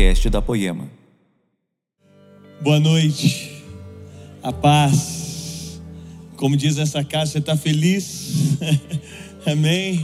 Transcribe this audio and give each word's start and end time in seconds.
podcast 0.00 0.30
da 0.30 0.40
Poema. 0.40 0.90
Boa 2.62 2.80
noite, 2.80 3.62
a 4.42 4.50
paz. 4.50 5.78
Como 6.36 6.56
diz 6.56 6.78
essa 6.78 7.04
casa, 7.04 7.32
você 7.32 7.38
está 7.38 7.54
feliz? 7.54 8.56
Amém? 9.44 10.02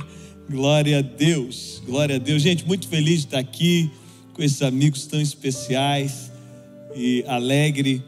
Glória 0.50 0.98
a 0.98 1.00
Deus, 1.00 1.82
glória 1.86 2.16
a 2.16 2.18
Deus. 2.18 2.42
Gente, 2.42 2.66
muito 2.66 2.86
feliz 2.88 3.20
de 3.20 3.26
estar 3.28 3.38
aqui 3.38 3.90
com 4.34 4.42
esses 4.42 4.60
amigos 4.60 5.06
tão 5.06 5.18
especiais 5.18 6.30
e 6.94 7.24
alegre 7.26 8.04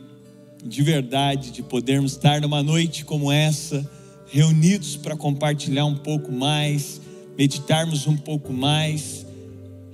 de 0.63 0.83
verdade 0.83 1.51
de 1.51 1.63
podermos 1.63 2.13
estar 2.13 2.39
numa 2.43 2.63
noite 2.63 3.03
como 3.03 3.33
essa, 3.33 3.91
reunidos 4.27 4.95
para 4.95 5.17
compartilhar 5.17 5.87
um 5.87 5.97
pouco 5.97 6.31
mais, 6.31 7.01
meditarmos 7.35 8.07
um 8.07 8.17
pouco 8.17 8.53
mais 8.53 9.25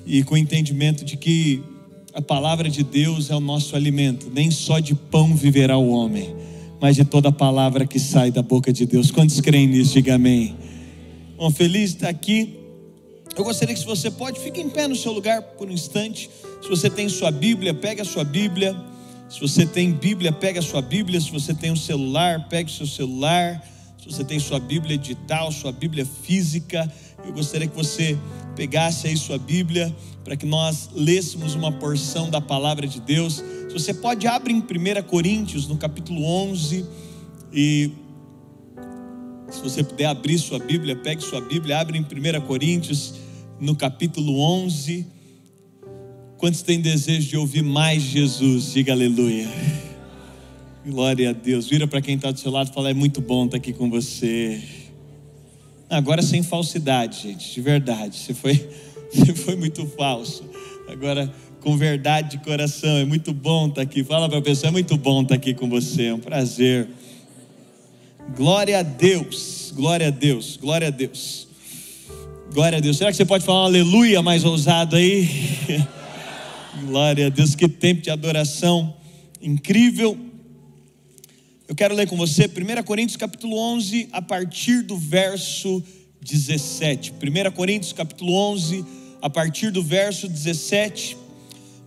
e 0.05 0.25
com 0.25 0.35
o 0.35 0.39
entendimento 0.39 1.05
de 1.05 1.17
que 1.17 1.63
a 2.15 2.23
palavra 2.23 2.71
de 2.71 2.85
Deus 2.85 3.29
é 3.29 3.35
o 3.35 3.41
nosso 3.41 3.75
alimento, 3.75 4.31
nem 4.33 4.49
só 4.49 4.79
de 4.79 4.95
pão 4.95 5.35
viverá 5.35 5.77
o 5.77 5.89
homem, 5.89 6.33
mas 6.81 6.95
de 6.95 7.05
toda 7.05 7.33
palavra 7.33 7.87
que 7.87 7.99
sai 7.99 8.31
da 8.31 8.41
boca 8.41 8.73
de 8.73 8.87
Deus. 8.87 9.11
Quantos 9.11 9.41
creem 9.41 9.67
nisso? 9.67 9.95
Diga 9.95 10.15
amém. 10.15 10.55
Bom, 11.37 11.51
feliz 11.51 11.91
estar 11.91 12.09
aqui. 12.09 12.57
Eu 13.37 13.43
gostaria 13.43 13.75
que 13.75 13.81
se 13.81 13.87
você 13.87 14.13
pode, 14.13 14.39
fique 14.39 14.61
em 14.61 14.71
pé 14.71 14.87
no 14.87 14.95
seu 14.95 15.11
lugar 15.11 15.43
por 15.43 15.69
um 15.69 15.73
instante. 15.73 16.31
Se 16.63 16.69
você 16.69 16.89
tem 16.89 17.09
sua 17.09 17.33
Bíblia, 17.33 17.75
pegue 17.75 18.01
a 18.01 18.05
sua 18.05 18.23
Bíblia. 18.23 18.77
Se 19.29 19.41
você 19.41 19.67
tem 19.67 19.91
Bíblia, 19.91 20.31
pegue 20.31 20.61
a 20.61 20.63
sua 20.63 20.81
Bíblia. 20.81 21.21
Se 21.21 21.33
você 21.33 21.53
tem 21.53 21.73
um 21.73 21.77
celular, 21.77 22.49
pegue 22.49 22.71
o 22.71 22.73
seu 22.73 22.87
celular. 22.87 23.61
Se 23.99 24.07
você 24.07 24.23
tem 24.23 24.39
sua 24.39 24.61
Bíblia 24.61 24.97
digital, 24.97 25.51
sua 25.51 25.73
Bíblia 25.73 26.07
física, 26.07 26.89
eu 27.27 27.33
gostaria 27.33 27.67
que 27.67 27.75
você 27.75 28.17
pegasse 28.55 29.09
aí 29.09 29.17
sua 29.17 29.39
Bíblia 29.39 29.93
para 30.25 30.37
que 30.37 30.47
nós 30.47 30.89
lêssemos 30.95 31.55
uma 31.55 31.71
porção 31.71 32.31
da 32.31 32.41
palavra 32.41 32.87
de 32.87 33.01
Deus. 33.01 33.45
Se 33.69 33.73
você 33.73 33.93
pode, 33.93 34.27
abre 34.27 34.53
em 34.53 34.59
1 34.59 35.03
Coríntios, 35.07 35.69
no 35.69 35.77
capítulo 35.77 36.25
11, 36.25 36.87
e 37.53 37.93
se 39.51 39.61
você 39.61 39.85
puder 39.85 40.07
abrir 40.07 40.39
sua 40.39 40.59
Bíblia, 40.59 40.97
pegue 40.97 41.23
sua 41.23 41.41
Bíblia, 41.41 41.79
abre 41.79 41.99
em 41.99 42.01
1 42.01 42.41
Coríntios, 42.47 43.15
no 43.61 43.77
capítulo 43.77 44.41
11. 44.41 45.07
Quantos 46.39 46.63
têm 46.63 46.81
desejo 46.81 47.29
de 47.29 47.37
ouvir 47.37 47.63
mais 47.63 48.03
Jesus? 48.03 48.73
Diga 48.73 48.93
aleluia. 48.93 49.49
Glória 50.87 51.31
a 51.31 51.33
Deus. 51.33 51.69
Vira 51.69 51.87
para 51.87 52.03
quem 52.03 52.17
está 52.17 52.31
do 52.31 52.39
seu 52.39 52.51
lado 52.51 52.71
e 52.71 52.75
fala: 52.75 52.91
é 52.91 52.95
muito 52.95 53.21
bom 53.21 53.45
estar 53.45 53.57
aqui 53.57 53.73
com 53.73 53.89
você. 53.89 54.63
Agora 55.89 56.21
sem 56.23 56.43
falsidade, 56.43 57.23
gente, 57.23 57.55
de 57.55 57.61
verdade. 57.61 58.17
Você 58.17 58.35
foi, 58.35 58.69
você 59.15 59.35
foi 59.37 59.57
muito 59.57 59.87
falso. 59.87 60.45
Agora 60.89 61.33
com 61.65 61.79
verdade 61.79 62.33
de 62.37 62.45
coração. 62.45 62.99
É 62.99 63.05
muito 63.07 63.33
bom 63.33 63.69
estar 63.69 63.81
aqui. 63.81 64.05
Fala 64.05 64.29
para 64.29 64.39
a 64.39 64.43
pessoa: 64.43 64.69
é 64.69 64.71
muito 64.71 64.97
bom 64.99 65.23
estar 65.23 65.35
aqui 65.35 65.55
com 65.55 65.69
você. 65.69 66.05
É 66.07 66.15
um 66.15 66.21
prazer. 66.21 66.87
Glória 68.37 68.79
a 68.79 68.83
Deus. 68.83 69.73
Glória 69.75 70.09
a 70.09 70.11
Deus. 70.11 70.59
Glória 70.59 70.89
a 70.89 70.91
Deus. 70.91 71.49
Glória 72.53 72.79
a 72.79 72.81
Deus. 72.81 72.99
Será 72.99 73.11
que 73.11 73.17
você 73.17 73.25
pode 73.25 73.45
falar 73.45 73.63
um 73.63 73.65
aleluia 73.65 74.23
mais 74.23 74.45
ousado 74.45 74.95
aí? 74.95 75.27
Glória 76.87 77.27
a 77.27 77.31
Deus. 77.31 77.55
Que 77.55 77.67
tempo 77.67 78.03
de 78.03 78.11
adoração 78.11 78.95
incrível. 79.41 80.19
Eu 81.67 81.75
quero 81.75 81.95
ler 81.95 82.07
com 82.07 82.17
você 82.17 82.45
1 82.45 82.83
Coríntios 82.85 83.17
capítulo 83.17 83.57
11, 83.57 84.11
a 84.13 84.21
partir 84.21 84.83
do 84.83 84.99
verso 84.99 85.83
17. 86.21 87.13
1 87.13 87.51
Coríntios 87.53 87.93
capítulo 87.95 88.35
11, 88.35 88.85
a 89.25 89.31
partir 89.31 89.71
do 89.71 89.83
verso 89.83 90.29
17. 90.29 91.17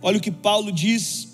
Olha 0.02 0.18
o 0.18 0.20
que 0.20 0.28
Paulo 0.28 0.72
diz: 0.72 1.28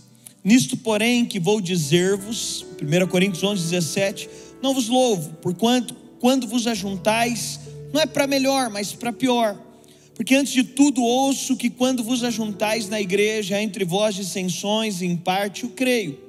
Nisto, 0.44 0.77
porém, 0.77 1.24
que 1.24 1.41
vou 1.41 1.62
dizer-vos, 1.62 2.66
1 2.78 3.06
Coríntios 3.06 3.42
11, 3.42 3.62
17: 3.62 4.28
Não 4.62 4.75
vos 4.75 4.87
louvo, 4.87 5.31
porquanto, 5.41 5.97
quando 6.20 6.47
vos 6.47 6.66
ajuntais, 6.66 7.59
não 7.91 8.03
é 8.03 8.04
para 8.04 8.26
melhor, 8.26 8.69
mas 8.69 8.92
para 8.92 9.15
pior. 9.15 9.59
Porque 10.15 10.34
antes 10.34 10.53
de 10.53 10.62
tudo 10.62 11.03
ouço 11.03 11.56
que 11.56 11.70
quando 11.70 12.04
vos 12.04 12.22
ajuntais 12.22 12.86
na 12.86 13.00
igreja, 13.00 13.60
entre 13.62 13.82
vós 13.82 14.15
dissensões, 14.15 15.00
em 15.00 15.16
parte 15.16 15.65
o 15.65 15.71
creio. 15.71 16.21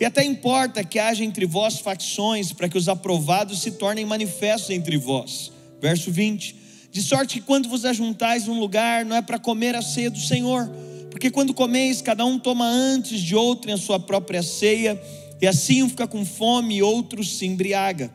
E 0.00 0.06
até 0.06 0.24
importa 0.24 0.82
que 0.82 0.98
haja 0.98 1.22
entre 1.22 1.44
vós 1.44 1.80
facções, 1.80 2.50
para 2.50 2.66
que 2.66 2.78
os 2.78 2.88
aprovados 2.88 3.60
se 3.60 3.72
tornem 3.72 4.06
manifestos 4.06 4.70
entre 4.70 4.96
vós. 4.96 5.52
Verso 5.82 6.10
20: 6.10 6.65
De 6.96 7.02
sorte 7.02 7.34
que 7.34 7.46
quando 7.46 7.68
vos 7.68 7.84
ajuntais 7.84 8.46
num 8.46 8.58
lugar, 8.58 9.04
não 9.04 9.14
é 9.14 9.20
para 9.20 9.38
comer 9.38 9.74
a 9.76 9.82
ceia 9.82 10.10
do 10.10 10.18
Senhor, 10.18 10.66
porque 11.10 11.30
quando 11.30 11.52
comeis, 11.52 12.00
cada 12.00 12.24
um 12.24 12.38
toma 12.38 12.66
antes 12.66 13.20
de 13.20 13.36
outro 13.36 13.70
a 13.70 13.76
sua 13.76 14.00
própria 14.00 14.42
ceia, 14.42 14.98
e 15.38 15.46
assim 15.46 15.82
um 15.82 15.90
fica 15.90 16.06
com 16.06 16.24
fome 16.24 16.76
e 16.76 16.82
outro 16.82 17.22
se 17.22 17.44
embriaga. 17.44 18.10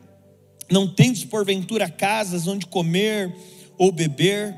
Não 0.67 0.87
tendes 0.87 1.23
porventura 1.23 1.87
casas 1.87 2.47
onde 2.47 2.65
comer 2.65 3.31
ou 3.77 3.91
beber, 3.91 4.55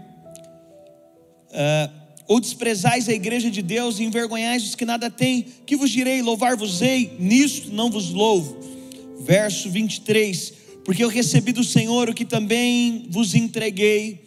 uh, 1.49 1.91
ou 2.25 2.39
desprezais 2.39 3.09
a 3.09 3.11
igreja 3.11 3.51
de 3.51 3.61
Deus 3.61 3.99
e 3.99 4.05
envergonhais 4.05 4.63
os 4.63 4.73
que 4.73 4.85
nada 4.85 5.09
têm, 5.09 5.45
que 5.65 5.75
vos 5.75 5.89
direi, 5.89 6.21
louvar-vos-ei, 6.21 7.17
nisto 7.19 7.73
não 7.73 7.91
vos 7.91 8.09
louvo. 8.09 8.57
Verso 9.19 9.69
23: 9.69 10.62
Porque 10.83 11.03
eu 11.03 11.09
recebi 11.09 11.51
do 11.51 11.63
Senhor 11.63 12.09
o 12.09 12.13
que 12.13 12.25
também 12.25 13.07
vos 13.09 13.35
entreguei, 13.35 14.21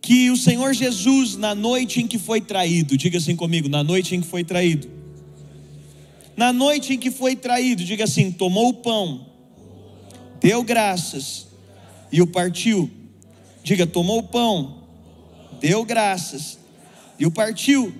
que 0.00 0.30
o 0.30 0.36
Senhor 0.36 0.72
Jesus, 0.72 1.36
na 1.36 1.54
noite 1.54 2.00
em 2.00 2.06
que 2.06 2.18
foi 2.18 2.40
traído, 2.40 2.96
diga 2.96 3.18
assim 3.18 3.34
comigo, 3.34 3.68
na 3.68 3.82
noite 3.82 4.14
em 4.14 4.20
que 4.20 4.26
foi 4.26 4.44
traído, 4.44 4.88
na 6.36 6.52
noite 6.52 6.94
em 6.94 6.98
que 6.98 7.10
foi 7.10 7.34
traído, 7.34 7.82
diga 7.82 8.04
assim: 8.04 8.30
tomou 8.30 8.68
o 8.68 8.74
pão, 8.74 9.26
deu 10.40 10.62
graças 10.62 11.48
e 12.12 12.22
o 12.22 12.26
partiu. 12.26 12.90
Diga, 13.62 13.86
tomou 13.86 14.20
o 14.20 14.22
pão, 14.22 14.82
deu 15.60 15.84
graças 15.84 16.58
e 17.18 17.26
o 17.26 17.30
partiu. 17.30 17.92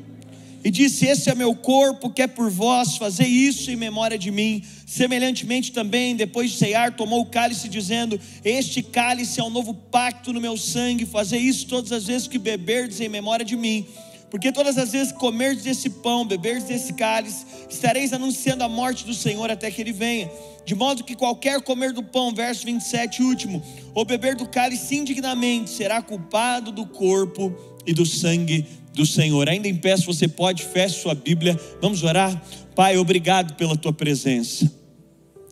E 0.64 0.70
disse: 0.70 1.06
Esse 1.06 1.30
é 1.30 1.34
meu 1.34 1.54
corpo, 1.54 2.10
que 2.10 2.22
é 2.22 2.26
por 2.26 2.50
vós, 2.50 2.96
fazer 2.96 3.26
isso 3.26 3.70
em 3.70 3.76
memória 3.76 4.18
de 4.18 4.30
mim. 4.30 4.62
Semelhantemente 4.86 5.72
também, 5.72 6.16
depois 6.16 6.50
de 6.50 6.56
cear, 6.56 6.96
tomou 6.96 7.20
o 7.20 7.26
cálice, 7.26 7.68
dizendo: 7.68 8.20
Este 8.44 8.82
cálice 8.82 9.40
é 9.40 9.44
um 9.44 9.50
novo 9.50 9.74
pacto 9.74 10.32
no 10.32 10.40
meu 10.40 10.56
sangue, 10.56 11.06
fazer 11.06 11.38
isso 11.38 11.66
todas 11.66 11.92
as 11.92 12.06
vezes 12.06 12.26
que 12.26 12.38
beberdes 12.38 13.00
em 13.00 13.08
memória 13.08 13.44
de 13.44 13.56
mim. 13.56 13.86
Porque 14.30 14.52
todas 14.52 14.76
as 14.76 14.92
vezes 14.92 15.12
que 15.12 15.18
comerdes 15.18 15.64
desse 15.64 15.88
pão, 15.88 16.26
beberdes 16.26 16.64
desse 16.64 16.92
cálice, 16.92 17.46
estareis 17.68 18.12
anunciando 18.12 18.62
a 18.62 18.68
morte 18.68 19.06
do 19.06 19.14
Senhor 19.14 19.50
até 19.50 19.70
que 19.70 19.80
ele 19.80 19.92
venha. 19.92 20.30
De 20.66 20.74
modo 20.74 21.02
que 21.02 21.14
qualquer 21.14 21.62
comer 21.62 21.94
do 21.94 22.02
pão, 22.02 22.34
verso 22.34 22.66
27, 22.66 23.22
último, 23.22 23.62
ou 23.94 24.04
beber 24.04 24.36
do 24.36 24.46
cálice 24.46 24.96
indignamente, 24.96 25.70
será 25.70 26.02
culpado 26.02 26.70
do 26.70 26.84
corpo 26.84 27.54
e 27.86 27.94
do 27.94 28.04
sangue 28.04 28.66
do 28.98 29.06
Senhor. 29.06 29.48
Ainda 29.48 29.68
em 29.68 29.76
pé, 29.76 29.96
se 29.96 30.04
você 30.04 30.26
pode, 30.26 30.64
feche 30.64 31.00
sua 31.00 31.14
Bíblia. 31.14 31.58
Vamos 31.80 32.02
orar. 32.02 32.42
Pai, 32.74 32.98
obrigado 32.98 33.54
pela 33.54 33.76
tua 33.76 33.92
presença. 33.92 34.70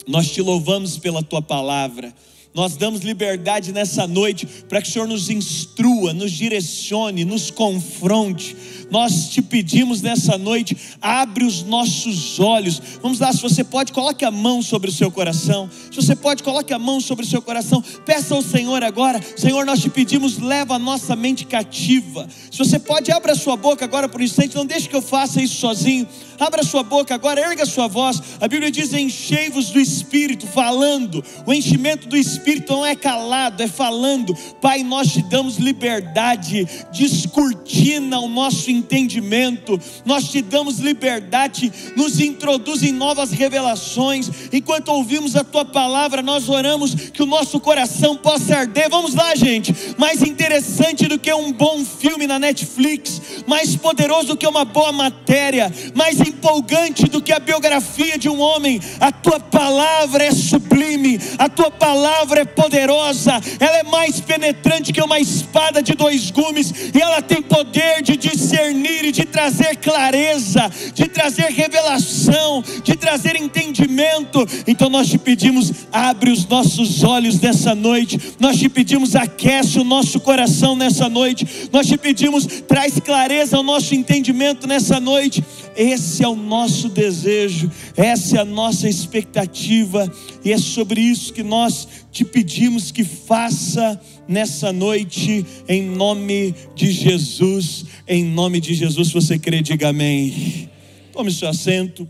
Nós 0.06 0.30
te 0.32 0.42
louvamos 0.42 0.98
pela 0.98 1.22
tua 1.22 1.40
palavra. 1.40 2.12
Nós 2.56 2.74
damos 2.74 3.02
liberdade 3.02 3.70
nessa 3.70 4.06
noite 4.06 4.46
para 4.66 4.80
que 4.80 4.88
o 4.88 4.90
Senhor 4.90 5.06
nos 5.06 5.28
instrua, 5.28 6.14
nos 6.14 6.32
direcione, 6.32 7.22
nos 7.22 7.50
confronte. 7.50 8.56
Nós 8.90 9.28
te 9.28 9.42
pedimos 9.42 10.00
nessa 10.00 10.38
noite, 10.38 10.74
abre 11.02 11.44
os 11.44 11.62
nossos 11.64 12.40
olhos. 12.40 12.80
Vamos 13.02 13.20
lá, 13.20 13.30
se 13.30 13.42
você 13.42 13.62
pode, 13.62 13.92
coloque 13.92 14.24
a 14.24 14.30
mão 14.30 14.62
sobre 14.62 14.88
o 14.88 14.92
seu 14.92 15.10
coração. 15.10 15.68
Se 15.90 15.96
você 16.00 16.16
pode, 16.16 16.42
coloque 16.42 16.72
a 16.72 16.78
mão 16.78 16.98
sobre 16.98 17.26
o 17.26 17.28
seu 17.28 17.42
coração. 17.42 17.84
Peça 18.06 18.34
ao 18.34 18.40
Senhor 18.40 18.82
agora, 18.82 19.20
Senhor, 19.36 19.66
nós 19.66 19.82
te 19.82 19.90
pedimos, 19.90 20.38
leva 20.38 20.76
a 20.76 20.78
nossa 20.78 21.14
mente 21.14 21.44
cativa. 21.44 22.26
Se 22.50 22.56
você 22.56 22.78
pode, 22.78 23.12
abra 23.12 23.32
a 23.32 23.36
sua 23.36 23.56
boca 23.59 23.84
agora 23.84 24.09
por 24.09 24.22
um 24.22 24.24
instante, 24.24 24.56
não 24.56 24.64
deixe 24.64 24.88
que 24.88 24.97
eu 24.97 25.02
faça 25.02 25.42
isso 25.42 25.56
sozinho. 25.56 26.09
Abra 26.38 26.62
sua 26.62 26.82
boca 26.82 27.14
agora, 27.14 27.41
erga 27.41 27.64
a 27.64 27.66
sua 27.66 27.86
voz. 27.86 28.22
A 28.41 28.48
Bíblia 28.48 28.70
diz: 28.70 28.94
enchei-vos 28.94 29.70
do 29.70 29.80
Espírito, 29.80 30.47
falando. 30.47 31.24
O 31.47 31.52
enchimento 31.52 32.06
do 32.09 32.16
Espírito 32.16 32.46
não 32.69 32.84
é 32.84 32.95
calado, 32.95 33.63
é 33.63 33.66
falando. 33.66 34.34
Pai, 34.60 34.83
nós 34.83 35.13
te 35.13 35.22
damos 35.22 35.57
liberdade, 35.57 36.66
descortina 36.93 38.19
o 38.21 38.28
nosso 38.28 38.71
entendimento. 38.71 39.78
Nós 40.04 40.28
te 40.28 40.41
damos 40.41 40.78
liberdade, 40.78 41.72
nos 41.97 42.21
introduz 42.21 42.83
em 42.83 42.93
novas 42.93 43.31
revelações. 43.31 44.31
Enquanto 44.53 44.89
ouvimos 44.89 45.34
a 45.34 45.43
tua 45.43 45.65
palavra, 45.65 46.22
nós 46.22 46.48
oramos 46.48 46.95
que 46.95 47.22
o 47.22 47.27
nosso 47.27 47.59
coração 47.59 48.16
possa 48.16 48.57
arder. 48.57 48.89
Vamos 48.91 49.15
lá, 49.15 49.34
gente. 49.34 49.75
Mais 49.98 50.22
interessante 50.22 51.07
do 51.09 51.19
que 51.19 51.33
um 51.33 51.53
bom 51.53 51.84
filme 51.84 52.27
na 52.27 52.39
Netflix, 52.39 53.21
mais 53.47 53.75
poderoso 53.77 54.28
do 54.28 54.37
que 54.37 54.47
uma 54.47 54.65
boa 54.65 54.93
matéria, 54.93 55.72
mais 55.95 56.21
empolgante 56.21 57.07
do 57.09 57.22
que 57.22 57.33
a 57.33 57.39
biografia 57.39 58.19
de 58.19 58.28
um 58.28 58.41
homem. 58.41 58.81
A 59.01 59.10
tua 59.10 59.41
palavra 59.41 60.25
é 60.25 60.31
sublime, 60.31 61.19
a 61.39 61.48
tua 61.48 61.71
palavra 61.71 62.35
é 62.41 62.44
poderosa, 62.44 63.41
ela 63.59 63.78
é 63.78 63.83
mais 63.83 64.21
penetrante 64.21 64.92
que 64.92 65.00
uma 65.03 65.18
espada 65.18 65.83
de 65.83 65.94
dois 65.94 66.30
gumes, 66.30 66.72
e 66.94 67.00
ela 67.00 67.22
tem 67.22 67.41
poder 67.41 68.03
de 68.03 68.16
discernir 68.16 69.04
e 69.04 69.12
de 69.12 69.24
trazer 69.24 69.77
clareza, 69.77 70.71
de 70.94 71.09
trazer 71.09 71.50
revelação, 71.50 72.62
de 72.83 72.97
trazer 72.97 73.36
entendimento. 73.36 74.47
Então 74.66 74.88
nós 74.88 75.09
te 75.09 75.18
pedimos, 75.18 75.72
abre 75.92 76.30
os 76.30 76.47
nossos 76.47 77.03
olhos 77.03 77.41
nessa 77.41 77.74
noite, 77.74 78.34
nós 78.38 78.59
te 78.59 78.68
pedimos, 78.68 79.16
aquece 79.16 79.78
o 79.78 79.84
nosso 79.84 80.21
coração 80.21 80.77
nessa 80.77 81.09
noite, 81.09 81.68
nós 81.72 81.86
te 81.86 81.97
pedimos, 81.97 82.47
traz 82.66 82.98
clareza 83.00 83.56
ao 83.56 83.62
nosso 83.62 83.94
entendimento 83.94 84.66
nessa 84.66 85.00
noite. 85.00 85.42
Esse 85.76 86.24
é 86.24 86.28
o 86.28 86.34
nosso 86.34 86.88
desejo, 86.88 87.70
essa 87.96 88.38
é 88.38 88.40
a 88.40 88.44
nossa 88.44 88.88
expectativa, 88.88 90.10
e 90.42 90.50
é 90.50 90.58
sobre 90.58 91.00
isso 91.00 91.32
que 91.32 91.42
nós 91.42 91.86
te 92.10 92.24
pedimos 92.24 92.90
que 92.90 93.04
faça 93.04 94.00
nessa 94.26 94.72
noite, 94.72 95.44
em 95.68 95.82
nome 95.82 96.54
de 96.74 96.90
Jesus, 96.90 97.84
em 98.08 98.24
nome 98.24 98.58
de 98.58 98.74
Jesus. 98.74 99.08
Se 99.08 99.14
você 99.14 99.38
crê, 99.38 99.60
diga 99.60 99.90
amém. 99.90 100.70
Tome 101.12 101.30
seu 101.30 101.48
assento, 101.48 102.08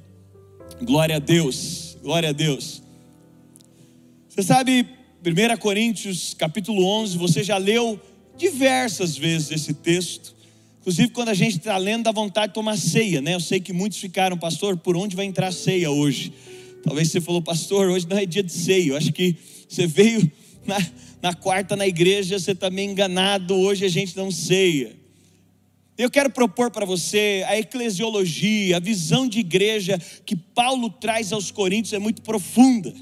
glória 0.83 1.17
a 1.17 1.21
Deus, 1.21 1.99
glória 2.03 2.29
a 2.29 2.33
Deus. 2.33 2.83
Você 4.29 4.43
sabe, 4.45 4.87
1 5.25 5.57
Coríntios 5.59 6.35
capítulo 6.35 6.85
11, 6.85 7.19
você 7.19 7.43
já 7.43 7.57
leu 7.57 8.01
diversas 8.37 9.17
vezes 9.17 9.51
esse 9.51 9.75
texto. 9.75 10.36
Inclusive, 10.87 11.09
quando 11.09 11.31
a 11.31 11.35
gente 11.35 11.59
está 11.59 11.77
lendo, 11.77 12.05
dá 12.05 12.13
vontade 12.13 12.51
de 12.51 12.55
tomar 12.55 12.77
ceia, 12.77 13.21
né? 13.21 13.35
Eu 13.35 13.41
sei 13.41 13.59
que 13.59 13.73
muitos 13.73 13.99
ficaram, 13.99 14.39
pastor, 14.39 14.77
por 14.77 14.97
onde 14.97 15.17
vai 15.17 15.27
entrar 15.27 15.51
ceia 15.51 15.91
hoje? 15.91 16.33
Talvez 16.85 17.11
você 17.11 17.21
falou, 17.21 17.43
pastor, 17.43 17.89
hoje 17.89 18.07
não 18.09 18.17
é 18.17 18.25
dia 18.25 18.41
de 18.41 18.53
ceia. 18.53 18.91
Eu 18.91 18.97
acho 18.97 19.13
que 19.13 19.35
você 19.69 19.85
veio 19.85 20.31
na, 20.65 20.79
na 21.21 21.35
quarta 21.35 21.75
na 21.75 21.89
igreja, 21.89 22.39
você 22.39 22.53
está 22.53 22.71
meio 22.71 22.89
enganado. 22.89 23.53
Hoje 23.53 23.85
a 23.85 23.89
gente 23.89 24.17
não 24.17 24.31
ceia. 24.31 24.95
Eu 25.99 26.09
quero 26.09 26.31
propor 26.31 26.71
para 26.71 26.87
você 26.87 27.45
a 27.49 27.59
eclesiologia, 27.59 28.77
a 28.77 28.81
visão 28.81 29.27
de 29.27 29.41
igreja 29.41 30.01
que 30.25 30.37
Paulo 30.37 30.89
traz 30.89 31.33
aos 31.33 31.51
Coríntios 31.51 31.95
é 31.95 31.99
muito 31.99 32.23
profunda. 32.23 32.95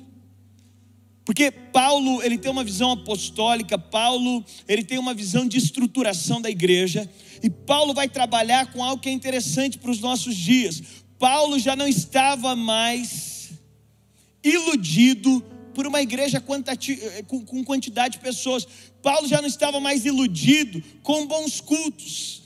Porque 1.24 1.50
Paulo, 1.50 2.22
ele 2.22 2.36
tem 2.36 2.50
uma 2.50 2.62
visão 2.62 2.92
apostólica, 2.92 3.78
Paulo, 3.78 4.44
ele 4.68 4.84
tem 4.84 4.98
uma 4.98 5.14
visão 5.14 5.48
de 5.48 5.56
estruturação 5.56 6.40
da 6.40 6.50
igreja, 6.50 7.10
e 7.42 7.48
Paulo 7.48 7.94
vai 7.94 8.08
trabalhar 8.08 8.72
com 8.72 8.84
algo 8.84 9.02
que 9.02 9.08
é 9.08 9.12
interessante 9.12 9.78
para 9.78 9.90
os 9.90 10.00
nossos 10.00 10.36
dias. 10.36 10.82
Paulo 11.18 11.58
já 11.58 11.74
não 11.74 11.88
estava 11.88 12.54
mais 12.54 13.52
iludido 14.42 15.42
por 15.74 15.86
uma 15.86 16.00
igreja 16.00 16.38
eh, 16.38 17.22
com 17.22 17.64
quantidade 17.64 18.18
de 18.18 18.20
pessoas. 18.20 18.66
Paulo 19.02 19.26
já 19.26 19.40
não 19.40 19.48
estava 19.48 19.80
mais 19.80 20.04
iludido 20.04 20.82
com 21.02 21.26
bons 21.26 21.60
cultos. 21.60 22.42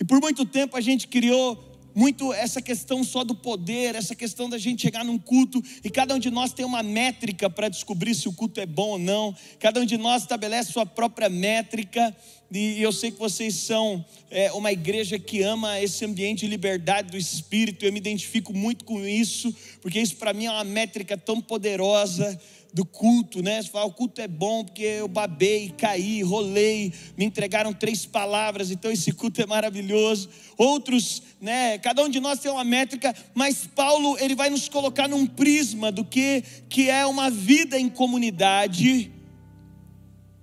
E 0.00 0.04
por 0.04 0.20
muito 0.20 0.44
tempo 0.44 0.76
a 0.76 0.80
gente 0.80 1.08
criou 1.08 1.75
muito 1.96 2.30
essa 2.34 2.60
questão 2.60 3.02
só 3.02 3.24
do 3.24 3.34
poder, 3.34 3.94
essa 3.94 4.14
questão 4.14 4.50
da 4.50 4.58
gente 4.58 4.82
chegar 4.82 5.02
num 5.02 5.18
culto 5.18 5.64
e 5.82 5.88
cada 5.88 6.14
um 6.14 6.18
de 6.18 6.30
nós 6.30 6.52
tem 6.52 6.62
uma 6.62 6.82
métrica 6.82 7.48
para 7.48 7.70
descobrir 7.70 8.14
se 8.14 8.28
o 8.28 8.32
culto 8.34 8.60
é 8.60 8.66
bom 8.66 8.90
ou 8.90 8.98
não. 8.98 9.34
Cada 9.58 9.80
um 9.80 9.86
de 9.86 9.96
nós 9.96 10.20
estabelece 10.20 10.72
sua 10.72 10.84
própria 10.84 11.30
métrica 11.30 12.14
e 12.52 12.82
eu 12.82 12.92
sei 12.92 13.10
que 13.10 13.18
vocês 13.18 13.54
são 13.54 14.04
é, 14.30 14.52
uma 14.52 14.70
igreja 14.70 15.18
que 15.18 15.40
ama 15.40 15.80
esse 15.80 16.04
ambiente 16.04 16.40
de 16.40 16.48
liberdade 16.48 17.10
do 17.10 17.16
espírito. 17.16 17.86
Eu 17.86 17.92
me 17.92 17.98
identifico 17.98 18.52
muito 18.52 18.84
com 18.84 19.02
isso, 19.06 19.54
porque 19.80 19.98
isso 19.98 20.16
para 20.16 20.34
mim 20.34 20.44
é 20.44 20.50
uma 20.50 20.64
métrica 20.64 21.16
tão 21.16 21.40
poderosa 21.40 22.38
do 22.72 22.84
culto, 22.84 23.42
né? 23.42 23.62
Você 23.62 23.68
fala, 23.68 23.86
o 23.86 23.92
culto 23.92 24.20
é 24.20 24.28
bom 24.28 24.64
porque 24.64 24.82
eu 24.82 25.08
babei, 25.08 25.70
caí, 25.76 26.22
rolei, 26.22 26.92
me 27.16 27.24
entregaram 27.24 27.72
três 27.72 28.04
palavras, 28.04 28.70
então 28.70 28.90
esse 28.90 29.12
culto 29.12 29.40
é 29.40 29.46
maravilhoso. 29.46 30.28
Outros, 30.56 31.22
né? 31.40 31.78
Cada 31.78 32.02
um 32.02 32.08
de 32.08 32.20
nós 32.20 32.38
tem 32.38 32.50
uma 32.50 32.64
métrica, 32.64 33.14
mas 33.34 33.66
Paulo 33.66 34.16
ele 34.18 34.34
vai 34.34 34.50
nos 34.50 34.68
colocar 34.68 35.08
num 35.08 35.26
prisma 35.26 35.90
do 35.90 36.04
que 36.04 36.42
que 36.68 36.90
é 36.90 37.06
uma 37.06 37.30
vida 37.30 37.78
em 37.78 37.88
comunidade 37.88 39.10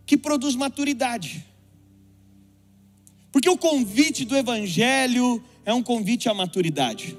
que 0.06 0.18
produz 0.18 0.56
maturidade. 0.56 1.46
Porque 3.32 3.50
o 3.50 3.58
convite 3.58 4.26
do 4.26 4.38
evangelho 4.38 5.44
é 5.66 5.74
um 5.74 5.82
convite 5.82 6.30
à 6.30 6.34
maturidade. 6.34 7.18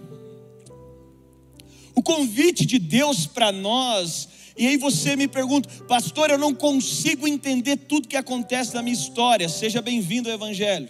O 1.95 2.03
convite 2.03 2.67
de 2.67 2.79
Deus 2.79 3.27
para 3.27 3.53
nós 3.53 4.29
e 4.57 4.67
aí 4.67 4.77
você 4.77 5.17
me 5.17 5.27
pergunta, 5.27 5.69
pastor, 5.89 6.31
eu 6.31 6.39
não 6.39 6.55
consigo 6.55 7.27
entender 7.27 7.77
tudo 7.77 8.07
que 8.07 8.17
acontece 8.17 8.75
na 8.75 8.83
minha 8.83 8.95
história. 8.95 9.49
Seja 9.49 9.83
bem-vindo 9.83 10.29
ao 10.29 10.35
Evangelho. 10.35 10.89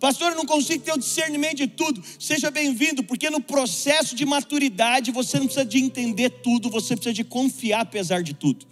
Pastor, 0.00 0.32
eu 0.32 0.36
não 0.36 0.46
consigo 0.46 0.84
ter 0.84 0.92
o 0.92 0.98
discernimento 0.98 1.56
de 1.56 1.66
tudo. 1.66 2.02
Seja 2.18 2.50
bem-vindo, 2.50 3.02
porque 3.02 3.28
no 3.28 3.40
processo 3.40 4.14
de 4.14 4.24
maturidade 4.24 5.10
você 5.10 5.38
não 5.38 5.46
precisa 5.46 5.64
de 5.64 5.78
entender 5.78 6.30
tudo, 6.30 6.70
você 6.70 6.94
precisa 6.94 7.14
de 7.14 7.24
confiar 7.24 7.80
apesar 7.80 8.22
de 8.22 8.34
tudo. 8.34 8.66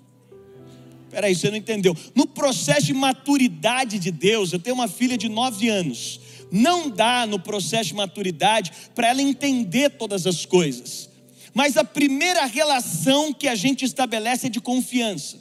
Peraí, 1.10 1.34
você 1.34 1.50
não 1.50 1.56
entendeu. 1.56 1.96
No 2.14 2.26
processo 2.26 2.86
de 2.86 2.94
maturidade 2.94 3.98
de 3.98 4.10
Deus, 4.10 4.52
eu 4.52 4.58
tenho 4.58 4.74
uma 4.74 4.88
filha 4.88 5.16
de 5.16 5.28
nove 5.28 5.68
anos. 5.68 6.20
Não 6.50 6.90
dá 6.90 7.26
no 7.26 7.38
processo 7.38 7.90
de 7.90 7.94
maturidade 7.94 8.72
para 8.94 9.08
ela 9.08 9.22
entender 9.22 9.90
todas 9.90 10.26
as 10.26 10.44
coisas. 10.44 11.08
Mas 11.54 11.76
a 11.76 11.84
primeira 11.84 12.44
relação 12.44 13.32
que 13.32 13.46
a 13.46 13.54
gente 13.54 13.84
estabelece 13.84 14.48
é 14.48 14.50
de 14.50 14.60
confiança. 14.60 15.40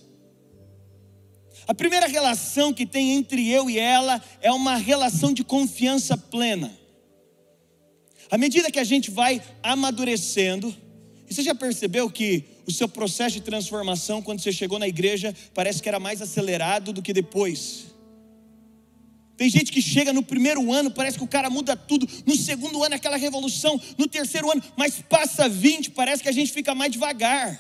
A 1.68 1.74
primeira 1.74 2.08
relação 2.08 2.72
que 2.72 2.86
tem 2.86 3.14
entre 3.14 3.50
eu 3.50 3.70
e 3.70 3.80
ela 3.80 4.22
é 4.42 4.52
uma 4.52 4.76
relação 4.76 5.34
de 5.34 5.44
confiança 5.44 6.16
plena. 6.16 6.72
À 8.30 8.38
medida 8.38 8.72
que 8.72 8.80
a 8.80 8.84
gente 8.84 9.10
vai 9.10 9.42
amadurecendo, 9.62 10.76
e 11.30 11.34
você 11.34 11.42
já 11.42 11.56
percebeu 11.56 12.10
que 12.10 12.44
o 12.68 12.72
seu 12.72 12.88
processo 12.88 13.36
de 13.36 13.42
transformação, 13.42 14.22
quando 14.22 14.40
você 14.40 14.52
chegou 14.52 14.78
na 14.78 14.88
igreja, 14.88 15.36
parece 15.54 15.82
que 15.82 15.90
era 15.90 16.00
mais 16.00 16.22
acelerado 16.22 16.94
do 16.94 17.02
que 17.02 17.14
depois? 17.14 17.93
Tem 19.36 19.50
gente 19.50 19.72
que 19.72 19.82
chega 19.82 20.14
no 20.14 20.22
primeiro 20.22 20.72
ano, 20.72 20.92
parece 20.92 21.18
que 21.18 21.24
o 21.24 21.28
cara 21.28 21.50
muda 21.50 21.76
tudo. 21.76 22.08
No 22.26 22.36
segundo 22.36 22.84
ano, 22.84 22.96
aquela 22.96 23.18
revolução. 23.18 23.80
No 23.98 24.08
terceiro 24.08 24.52
ano, 24.52 24.62
mas 24.78 25.02
passa 25.02 25.50
20, 25.50 25.92
parece 25.92 26.22
que 26.22 26.30
a 26.30 26.34
gente 26.34 26.52
fica 26.52 26.76
mais 26.76 26.92
devagar. 26.92 27.60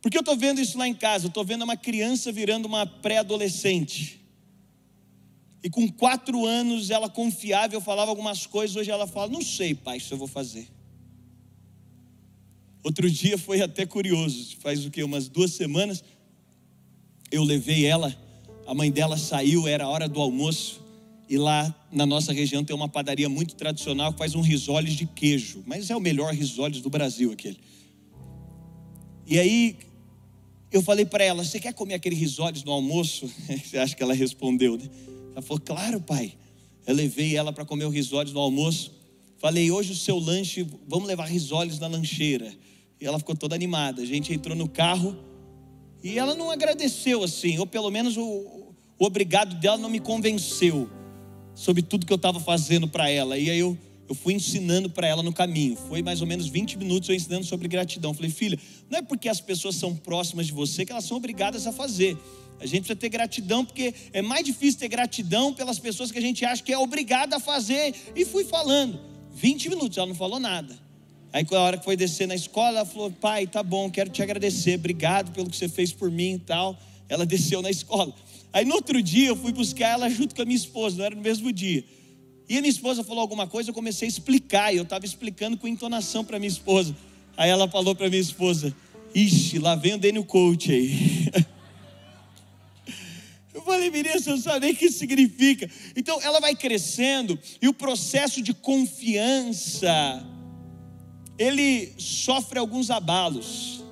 Porque 0.00 0.16
eu 0.16 0.20
estou 0.20 0.36
vendo 0.36 0.60
isso 0.60 0.78
lá 0.78 0.86
em 0.86 0.94
casa. 0.94 1.26
Eu 1.26 1.28
estou 1.28 1.44
vendo 1.44 1.62
uma 1.62 1.76
criança 1.76 2.30
virando 2.30 2.66
uma 2.66 2.86
pré-adolescente. 2.86 4.20
E 5.64 5.68
com 5.68 5.90
quatro 5.90 6.46
anos 6.46 6.90
ela 6.90 7.08
confiava, 7.08 7.74
eu 7.74 7.80
falava 7.80 8.12
algumas 8.12 8.46
coisas. 8.46 8.76
Hoje 8.76 8.90
ela 8.90 9.08
fala: 9.08 9.32
Não 9.32 9.42
sei, 9.42 9.74
pai, 9.74 9.98
se 9.98 10.12
eu 10.12 10.18
vou 10.18 10.28
fazer. 10.28 10.68
Outro 12.84 13.10
dia 13.10 13.36
foi 13.36 13.60
até 13.60 13.84
curioso. 13.84 14.56
Faz 14.60 14.86
o 14.86 14.92
que? 14.92 15.02
Umas 15.02 15.28
duas 15.28 15.54
semanas. 15.54 16.04
Eu 17.32 17.42
levei 17.42 17.84
ela 17.84 18.16
a 18.66 18.74
mãe 18.74 18.90
dela 18.90 19.16
saiu, 19.16 19.68
era 19.68 19.88
hora 19.88 20.08
do 20.08 20.20
almoço, 20.20 20.80
e 21.28 21.36
lá 21.36 21.74
na 21.90 22.04
nossa 22.04 22.32
região 22.32 22.64
tem 22.64 22.74
uma 22.74 22.88
padaria 22.88 23.28
muito 23.28 23.54
tradicional 23.54 24.12
que 24.12 24.18
faz 24.18 24.34
um 24.34 24.40
risoles 24.40 24.94
de 24.94 25.06
queijo, 25.06 25.62
mas 25.66 25.90
é 25.90 25.96
o 25.96 26.00
melhor 26.00 26.32
risoles 26.32 26.80
do 26.80 26.90
Brasil 26.90 27.32
aquele. 27.32 27.58
E 29.26 29.38
aí 29.38 29.76
eu 30.70 30.82
falei 30.82 31.04
para 31.04 31.24
ela: 31.24 31.44
Você 31.44 31.58
quer 31.58 31.72
comer 31.72 31.94
aquele 31.94 32.14
risoles 32.14 32.62
no 32.62 32.72
almoço? 32.72 33.30
Você 33.64 33.78
acha 33.78 33.94
que 33.94 34.02
ela 34.02 34.14
respondeu, 34.14 34.76
né? 34.76 34.88
Ela 35.32 35.42
falou: 35.42 35.60
Claro, 35.60 36.00
pai. 36.00 36.34
Eu 36.86 36.94
levei 36.94 37.36
ela 37.36 37.52
para 37.52 37.64
comer 37.64 37.84
o 37.84 37.88
risoles 37.88 38.32
no 38.32 38.40
almoço. 38.40 38.92
Falei: 39.38 39.70
Hoje 39.70 39.92
o 39.92 39.96
seu 39.96 40.18
lanche, 40.18 40.64
vamos 40.86 41.08
levar 41.08 41.24
risoles 41.26 41.80
na 41.80 41.88
lancheira. 41.88 42.52
E 43.00 43.04
ela 43.04 43.18
ficou 43.18 43.34
toda 43.34 43.54
animada. 43.54 44.00
A 44.00 44.06
gente 44.06 44.32
entrou 44.32 44.56
no 44.56 44.68
carro 44.68 45.16
e 46.06 46.18
ela 46.18 46.36
não 46.36 46.52
agradeceu 46.52 47.24
assim, 47.24 47.58
ou 47.58 47.66
pelo 47.66 47.90
menos 47.90 48.16
o, 48.16 48.22
o 48.22 49.04
obrigado 49.04 49.56
dela 49.56 49.76
não 49.76 49.88
me 49.88 49.98
convenceu 49.98 50.88
sobre 51.52 51.82
tudo 51.82 52.06
que 52.06 52.12
eu 52.12 52.16
estava 52.16 52.38
fazendo 52.38 52.86
para 52.86 53.10
ela. 53.10 53.36
E 53.36 53.50
aí 53.50 53.58
eu, 53.58 53.76
eu 54.08 54.14
fui 54.14 54.34
ensinando 54.34 54.88
para 54.88 55.08
ela 55.08 55.20
no 55.20 55.32
caminho. 55.32 55.74
Foi 55.88 56.02
mais 56.02 56.20
ou 56.20 56.26
menos 56.26 56.46
20 56.46 56.78
minutos 56.78 57.08
eu 57.08 57.14
ensinando 57.14 57.44
sobre 57.44 57.66
gratidão. 57.66 58.14
Falei, 58.14 58.30
filha, 58.30 58.56
não 58.88 59.00
é 59.00 59.02
porque 59.02 59.28
as 59.28 59.40
pessoas 59.40 59.74
são 59.74 59.96
próximas 59.96 60.46
de 60.46 60.52
você 60.52 60.84
que 60.84 60.92
elas 60.92 61.04
são 61.04 61.16
obrigadas 61.16 61.66
a 61.66 61.72
fazer. 61.72 62.16
A 62.60 62.66
gente 62.66 62.82
precisa 62.82 62.96
ter 62.96 63.08
gratidão, 63.08 63.64
porque 63.64 63.92
é 64.12 64.22
mais 64.22 64.44
difícil 64.44 64.78
ter 64.78 64.88
gratidão 64.88 65.52
pelas 65.52 65.80
pessoas 65.80 66.12
que 66.12 66.18
a 66.18 66.22
gente 66.22 66.44
acha 66.44 66.62
que 66.62 66.72
é 66.72 66.78
obrigada 66.78 67.36
a 67.36 67.40
fazer. 67.40 67.94
E 68.14 68.24
fui 68.24 68.44
falando. 68.44 69.00
20 69.32 69.70
minutos, 69.70 69.98
ela 69.98 70.06
não 70.06 70.14
falou 70.14 70.38
nada. 70.38 70.85
Aí, 71.32 71.46
a 71.50 71.60
hora 71.60 71.78
que 71.78 71.84
foi 71.84 71.96
descer 71.96 72.26
na 72.26 72.34
escola, 72.34 72.78
ela 72.78 72.86
falou: 72.86 73.10
Pai, 73.10 73.46
tá 73.46 73.62
bom, 73.62 73.90
quero 73.90 74.10
te 74.10 74.22
agradecer, 74.22 74.76
obrigado 74.76 75.32
pelo 75.32 75.50
que 75.50 75.56
você 75.56 75.68
fez 75.68 75.92
por 75.92 76.10
mim 76.10 76.34
e 76.34 76.38
tal. 76.38 76.78
Ela 77.08 77.26
desceu 77.26 77.62
na 77.62 77.70
escola. 77.70 78.14
Aí 78.52 78.64
no 78.64 78.74
outro 78.74 79.02
dia 79.02 79.28
eu 79.28 79.36
fui 79.36 79.52
buscar 79.52 79.88
ela 79.90 80.08
junto 80.08 80.34
com 80.34 80.42
a 80.42 80.44
minha 80.44 80.56
esposa, 80.56 80.96
não 80.96 81.04
era 81.04 81.14
no 81.14 81.22
mesmo 81.22 81.52
dia. 81.52 81.84
E 82.48 82.56
a 82.56 82.60
minha 82.60 82.70
esposa 82.70 83.02
falou 83.02 83.20
alguma 83.20 83.46
coisa, 83.46 83.70
eu 83.70 83.74
comecei 83.74 84.06
a 84.06 84.08
explicar, 84.08 84.72
e 84.72 84.76
eu 84.76 84.84
estava 84.84 85.04
explicando 85.04 85.56
com 85.56 85.66
entonação 85.66 86.24
para 86.24 86.38
minha 86.38 86.48
esposa. 86.48 86.96
Aí 87.36 87.50
ela 87.50 87.68
falou 87.68 87.94
para 87.94 88.08
minha 88.08 88.20
esposa: 88.20 88.74
Ixi, 89.14 89.58
lá 89.58 89.74
vem 89.74 89.94
o 89.94 89.98
Daniel 89.98 90.24
Coach 90.24 90.72
aí. 90.72 91.28
Eu 93.52 93.62
falei, 93.62 93.90
menina, 93.90 94.20
você 94.20 94.28
não 94.28 94.38
sabe 94.38 94.66
nem 94.66 94.74
o 94.74 94.76
que 94.76 94.90
significa. 94.90 95.68
Então 95.96 96.20
ela 96.20 96.40
vai 96.40 96.54
crescendo 96.54 97.38
e 97.60 97.66
o 97.66 97.72
processo 97.72 98.42
de 98.42 98.52
confiança, 98.52 100.22
ele 101.38 101.92
sofre 101.98 102.58
alguns 102.58 102.90
abalos. 102.90 103.84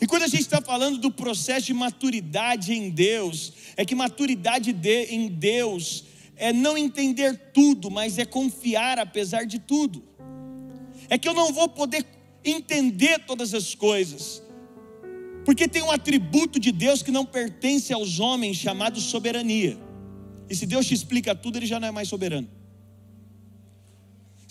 E 0.00 0.06
quando 0.06 0.24
a 0.24 0.28
gente 0.28 0.42
está 0.42 0.60
falando 0.60 0.98
do 0.98 1.10
processo 1.10 1.66
de 1.66 1.74
maturidade 1.74 2.72
em 2.72 2.90
Deus, 2.90 3.52
é 3.76 3.84
que 3.84 3.94
maturidade 3.94 4.72
de, 4.72 5.04
em 5.04 5.28
Deus 5.28 6.04
é 6.36 6.52
não 6.52 6.76
entender 6.76 7.52
tudo, 7.54 7.88
mas 7.90 8.18
é 8.18 8.24
confiar 8.24 8.98
apesar 8.98 9.44
de 9.44 9.60
tudo. 9.60 10.02
É 11.08 11.16
que 11.16 11.28
eu 11.28 11.34
não 11.34 11.52
vou 11.52 11.68
poder 11.68 12.04
entender 12.44 13.20
todas 13.20 13.54
as 13.54 13.76
coisas, 13.76 14.42
porque 15.44 15.68
tem 15.68 15.82
um 15.82 15.90
atributo 15.90 16.58
de 16.58 16.72
Deus 16.72 17.02
que 17.02 17.12
não 17.12 17.24
pertence 17.24 17.92
aos 17.92 18.18
homens, 18.18 18.56
chamado 18.56 19.00
soberania. 19.00 19.78
E 20.50 20.56
se 20.56 20.66
Deus 20.66 20.86
te 20.86 20.94
explica 20.94 21.34
tudo, 21.34 21.58
ele 21.58 21.66
já 21.66 21.78
não 21.78 21.88
é 21.88 21.90
mais 21.92 22.08
soberano. 22.08 22.48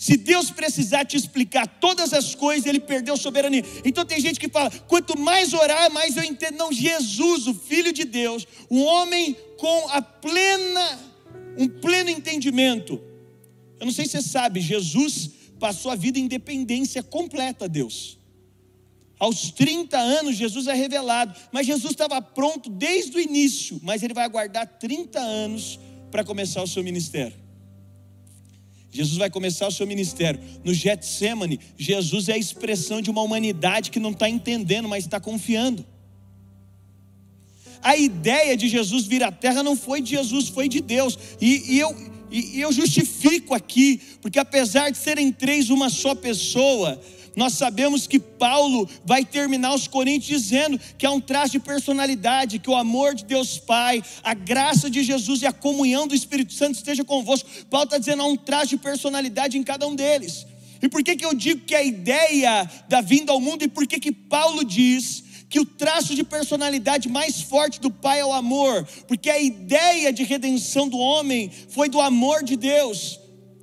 Se 0.02 0.16
Deus 0.16 0.50
precisar 0.50 1.04
te 1.04 1.16
explicar 1.16 1.64
todas 1.64 2.12
as 2.12 2.34
coisas, 2.34 2.66
ele 2.66 2.80
perdeu 2.80 3.16
soberania. 3.16 3.62
Então 3.84 4.04
tem 4.04 4.18
gente 4.18 4.40
que 4.40 4.48
fala: 4.48 4.68
quanto 4.88 5.16
mais 5.16 5.54
orar, 5.54 5.92
mais 5.92 6.16
eu 6.16 6.24
entendo. 6.24 6.56
Não, 6.56 6.72
Jesus, 6.72 7.46
o 7.46 7.54
Filho 7.54 7.92
de 7.92 8.02
Deus, 8.04 8.44
o 8.68 8.80
homem 8.80 9.36
com 9.56 9.88
a 9.90 10.02
plena, 10.02 10.98
um 11.56 11.68
pleno 11.68 12.10
entendimento. 12.10 13.00
Eu 13.78 13.86
não 13.86 13.92
sei 13.92 14.06
se 14.06 14.20
você 14.20 14.22
sabe, 14.22 14.60
Jesus 14.60 15.30
passou 15.60 15.92
a 15.92 15.94
vida 15.94 16.18
em 16.18 16.26
dependência 16.26 17.00
completa 17.00 17.66
a 17.66 17.68
Deus. 17.68 18.18
Aos 19.20 19.52
30 19.52 19.96
anos, 19.96 20.34
Jesus 20.34 20.66
é 20.66 20.74
revelado, 20.74 21.38
mas 21.52 21.64
Jesus 21.64 21.92
estava 21.92 22.20
pronto 22.20 22.68
desde 22.68 23.16
o 23.16 23.20
início, 23.20 23.78
mas 23.84 24.02
ele 24.02 24.14
vai 24.14 24.24
aguardar 24.24 24.66
30 24.66 25.20
anos 25.20 25.78
para 26.10 26.24
começar 26.24 26.60
o 26.60 26.66
seu 26.66 26.82
ministério. 26.82 27.41
Jesus 28.92 29.16
vai 29.16 29.30
começar 29.30 29.66
o 29.66 29.72
seu 29.72 29.86
ministério. 29.86 30.38
No 30.62 30.74
Getsemane, 30.74 31.58
Jesus 31.78 32.28
é 32.28 32.34
a 32.34 32.38
expressão 32.38 33.00
de 33.00 33.10
uma 33.10 33.22
humanidade 33.22 33.90
que 33.90 33.98
não 33.98 34.10
está 34.10 34.28
entendendo, 34.28 34.86
mas 34.86 35.04
está 35.04 35.18
confiando. 35.18 35.84
A 37.82 37.96
ideia 37.96 38.54
de 38.54 38.68
Jesus 38.68 39.06
vir 39.06 39.24
à 39.24 39.32
terra 39.32 39.62
não 39.62 39.74
foi 39.74 40.02
de 40.02 40.10
Jesus, 40.10 40.48
foi 40.48 40.68
de 40.68 40.80
Deus. 40.82 41.18
E, 41.40 41.74
e 41.74 41.80
eu, 41.80 41.96
e, 42.30 42.58
e 42.58 42.60
eu 42.60 42.70
justifico 42.70 43.54
aqui, 43.54 43.98
porque 44.20 44.38
apesar 44.38 44.90
de 44.90 44.98
serem 44.98 45.32
três 45.32 45.70
uma 45.70 45.88
só 45.88 46.14
pessoa, 46.14 47.00
nós 47.34 47.54
sabemos 47.54 48.06
que 48.06 48.18
Paulo 48.18 48.88
vai 49.04 49.24
terminar 49.24 49.74
os 49.74 49.86
Coríntios 49.86 50.42
dizendo 50.42 50.78
que 50.98 51.06
há 51.06 51.10
um 51.10 51.20
traço 51.20 51.52
de 51.52 51.60
personalidade, 51.60 52.58
que 52.58 52.70
o 52.70 52.76
amor 52.76 53.14
de 53.14 53.24
Deus 53.24 53.58
Pai, 53.58 54.02
a 54.22 54.34
graça 54.34 54.90
de 54.90 55.02
Jesus 55.02 55.42
e 55.42 55.46
a 55.46 55.52
comunhão 55.52 56.06
do 56.06 56.14
Espírito 56.14 56.52
Santo 56.52 56.76
esteja 56.76 57.04
convosco. 57.04 57.48
Paulo 57.70 57.84
está 57.84 57.98
dizendo 57.98 58.22
há 58.22 58.26
um 58.26 58.36
traço 58.36 58.68
de 58.68 58.76
personalidade 58.76 59.56
em 59.56 59.62
cada 59.62 59.86
um 59.86 59.94
deles. 59.94 60.46
E 60.82 60.88
por 60.88 61.02
que, 61.02 61.16
que 61.16 61.24
eu 61.24 61.32
digo 61.32 61.64
que 61.64 61.74
a 61.74 61.82
ideia 61.82 62.68
da 62.88 63.00
vinda 63.00 63.32
ao 63.32 63.40
mundo, 63.40 63.62
e 63.62 63.68
por 63.68 63.86
que, 63.86 64.00
que 64.00 64.12
Paulo 64.12 64.64
diz 64.64 65.22
que 65.48 65.60
o 65.60 65.66
traço 65.66 66.14
de 66.14 66.24
personalidade 66.24 67.08
mais 67.08 67.42
forte 67.42 67.78
do 67.78 67.90
Pai 67.90 68.20
é 68.20 68.24
o 68.24 68.32
amor, 68.32 68.88
porque 69.06 69.30
a 69.30 69.38
ideia 69.38 70.12
de 70.12 70.24
redenção 70.24 70.88
do 70.88 70.98
homem 70.98 71.50
foi 71.68 71.88
do 71.88 72.00
amor 72.00 72.42
de 72.42 72.56
Deus. 72.56 73.21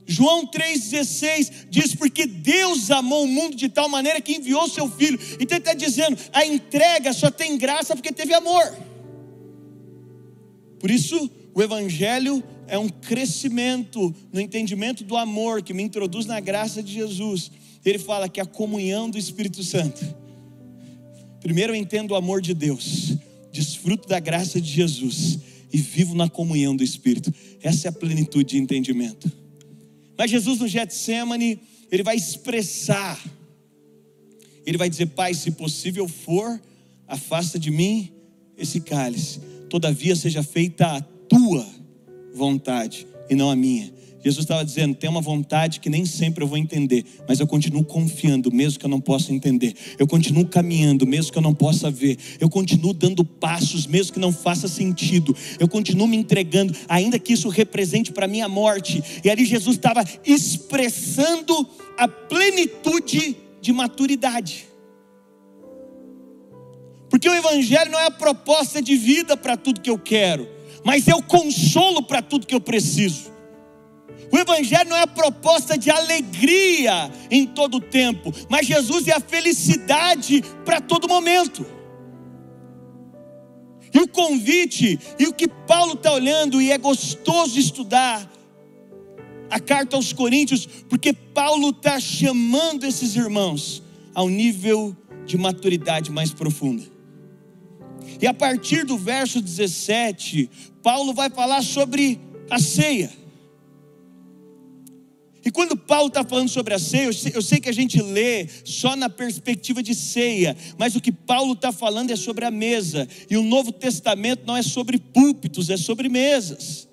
João 0.09 0.47
3,16 0.47 1.67
diz: 1.69 1.93
Porque 1.93 2.25
Deus 2.25 2.89
amou 2.89 3.25
o 3.25 3.27
mundo 3.27 3.55
de 3.55 3.69
tal 3.69 3.87
maneira 3.87 4.19
que 4.19 4.37
enviou 4.37 4.67
seu 4.67 4.89
filho. 4.89 5.19
Então 5.39 5.55
ele 5.55 5.59
está 5.59 5.75
dizendo: 5.75 6.17
a 6.33 6.43
entrega 6.43 7.13
só 7.13 7.29
tem 7.29 7.55
graça 7.59 7.95
porque 7.95 8.11
teve 8.11 8.33
amor. 8.33 8.75
Por 10.79 10.89
isso, 10.89 11.29
o 11.53 11.61
Evangelho 11.61 12.43
é 12.67 12.75
um 12.75 12.89
crescimento 12.89 14.13
no 14.33 14.41
entendimento 14.41 15.03
do 15.03 15.15
amor 15.15 15.61
que 15.61 15.75
me 15.75 15.83
introduz 15.83 16.25
na 16.25 16.39
graça 16.39 16.81
de 16.81 16.91
Jesus. 16.91 17.51
Ele 17.85 17.99
fala 17.99 18.27
que 18.27 18.41
a 18.41 18.45
comunhão 18.45 19.11
do 19.11 19.17
Espírito 19.17 19.63
Santo. 19.63 20.03
Primeiro 21.39 21.73
eu 21.73 21.77
entendo 21.77 22.11
o 22.11 22.15
amor 22.15 22.41
de 22.41 22.55
Deus, 22.55 23.13
desfruto 23.51 24.09
da 24.09 24.19
graça 24.19 24.59
de 24.59 24.71
Jesus 24.71 25.37
e 25.71 25.77
vivo 25.77 26.15
na 26.15 26.27
comunhão 26.27 26.75
do 26.75 26.83
Espírito. 26.83 27.31
Essa 27.61 27.87
é 27.87 27.89
a 27.89 27.93
plenitude 27.93 28.51
de 28.51 28.57
entendimento. 28.57 29.31
Mas 30.19 30.29
Jesus 30.31 30.59
no 30.59 30.67
Getsemane, 30.67 31.61
ele 31.89 32.03
vai 32.03 32.17
expressar, 32.17 33.17
ele 34.65 34.77
vai 34.77 34.89
dizer: 34.89 35.05
Pai, 35.05 35.33
se 35.33 35.51
possível 35.51 36.09
for, 36.09 36.61
afasta 37.07 37.57
de 37.57 37.71
mim 37.71 38.11
esse 38.57 38.81
cálice, 38.81 39.39
todavia 39.69 40.17
seja 40.17 40.43
feita 40.43 40.87
a 40.87 41.01
tua 41.01 41.65
vontade 42.33 43.07
e 43.29 43.35
não 43.35 43.49
a 43.49 43.55
minha. 43.55 43.93
Jesus 44.23 44.43
estava 44.43 44.65
dizendo: 44.65 44.95
tem 44.95 45.09
uma 45.09 45.21
vontade 45.21 45.79
que 45.79 45.89
nem 45.89 46.05
sempre 46.05 46.43
eu 46.43 46.47
vou 46.47 46.57
entender, 46.57 47.05
mas 47.27 47.39
eu 47.39 47.47
continuo 47.47 47.83
confiando, 47.83 48.51
mesmo 48.51 48.79
que 48.79 48.85
eu 48.85 48.89
não 48.89 48.99
possa 48.99 49.33
entender. 49.33 49.73
Eu 49.97 50.07
continuo 50.07 50.45
caminhando, 50.45 51.07
mesmo 51.07 51.31
que 51.31 51.37
eu 51.37 51.41
não 51.41 51.53
possa 51.53 51.89
ver. 51.89 52.17
Eu 52.39 52.49
continuo 52.49 52.93
dando 52.93 53.23
passos, 53.23 53.87
mesmo 53.87 54.13
que 54.13 54.19
não 54.19 54.31
faça 54.31 54.67
sentido. 54.67 55.35
Eu 55.59 55.67
continuo 55.67 56.07
me 56.07 56.17
entregando, 56.17 56.75
ainda 56.87 57.17
que 57.17 57.33
isso 57.33 57.49
represente 57.49 58.11
para 58.11 58.27
mim 58.27 58.41
a 58.41 58.49
morte. 58.49 59.01
E 59.23 59.29
ali 59.29 59.45
Jesus 59.45 59.77
estava 59.77 60.03
expressando 60.25 61.67
a 61.97 62.07
plenitude 62.07 63.37
de 63.61 63.71
maturidade. 63.71 64.67
Porque 67.09 67.27
o 67.27 67.33
Evangelho 67.33 67.91
não 67.91 67.99
é 67.99 68.05
a 68.05 68.11
proposta 68.11 68.81
de 68.81 68.95
vida 68.95 69.35
para 69.35 69.57
tudo 69.57 69.81
que 69.81 69.89
eu 69.89 69.97
quero, 69.97 70.47
mas 70.83 71.07
é 71.07 71.15
o 71.15 71.23
consolo 71.23 72.03
para 72.03 72.21
tudo 72.21 72.45
que 72.45 72.53
eu 72.53 72.61
preciso. 72.61 73.38
O 74.31 74.37
Evangelho 74.37 74.89
não 74.89 74.97
é 74.97 75.01
a 75.01 75.07
proposta 75.07 75.77
de 75.77 75.89
alegria 75.89 77.11
em 77.31 77.45
todo 77.45 77.77
o 77.77 77.81
tempo, 77.81 78.31
mas 78.49 78.67
Jesus 78.67 79.07
é 79.07 79.13
a 79.13 79.19
felicidade 79.19 80.43
para 80.63 80.79
todo 80.79 81.07
momento. 81.07 81.65
E 83.93 83.99
o 83.99 84.07
convite, 84.07 84.99
e 85.17 85.25
o 85.25 85.33
que 85.33 85.47
Paulo 85.47 85.93
está 85.93 86.13
olhando, 86.13 86.61
e 86.61 86.71
é 86.71 86.77
gostoso 86.77 87.57
estudar 87.57 88.29
a 89.49 89.59
carta 89.59 89.95
aos 89.95 90.13
Coríntios, 90.13 90.67
porque 90.87 91.11
Paulo 91.11 91.69
está 91.69 91.99
chamando 91.99 92.83
esses 92.83 93.15
irmãos 93.15 93.81
ao 94.13 94.29
nível 94.29 94.95
de 95.25 95.37
maturidade 95.37 96.11
mais 96.11 96.31
profunda. 96.31 96.83
E 98.21 98.27
a 98.27 98.33
partir 98.33 98.85
do 98.85 98.97
verso 98.97 99.41
17, 99.41 100.49
Paulo 100.83 101.13
vai 101.13 101.29
falar 101.29 101.63
sobre 101.63 102.19
a 102.49 102.59
ceia. 102.59 103.11
E 105.49 105.51
quando 105.51 105.75
Paulo 105.75 106.09
está 106.09 106.23
falando 106.23 106.47
sobre 106.47 106.75
a 106.75 106.77
ceia, 106.77 107.09
eu 107.33 107.41
sei, 107.41 107.59
que 107.59 107.69
a 107.69 107.73
gente 107.73 107.99
lê 107.99 108.47
só 108.63 108.95
na 108.95 109.09
perspectiva 109.09 109.81
de 109.81 109.95
ceia, 109.95 110.55
mas 110.77 110.95
o 110.95 111.01
que 111.01 111.11
Paulo 111.11 111.53
está 111.53 111.71
falando 111.71 112.11
é 112.11 112.15
sobre 112.15 112.45
a 112.45 112.51
mesa, 112.51 113.07
e 113.27 113.35
o 113.35 113.41
Novo 113.41 113.71
Testamento 113.71 114.43
não 114.45 114.55
é 114.55 114.61
sobre 114.61 114.99
púlpitos, 114.99 115.71
é 115.71 115.75
sobre 115.75 116.07
mesas, 116.07 116.87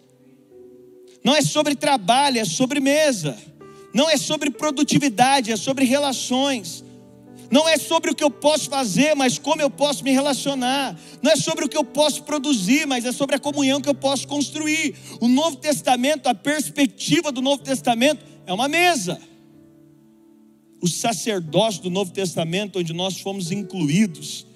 não 1.22 1.36
é 1.36 1.42
sobre 1.42 1.74
trabalho, 1.74 2.38
é 2.38 2.46
sobre 2.46 2.80
mesa, 2.80 3.36
não 3.92 4.08
é 4.08 4.16
sobre 4.16 4.48
produtividade, 4.48 5.52
é 5.52 5.56
sobre 5.56 5.84
relações. 5.84 6.82
Não 7.48 7.68
é 7.68 7.78
sobre 7.78 8.10
o 8.10 8.14
que 8.14 8.24
eu 8.24 8.30
posso 8.30 8.68
fazer, 8.68 9.14
mas 9.14 9.38
como 9.38 9.62
eu 9.62 9.70
posso 9.70 10.02
me 10.02 10.10
relacionar. 10.10 10.98
Não 11.22 11.30
é 11.30 11.36
sobre 11.36 11.64
o 11.64 11.68
que 11.68 11.76
eu 11.76 11.84
posso 11.84 12.24
produzir, 12.24 12.88
mas 12.88 13.04
é 13.04 13.12
sobre 13.12 13.36
a 13.36 13.38
comunhão 13.38 13.80
que 13.80 13.88
eu 13.88 13.94
posso 13.94 14.26
construir. 14.26 14.96
O 15.20 15.28
Novo 15.28 15.56
Testamento, 15.56 16.26
a 16.26 16.34
perspectiva 16.34 17.30
do 17.30 17.40
Novo 17.40 17.62
Testamento 17.62 18.35
é 18.46 18.52
uma 18.52 18.68
mesa. 18.68 19.20
O 20.80 20.88
sacerdócio 20.88 21.82
do 21.82 21.90
Novo 21.90 22.12
Testamento, 22.12 22.78
onde 22.78 22.92
nós 22.92 23.20
fomos 23.20 23.50
incluídos, 23.50 24.46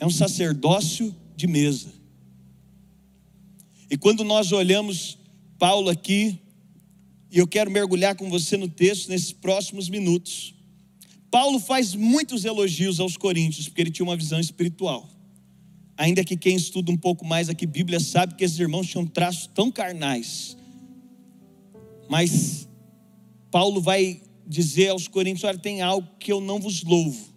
é 0.00 0.06
um 0.06 0.10
sacerdócio 0.10 1.14
de 1.34 1.46
mesa. 1.46 1.92
E 3.88 3.96
quando 3.96 4.24
nós 4.24 4.52
olhamos 4.52 5.16
Paulo 5.58 5.88
aqui, 5.88 6.40
e 7.30 7.38
eu 7.38 7.46
quero 7.46 7.70
mergulhar 7.70 8.14
com 8.14 8.30
você 8.30 8.56
no 8.56 8.68
texto 8.68 9.08
nesses 9.08 9.32
próximos 9.32 9.88
minutos. 9.88 10.54
Paulo 11.30 11.58
faz 11.58 11.94
muitos 11.94 12.44
elogios 12.44 13.00
aos 13.00 13.16
coríntios, 13.16 13.68
porque 13.68 13.82
ele 13.82 13.90
tinha 13.90 14.06
uma 14.06 14.16
visão 14.16 14.40
espiritual. 14.40 15.08
Ainda 15.96 16.24
que 16.24 16.36
quem 16.36 16.56
estuda 16.56 16.92
um 16.92 16.96
pouco 16.96 17.24
mais 17.24 17.48
aqui 17.48 17.66
Bíblia 17.66 18.00
sabe 18.00 18.34
que 18.34 18.44
esses 18.44 18.58
irmãos 18.58 18.86
tinham 18.86 19.06
traços 19.06 19.46
tão 19.48 19.70
carnais. 19.70 20.56
Mas 22.08 22.65
Paulo 23.56 23.80
vai 23.80 24.20
dizer 24.46 24.88
aos 24.88 25.08
Coríntios: 25.08 25.44
olha, 25.44 25.56
tem 25.56 25.80
algo 25.80 26.06
que 26.18 26.30
eu 26.30 26.42
não 26.42 26.60
vos 26.60 26.82
louvo. 26.82 27.34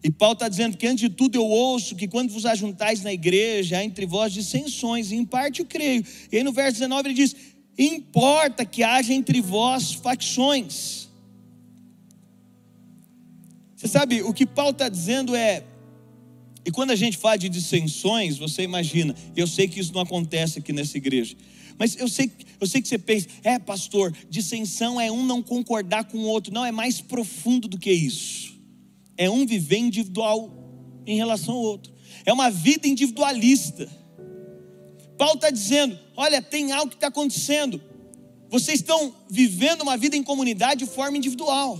E 0.00 0.12
Paulo 0.12 0.34
está 0.34 0.48
dizendo 0.48 0.76
que 0.76 0.86
antes 0.86 1.00
de 1.00 1.08
tudo 1.08 1.34
eu 1.34 1.44
ouço 1.44 1.96
que 1.96 2.06
quando 2.06 2.30
vos 2.30 2.46
ajuntais 2.46 3.02
na 3.02 3.12
igreja, 3.12 3.78
há 3.78 3.84
entre 3.84 4.06
vós 4.06 4.32
dissensões, 4.32 5.10
e 5.10 5.16
em 5.16 5.24
parte 5.24 5.58
eu 5.58 5.66
creio. 5.66 6.04
E 6.30 6.36
aí 6.36 6.44
no 6.44 6.52
verso 6.52 6.74
19 6.74 7.08
ele 7.08 7.14
diz: 7.16 7.34
Importa 7.76 8.64
que 8.64 8.84
haja 8.84 9.12
entre 9.12 9.40
vós 9.40 9.92
facções. 9.92 11.08
Você 13.74 13.88
sabe, 13.88 14.22
o 14.22 14.32
que 14.32 14.46
Paulo 14.46 14.70
está 14.70 14.88
dizendo 14.88 15.34
é, 15.34 15.64
e 16.64 16.70
quando 16.70 16.92
a 16.92 16.96
gente 16.96 17.16
fala 17.16 17.36
de 17.36 17.48
dissensões, 17.48 18.38
você 18.38 18.62
imagina, 18.62 19.16
eu 19.34 19.48
sei 19.48 19.66
que 19.66 19.80
isso 19.80 19.92
não 19.92 20.02
acontece 20.02 20.60
aqui 20.60 20.72
nessa 20.72 20.96
igreja, 20.96 21.34
mas 21.80 21.96
eu 21.96 22.08
sei, 22.08 22.30
eu 22.60 22.66
sei 22.66 22.82
que 22.82 22.88
você 22.88 22.98
pensa, 22.98 23.26
é 23.42 23.58
pastor, 23.58 24.14
dissensão 24.28 25.00
é 25.00 25.10
um 25.10 25.24
não 25.24 25.42
concordar 25.42 26.04
com 26.04 26.18
o 26.18 26.26
outro. 26.26 26.52
Não, 26.52 26.62
é 26.62 26.70
mais 26.70 27.00
profundo 27.00 27.66
do 27.66 27.78
que 27.78 27.90
isso. 27.90 28.52
É 29.16 29.30
um 29.30 29.46
viver 29.46 29.78
individual 29.78 30.52
em 31.06 31.16
relação 31.16 31.54
ao 31.54 31.62
outro. 31.62 31.90
É 32.26 32.34
uma 32.34 32.50
vida 32.50 32.86
individualista. 32.86 33.88
Paulo 35.16 35.36
está 35.36 35.48
dizendo: 35.48 35.98
olha, 36.14 36.42
tem 36.42 36.70
algo 36.70 36.90
que 36.90 36.96
está 36.96 37.06
acontecendo. 37.06 37.80
Vocês 38.50 38.80
estão 38.80 39.14
vivendo 39.30 39.80
uma 39.80 39.96
vida 39.96 40.14
em 40.14 40.22
comunidade 40.22 40.84
de 40.84 40.90
forma 40.90 41.16
individual. 41.16 41.78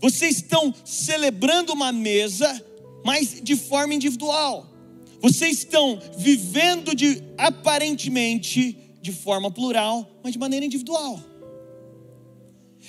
Vocês 0.00 0.36
estão 0.36 0.74
celebrando 0.82 1.74
uma 1.74 1.92
mesa, 1.92 2.64
mas 3.04 3.38
de 3.42 3.54
forma 3.54 3.92
individual. 3.92 4.77
Vocês 5.20 5.58
estão 5.58 6.00
vivendo 6.16 6.94
de 6.94 7.22
aparentemente 7.36 8.76
de 9.00 9.12
forma 9.12 9.50
plural, 9.50 10.08
mas 10.22 10.32
de 10.32 10.38
maneira 10.38 10.64
individual. 10.64 11.20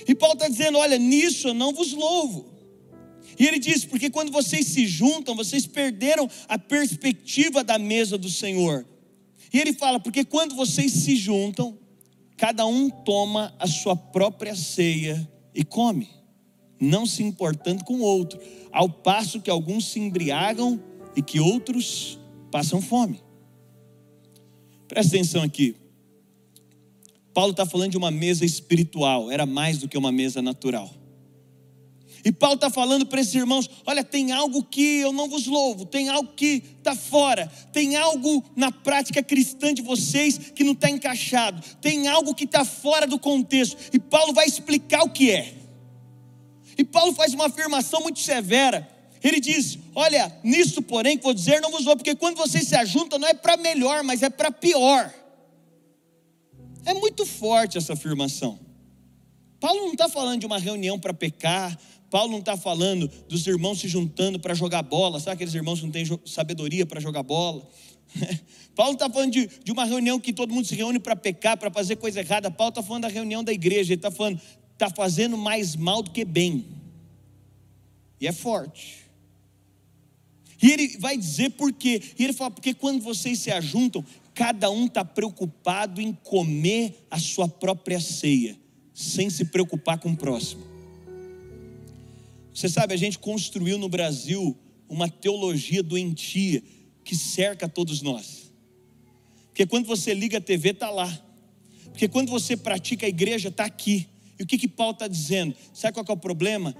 E 0.07 0.13
Paulo 0.13 0.35
está 0.35 0.47
dizendo: 0.47 0.77
olha, 0.77 0.97
nisso 0.97 1.49
eu 1.49 1.53
não 1.53 1.73
vos 1.73 1.91
louvo. 1.93 2.45
E 3.37 3.45
ele 3.45 3.59
diz: 3.59 3.85
porque 3.85 4.09
quando 4.09 4.31
vocês 4.31 4.67
se 4.67 4.85
juntam, 4.85 5.35
vocês 5.35 5.65
perderam 5.65 6.29
a 6.47 6.57
perspectiva 6.57 7.63
da 7.63 7.77
mesa 7.79 8.17
do 8.17 8.29
Senhor. 8.29 8.85
E 9.51 9.59
ele 9.59 9.73
fala: 9.73 9.99
porque 9.99 10.23
quando 10.23 10.55
vocês 10.55 10.91
se 10.91 11.15
juntam, 11.15 11.77
cada 12.37 12.65
um 12.65 12.89
toma 12.89 13.53
a 13.59 13.67
sua 13.67 13.95
própria 13.95 14.55
ceia 14.55 15.29
e 15.53 15.63
come, 15.63 16.09
não 16.79 17.05
se 17.05 17.23
importando 17.23 17.83
com 17.83 17.95
o 17.95 18.01
outro, 18.01 18.39
ao 18.71 18.89
passo 18.89 19.41
que 19.41 19.49
alguns 19.49 19.87
se 19.87 19.99
embriagam 19.99 20.79
e 21.15 21.21
que 21.21 21.39
outros 21.39 22.19
passam 22.51 22.81
fome. 22.81 23.21
Presta 24.87 25.15
atenção 25.15 25.43
aqui. 25.43 25.75
Paulo 27.33 27.51
está 27.51 27.65
falando 27.65 27.91
de 27.91 27.97
uma 27.97 28.11
mesa 28.11 28.43
espiritual, 28.43 29.31
era 29.31 29.45
mais 29.45 29.77
do 29.77 29.87
que 29.87 29.97
uma 29.97 30.11
mesa 30.11 30.41
natural. 30.41 30.93
E 32.23 32.31
Paulo 32.31 32.55
está 32.55 32.69
falando 32.69 33.05
para 33.05 33.21
esses 33.21 33.33
irmãos: 33.33 33.69
olha, 33.85 34.03
tem 34.03 34.31
algo 34.31 34.63
que 34.63 34.99
eu 34.99 35.13
não 35.13 35.29
vos 35.29 35.45
louvo, 35.45 35.85
tem 35.85 36.09
algo 36.09 36.33
que 36.35 36.63
está 36.77 36.95
fora, 36.95 37.47
tem 37.71 37.95
algo 37.95 38.43
na 38.55 38.71
prática 38.71 39.23
cristã 39.23 39.73
de 39.73 39.81
vocês 39.81 40.37
que 40.37 40.63
não 40.63 40.73
está 40.73 40.89
encaixado, 40.89 41.61
tem 41.81 42.07
algo 42.07 42.35
que 42.35 42.43
está 42.43 42.65
fora 42.65 43.07
do 43.07 43.19
contexto. 43.19 43.77
E 43.93 43.99
Paulo 43.99 44.33
vai 44.33 44.47
explicar 44.47 45.03
o 45.03 45.09
que 45.09 45.31
é. 45.31 45.53
E 46.77 46.83
Paulo 46.83 47.13
faz 47.13 47.33
uma 47.33 47.47
afirmação 47.47 48.01
muito 48.01 48.19
severa. 48.19 48.98
Ele 49.23 49.39
diz: 49.39 49.77
Olha, 49.93 50.31
nisso, 50.43 50.81
porém, 50.81 51.17
que 51.17 51.23
vou 51.23 51.33
dizer, 51.33 51.61
não 51.61 51.71
vos 51.71 51.85
louvo, 51.85 51.97
porque 51.97 52.15
quando 52.15 52.37
vocês 52.37 52.67
se 52.67 52.75
ajuntam, 52.75 53.19
não 53.19 53.27
é 53.27 53.33
para 53.33 53.57
melhor, 53.57 54.03
mas 54.03 54.23
é 54.23 54.29
para 54.29 54.51
pior. 54.51 55.13
É 56.85 56.93
muito 56.93 57.25
forte 57.25 57.77
essa 57.77 57.93
afirmação. 57.93 58.59
Paulo 59.59 59.81
não 59.81 59.91
está 59.91 60.07
falando 60.07 60.39
de 60.39 60.45
uma 60.45 60.57
reunião 60.57 60.97
para 60.97 61.13
pecar, 61.13 61.77
Paulo 62.09 62.31
não 62.31 62.39
está 62.39 62.55
falando 62.55 63.07
dos 63.27 63.45
irmãos 63.45 63.79
se 63.79 63.87
juntando 63.87 64.39
para 64.39 64.53
jogar 64.53 64.81
bola, 64.81 65.19
sabe 65.19 65.35
aqueles 65.35 65.53
irmãos 65.53 65.79
que 65.79 65.85
não 65.85 65.91
têm 65.91 66.05
sabedoria 66.25 66.85
para 66.85 66.99
jogar 66.99 67.23
bola? 67.23 67.67
Paulo 68.75 68.93
está 68.93 69.09
falando 69.09 69.31
de, 69.31 69.47
de, 69.63 69.71
uma 69.71 69.85
reunião 69.85 70.19
que 70.19 70.33
todo 70.33 70.53
mundo 70.53 70.65
se 70.65 70.73
reúne 70.73 70.99
para 70.99 71.15
pecar, 71.15 71.57
para 71.57 71.69
fazer 71.69 71.97
coisa 71.97 72.21
errada. 72.21 72.49
Paulo 72.49 72.69
está 72.69 72.81
falando 72.81 73.03
da 73.03 73.09
reunião 73.09 73.43
da 73.43 73.51
igreja, 73.51 73.93
ele 73.93 73.99
está 73.99 74.09
falando, 74.09 74.41
está 74.73 74.89
fazendo 74.89 75.37
mais 75.37 75.75
mal 75.75 76.01
do 76.01 76.09
que 76.09 76.23
bem. 76.23 76.65
E 78.19 78.27
é 78.27 78.31
forte. 78.31 79.08
E 80.61 80.71
ele 80.71 80.97
vai 80.97 81.17
dizer 81.17 81.51
por 81.51 81.71
quê. 81.71 82.01
E 82.17 82.23
ele 82.23 82.33
fala, 82.33 82.51
porque 82.51 82.73
quando 82.73 83.01
vocês 83.01 83.39
se 83.39 83.51
ajuntam, 83.51 84.03
cada 84.33 84.69
um 84.69 84.85
está 84.85 85.05
preocupado 85.05 86.01
em 86.01 86.13
comer 86.13 87.05
a 87.09 87.19
sua 87.19 87.47
própria 87.47 87.99
ceia, 87.99 88.57
sem 88.93 89.29
se 89.29 89.45
preocupar 89.45 89.99
com 89.99 90.11
o 90.11 90.17
próximo. 90.17 90.63
Você 92.53 92.67
sabe, 92.67 92.93
a 92.93 92.97
gente 92.97 93.17
construiu 93.19 93.77
no 93.77 93.87
Brasil 93.87 94.57
uma 94.89 95.07
teologia 95.07 95.81
doentia 95.81 96.61
que 97.05 97.15
cerca 97.15 97.69
todos 97.69 98.01
nós. 98.01 98.51
Porque 99.47 99.65
quando 99.65 99.85
você 99.85 100.13
liga 100.13 100.39
a 100.39 100.41
TV, 100.41 100.71
está 100.71 100.89
lá. 100.89 101.09
Porque 101.85 102.07
quando 102.07 102.29
você 102.29 102.57
pratica 102.57 103.05
a 103.05 103.09
igreja, 103.09 103.49
está 103.49 103.65
aqui. 103.65 104.07
E 104.37 104.43
o 104.43 104.45
que, 104.45 104.57
que 104.57 104.67
Paulo 104.67 104.93
está 104.93 105.07
dizendo? 105.07 105.55
Sabe 105.73 105.93
qual 105.93 106.05
é 106.07 106.11
o 106.11 106.17
problema? 106.17 106.75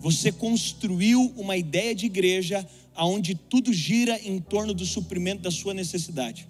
Você 0.00 0.32
construiu 0.32 1.32
uma 1.36 1.56
ideia 1.56 1.94
de 1.94 2.06
igreja 2.06 2.66
onde 2.96 3.34
tudo 3.34 3.72
gira 3.72 4.18
em 4.22 4.38
torno 4.38 4.74
do 4.74 4.84
suprimento 4.84 5.42
da 5.42 5.50
sua 5.50 5.74
necessidade. 5.74 6.48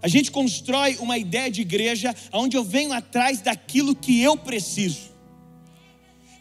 A 0.00 0.08
gente 0.08 0.30
constrói 0.30 0.96
uma 0.96 1.18
ideia 1.18 1.50
de 1.50 1.60
igreja 1.60 2.14
onde 2.32 2.56
eu 2.56 2.64
venho 2.64 2.92
atrás 2.92 3.40
daquilo 3.40 3.94
que 3.94 4.20
eu 4.20 4.36
preciso. 4.36 5.10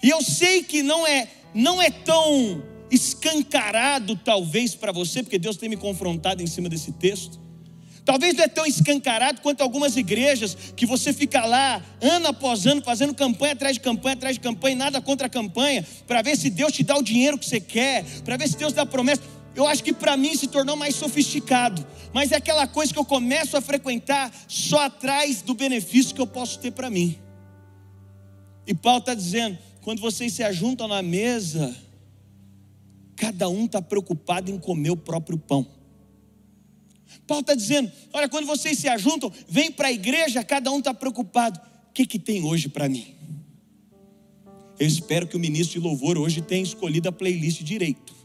E 0.02 0.10
eu 0.10 0.22
sei 0.22 0.64
que 0.64 0.84
não 0.84 1.08
é, 1.08 1.28
não 1.54 1.82
é 1.82 1.90
tão 1.90 2.64
escancarado, 2.92 4.16
talvez, 4.16 4.76
para 4.76 4.92
você, 4.92 5.24
porque 5.24 5.40
Deus 5.40 5.58
tem 5.58 5.70
me 5.70 5.78
confrontado 5.78 6.44
em 6.44 6.48
cima 6.48 6.70
desse 6.70 6.92
texto. 6.94 7.40
Talvez 8.08 8.36
não 8.36 8.46
é 8.46 8.48
tão 8.48 8.66
escancarado 8.66 9.42
quanto 9.42 9.60
algumas 9.60 9.98
igrejas 9.98 10.56
que 10.78 10.86
você 10.86 11.12
fica 11.12 11.46
lá 11.46 11.84
ano 12.00 12.28
após 12.28 12.66
ano 12.66 12.82
fazendo 12.82 13.14
campanha 13.14 13.52
atrás 13.52 13.76
de 13.76 13.82
campanha 13.82 14.14
atrás 14.14 14.38
de 14.38 14.40
campanha, 14.40 14.78
nada 14.78 15.02
contra 15.02 15.28
a 15.28 15.30
campanha, 15.30 15.86
para 16.08 16.22
ver 16.22 16.38
se 16.38 16.50
Deus 16.50 16.72
te 16.72 16.84
dá 16.84 16.98
o 16.98 17.04
dinheiro 17.04 17.38
que 17.38 17.46
você 17.46 17.60
quer, 17.60 18.06
para 18.24 18.38
ver 18.38 18.48
se 18.48 18.56
Deus 18.56 18.72
dá 18.72 18.86
promessa. 18.86 19.22
Eu 19.54 19.68
acho 19.68 19.84
que 19.84 19.92
para 19.92 20.16
mim 20.16 20.34
se 20.38 20.48
tornou 20.48 20.78
mais 20.78 20.96
sofisticado, 20.96 21.86
mas 22.14 22.32
é 22.32 22.38
aquela 22.38 22.66
coisa 22.66 22.94
que 22.94 22.98
eu 22.98 23.04
começo 23.04 23.58
a 23.58 23.62
frequentar 23.62 24.32
só 24.48 24.86
atrás 24.86 25.42
do 25.42 25.54
benefício 25.54 26.16
que 26.16 26.22
eu 26.22 26.28
posso 26.28 26.60
ter 26.60 26.72
para 26.72 26.90
mim. 26.90 27.20
E 28.66 28.74
Paulo 28.74 29.00
está 29.00 29.14
dizendo: 29.14 29.58
quando 29.82 30.00
vocês 30.00 30.32
se 30.32 30.44
ajuntam 30.44 30.88
na 30.88 31.02
mesa, 31.02 31.76
cada 33.18 33.50
um 33.50 33.66
está 33.66 33.82
preocupado 33.82 34.50
em 34.50 34.58
comer 34.58 34.92
o 34.92 34.98
próprio 34.98 35.38
pão. 35.38 35.76
Paulo 37.28 37.42
está 37.42 37.54
dizendo: 37.54 37.92
olha, 38.14 38.30
quando 38.30 38.46
vocês 38.46 38.80
se 38.80 38.88
ajuntam, 38.88 39.32
vem 39.48 39.72
para 39.72 39.90
a 39.90 39.92
igreja, 39.92 40.44
cada 40.44 40.72
um 40.72 40.80
está 40.80 40.94
preocupado. 40.94 41.60
O 41.90 41.94
que, 41.94 42.06
que 42.06 42.18
tem 42.18 42.44
hoje 42.44 42.70
para 42.70 42.88
mim? 42.88 43.16
Eu 44.80 44.88
espero 44.88 45.28
que 45.28 45.36
o 45.36 45.40
ministro 45.40 45.80
de 45.80 45.86
louvor 45.86 46.18
hoje 46.18 46.42
tenha 46.42 46.64
escolhido 46.64 47.10
a 47.10 47.12
playlist 47.12 47.62
direito. 47.64 48.16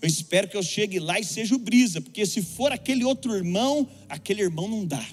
Eu 0.00 0.08
espero 0.08 0.48
que 0.48 0.56
eu 0.56 0.62
chegue 0.62 0.98
lá 0.98 1.20
e 1.20 1.24
seja 1.24 1.54
o 1.54 1.58
brisa, 1.58 2.00
porque 2.00 2.26
se 2.26 2.42
for 2.42 2.72
aquele 2.72 3.04
outro 3.04 3.34
irmão, 3.34 3.88
aquele 4.08 4.42
irmão 4.42 4.66
não 4.66 4.84
dá. 4.84 5.06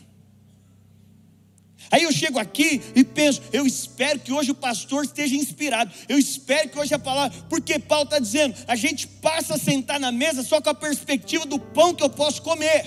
Aí 1.92 2.04
eu 2.04 2.12
chego 2.12 2.38
aqui 2.38 2.82
e 2.96 3.04
penso, 3.04 3.42
eu 3.52 3.66
espero 3.66 4.20
que 4.20 4.32
hoje 4.32 4.52
o 4.52 4.56
pastor 4.56 5.04
esteja 5.04 5.36
inspirado, 5.36 5.92
eu 6.08 6.20
espero 6.20 6.70
que 6.70 6.78
hoje 6.78 6.94
a 6.94 7.00
palavra, 7.00 7.36
porque 7.50 7.80
Paulo 7.80 8.06
está 8.06 8.20
dizendo, 8.20 8.56
a 8.68 8.76
gente 8.76 9.08
passa 9.08 9.56
a 9.56 9.58
sentar 9.58 10.00
na 10.00 10.12
mesa 10.12 10.44
só 10.44 10.62
com 10.62 10.70
a 10.70 10.74
perspectiva 10.74 11.46
do 11.46 11.58
pão 11.58 11.94
que 11.94 12.04
eu 12.04 12.10
posso 12.10 12.42
comer, 12.42 12.86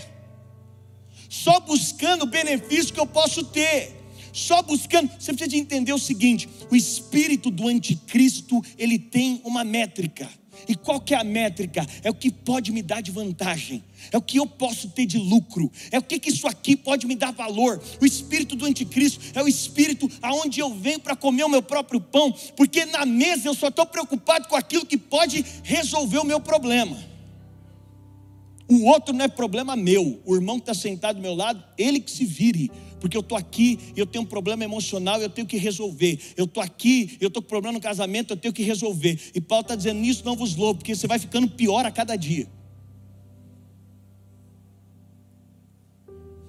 só 1.28 1.58
buscando 1.60 2.22
o 2.22 2.26
benefício 2.26 2.94
que 2.94 3.00
eu 3.00 3.06
posso 3.06 3.42
ter, 3.44 4.02
só 4.32 4.62
buscando, 4.62 5.10
você 5.18 5.32
precisa 5.32 5.48
de 5.48 5.56
entender 5.56 5.92
o 5.92 5.98
seguinte: 5.98 6.48
o 6.70 6.76
espírito 6.76 7.50
do 7.50 7.68
anticristo, 7.68 8.62
ele 8.78 8.98
tem 8.98 9.40
uma 9.44 9.64
métrica. 9.64 10.28
E 10.68 10.74
qual 10.74 11.00
que 11.00 11.14
é 11.14 11.18
a 11.18 11.24
métrica? 11.24 11.86
É 12.02 12.10
o 12.10 12.14
que 12.14 12.30
pode 12.30 12.72
me 12.72 12.82
dar 12.82 13.00
de 13.00 13.10
vantagem, 13.10 13.82
é 14.10 14.16
o 14.16 14.22
que 14.22 14.38
eu 14.38 14.46
posso 14.46 14.88
ter 14.88 15.06
de 15.06 15.18
lucro, 15.18 15.70
é 15.90 15.98
o 15.98 16.02
que, 16.02 16.18
que 16.18 16.30
isso 16.30 16.46
aqui 16.46 16.76
pode 16.76 17.06
me 17.06 17.14
dar 17.14 17.32
valor. 17.32 17.82
O 18.00 18.06
espírito 18.06 18.56
do 18.56 18.64
anticristo 18.64 19.20
é 19.34 19.42
o 19.42 19.48
espírito 19.48 20.10
aonde 20.20 20.60
eu 20.60 20.74
venho 20.74 21.00
para 21.00 21.16
comer 21.16 21.44
o 21.44 21.48
meu 21.48 21.62
próprio 21.62 22.00
pão, 22.00 22.32
porque 22.56 22.84
na 22.86 23.04
mesa 23.04 23.48
eu 23.48 23.54
só 23.54 23.68
estou 23.68 23.86
preocupado 23.86 24.48
com 24.48 24.56
aquilo 24.56 24.86
que 24.86 24.98
pode 24.98 25.44
resolver 25.62 26.18
o 26.18 26.24
meu 26.24 26.40
problema. 26.40 26.96
O 28.68 28.86
outro 28.86 29.14
não 29.14 29.24
é 29.24 29.28
problema 29.28 29.76
meu, 29.76 30.20
o 30.24 30.34
irmão 30.34 30.58
que 30.58 30.62
está 30.62 30.74
sentado 30.74 31.16
do 31.16 31.22
meu 31.22 31.34
lado, 31.34 31.62
ele 31.76 32.00
que 32.00 32.10
se 32.10 32.24
vire 32.24 32.70
porque 33.02 33.16
eu 33.16 33.20
estou 33.20 33.36
aqui, 33.36 33.80
eu 33.96 34.06
tenho 34.06 34.22
um 34.22 34.26
problema 34.26 34.62
emocional, 34.62 35.20
eu 35.20 35.28
tenho 35.28 35.44
que 35.44 35.56
resolver. 35.56 36.20
Eu 36.36 36.44
estou 36.44 36.62
aqui, 36.62 37.18
eu 37.20 37.26
estou 37.26 37.42
com 37.42 37.48
problema 37.48 37.72
no 37.72 37.80
casamento, 37.80 38.32
eu 38.32 38.36
tenho 38.36 38.54
que 38.54 38.62
resolver. 38.62 39.18
E 39.34 39.40
Paulo 39.40 39.62
está 39.62 39.74
dizendo: 39.74 39.98
nisso 39.98 40.22
não 40.24 40.36
vos 40.36 40.54
louvo, 40.54 40.76
porque 40.76 40.94
você 40.94 41.08
vai 41.08 41.18
ficando 41.18 41.48
pior 41.48 41.84
a 41.84 41.90
cada 41.90 42.14
dia. 42.14 42.46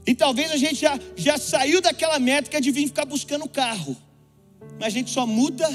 E 0.05 0.13
talvez 0.13 0.51
a 0.51 0.57
gente 0.57 0.75
já, 0.75 0.99
já 1.15 1.39
saiu 1.39 1.81
daquela 1.81 2.19
métrica 2.19 2.61
de 2.61 2.69
vir 2.69 2.85
ficar 2.85 3.05
buscando 3.05 3.49
carro, 3.49 3.97
mas 4.79 4.89
a 4.89 4.89
gente 4.91 5.09
só 5.09 5.25
muda 5.25 5.67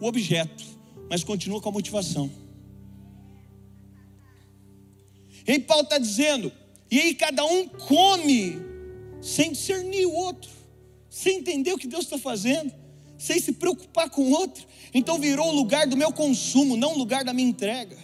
o 0.00 0.06
objeto. 0.06 0.64
mas 1.10 1.22
continua 1.22 1.60
com 1.60 1.68
a 1.68 1.72
motivação. 1.72 2.30
E 5.46 5.52
aí 5.52 5.58
Paulo 5.58 5.82
está 5.82 5.98
dizendo, 5.98 6.50
e 6.90 6.98
aí 6.98 7.14
cada 7.14 7.44
um 7.44 7.68
come 7.68 8.67
sem 9.20 9.52
discernir 9.52 10.06
o 10.06 10.12
outro, 10.12 10.50
sem 11.08 11.38
entender 11.38 11.72
o 11.72 11.78
que 11.78 11.86
Deus 11.86 12.04
está 12.04 12.18
fazendo, 12.18 12.72
sem 13.16 13.40
se 13.40 13.52
preocupar 13.52 14.08
com 14.10 14.22
o 14.22 14.30
outro. 14.30 14.64
Então 14.94 15.18
virou 15.18 15.48
o 15.48 15.54
lugar 15.54 15.86
do 15.86 15.96
meu 15.96 16.12
consumo, 16.12 16.76
não 16.76 16.94
o 16.94 16.98
lugar 16.98 17.24
da 17.24 17.32
minha 17.32 17.48
entrega. 17.48 17.96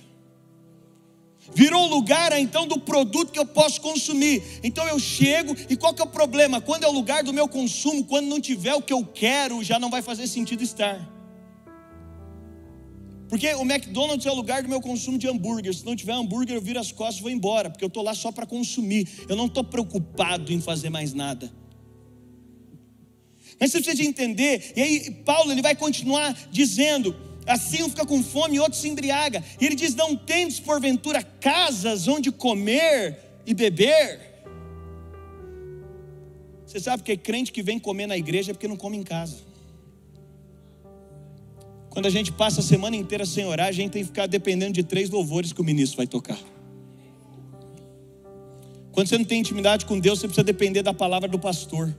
Virou 1.54 1.82
o 1.82 1.86
lugar 1.86 2.32
então 2.38 2.66
do 2.66 2.80
produto 2.80 3.30
que 3.30 3.38
eu 3.38 3.46
posso 3.46 3.80
consumir. 3.80 4.42
Então 4.62 4.86
eu 4.88 4.98
chego 4.98 5.54
e 5.68 5.76
qual 5.76 5.92
que 5.92 6.00
é 6.00 6.04
o 6.04 6.08
problema? 6.08 6.60
Quando 6.60 6.84
é 6.84 6.88
o 6.88 6.92
lugar 6.92 7.22
do 7.22 7.32
meu 7.32 7.46
consumo, 7.46 8.04
quando 8.04 8.26
não 8.26 8.40
tiver 8.40 8.74
o 8.74 8.82
que 8.82 8.92
eu 8.92 9.04
quero, 9.04 9.62
já 9.62 9.78
não 9.78 9.90
vai 9.90 10.00
fazer 10.00 10.26
sentido 10.26 10.62
estar. 10.62 11.13
Porque 13.34 13.52
o 13.54 13.62
McDonald's 13.62 14.24
é 14.24 14.30
o 14.30 14.34
lugar 14.34 14.62
do 14.62 14.68
meu 14.68 14.80
consumo 14.80 15.18
de 15.18 15.26
hambúrguer. 15.26 15.74
Se 15.74 15.84
não 15.84 15.96
tiver 15.96 16.12
hambúrguer, 16.12 16.54
eu 16.54 16.60
viro 16.60 16.78
as 16.78 16.92
costas 16.92 17.18
e 17.18 17.22
vou 17.22 17.32
embora, 17.32 17.68
porque 17.68 17.84
eu 17.84 17.88
estou 17.88 18.00
lá 18.00 18.14
só 18.14 18.30
para 18.30 18.46
consumir. 18.46 19.08
Eu 19.28 19.34
não 19.34 19.46
estou 19.46 19.64
preocupado 19.64 20.52
em 20.52 20.60
fazer 20.60 20.88
mais 20.88 21.12
nada. 21.12 21.52
Mas 23.58 23.72
você 23.72 23.80
precisa 23.80 24.08
entender, 24.08 24.72
e 24.76 24.80
aí 24.80 25.10
Paulo 25.10 25.50
ele 25.50 25.62
vai 25.62 25.74
continuar 25.74 26.32
dizendo: 26.52 27.12
assim 27.44 27.82
um 27.82 27.88
fica 27.88 28.06
com 28.06 28.22
fome 28.22 28.54
e 28.54 28.60
outro 28.60 28.78
se 28.78 28.86
embriaga. 28.86 29.42
E 29.60 29.66
ele 29.66 29.74
diz: 29.74 29.96
Não 29.96 30.14
tendes 30.14 30.60
porventura 30.60 31.20
casas 31.20 32.06
onde 32.06 32.30
comer 32.30 33.18
e 33.44 33.52
beber? 33.52 34.44
Você 36.64 36.78
sabe 36.78 37.02
que 37.02 37.16
crente 37.16 37.50
que 37.50 37.64
vem 37.64 37.80
comer 37.80 38.06
na 38.06 38.16
igreja 38.16 38.52
é 38.52 38.54
porque 38.54 38.68
não 38.68 38.76
come 38.76 38.96
em 38.96 39.02
casa. 39.02 39.38
Quando 41.94 42.06
a 42.06 42.10
gente 42.10 42.32
passa 42.32 42.58
a 42.58 42.62
semana 42.62 42.96
inteira 42.96 43.24
sem 43.24 43.46
orar, 43.46 43.68
a 43.68 43.72
gente 43.72 43.92
tem 43.92 44.02
que 44.02 44.08
ficar 44.08 44.26
dependendo 44.26 44.72
de 44.72 44.82
três 44.82 45.08
louvores 45.10 45.52
que 45.52 45.60
o 45.60 45.64
ministro 45.64 45.98
vai 45.98 46.08
tocar. 46.08 46.38
Quando 48.90 49.06
você 49.06 49.16
não 49.16 49.24
tem 49.24 49.38
intimidade 49.38 49.86
com 49.86 50.00
Deus, 50.00 50.18
você 50.18 50.26
precisa 50.26 50.42
depender 50.42 50.82
da 50.82 50.92
palavra 50.92 51.28
do 51.28 51.38
pastor. 51.38 51.94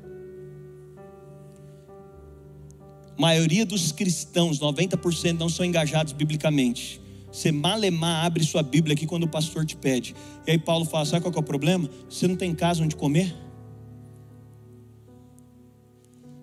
A 3.18 3.22
maioria 3.22 3.66
dos 3.66 3.94
cristãos, 3.94 4.60
90%, 4.60 5.40
não 5.40 5.48
são 5.48 5.66
engajados 5.66 6.12
biblicamente. 6.12 7.00
Você 7.32 7.50
malemar 7.54 8.26
abre 8.26 8.44
sua 8.44 8.62
Bíblia 8.62 8.96
aqui 8.96 9.06
quando 9.06 9.24
o 9.24 9.30
pastor 9.30 9.66
te 9.66 9.78
pede. 9.78 10.14
E 10.46 10.52
aí 10.52 10.58
Paulo 10.58 10.84
fala: 10.84 11.06
sabe 11.06 11.24
qual 11.24 11.34
é 11.34 11.40
o 11.40 11.44
problema? 11.44 11.90
Você 12.10 12.28
não 12.28 12.36
tem 12.36 12.54
casa 12.54 12.84
onde 12.84 12.98
comer? 12.98 13.34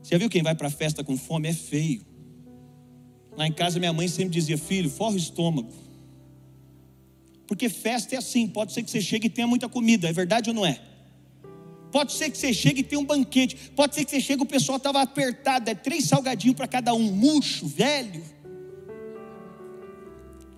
Você 0.03 0.15
já 0.15 0.19
viu 0.19 0.31
quem 0.31 0.43
vai 0.43 0.55
para 0.55 0.69
a 0.69 0.71
festa 0.71 1.05
com 1.05 1.19
fome? 1.19 1.49
É 1.49 1.53
feio. 1.53 2.12
Lá 3.37 3.47
em 3.47 3.53
casa 3.53 3.79
minha 3.79 3.93
mãe 3.93 4.09
sempre 4.09 4.35
dizia: 4.35 4.59
Filho, 4.59 4.91
forra 4.91 5.15
o 5.15 5.19
estômago. 5.19 5.73
Porque 7.47 7.69
festa 7.69 8.15
é 8.15 8.19
assim, 8.19 8.47
pode 8.47 8.73
ser 8.73 8.83
que 8.83 8.91
você 8.91 9.01
chegue 9.01 9.27
e 9.27 9.31
tenha 9.31 9.47
muita 9.47 9.69
comida, 9.69 10.09
é 10.09 10.13
verdade 10.13 10.49
ou 10.51 10.55
não 10.55 10.65
é? 10.65 10.81
Pode 11.91 12.13
ser 12.13 12.31
que 12.31 12.39
você 12.39 12.55
chegue 12.55 12.81
e 12.81 12.83
tenha 12.83 12.99
um 12.99 13.05
banquete, 13.05 13.55
pode 13.77 13.95
ser 13.95 14.05
que 14.07 14.11
você 14.11 14.21
chegue 14.21 14.41
e 14.41 14.45
o 14.45 14.47
pessoal 14.47 14.79
estava 14.79 15.03
apertado, 15.03 15.69
é 15.69 15.75
três 15.75 16.05
salgadinhos 16.05 16.57
para 16.57 16.67
cada 16.67 16.95
um, 16.95 17.13
murcho, 17.13 17.67
velho. 17.67 18.25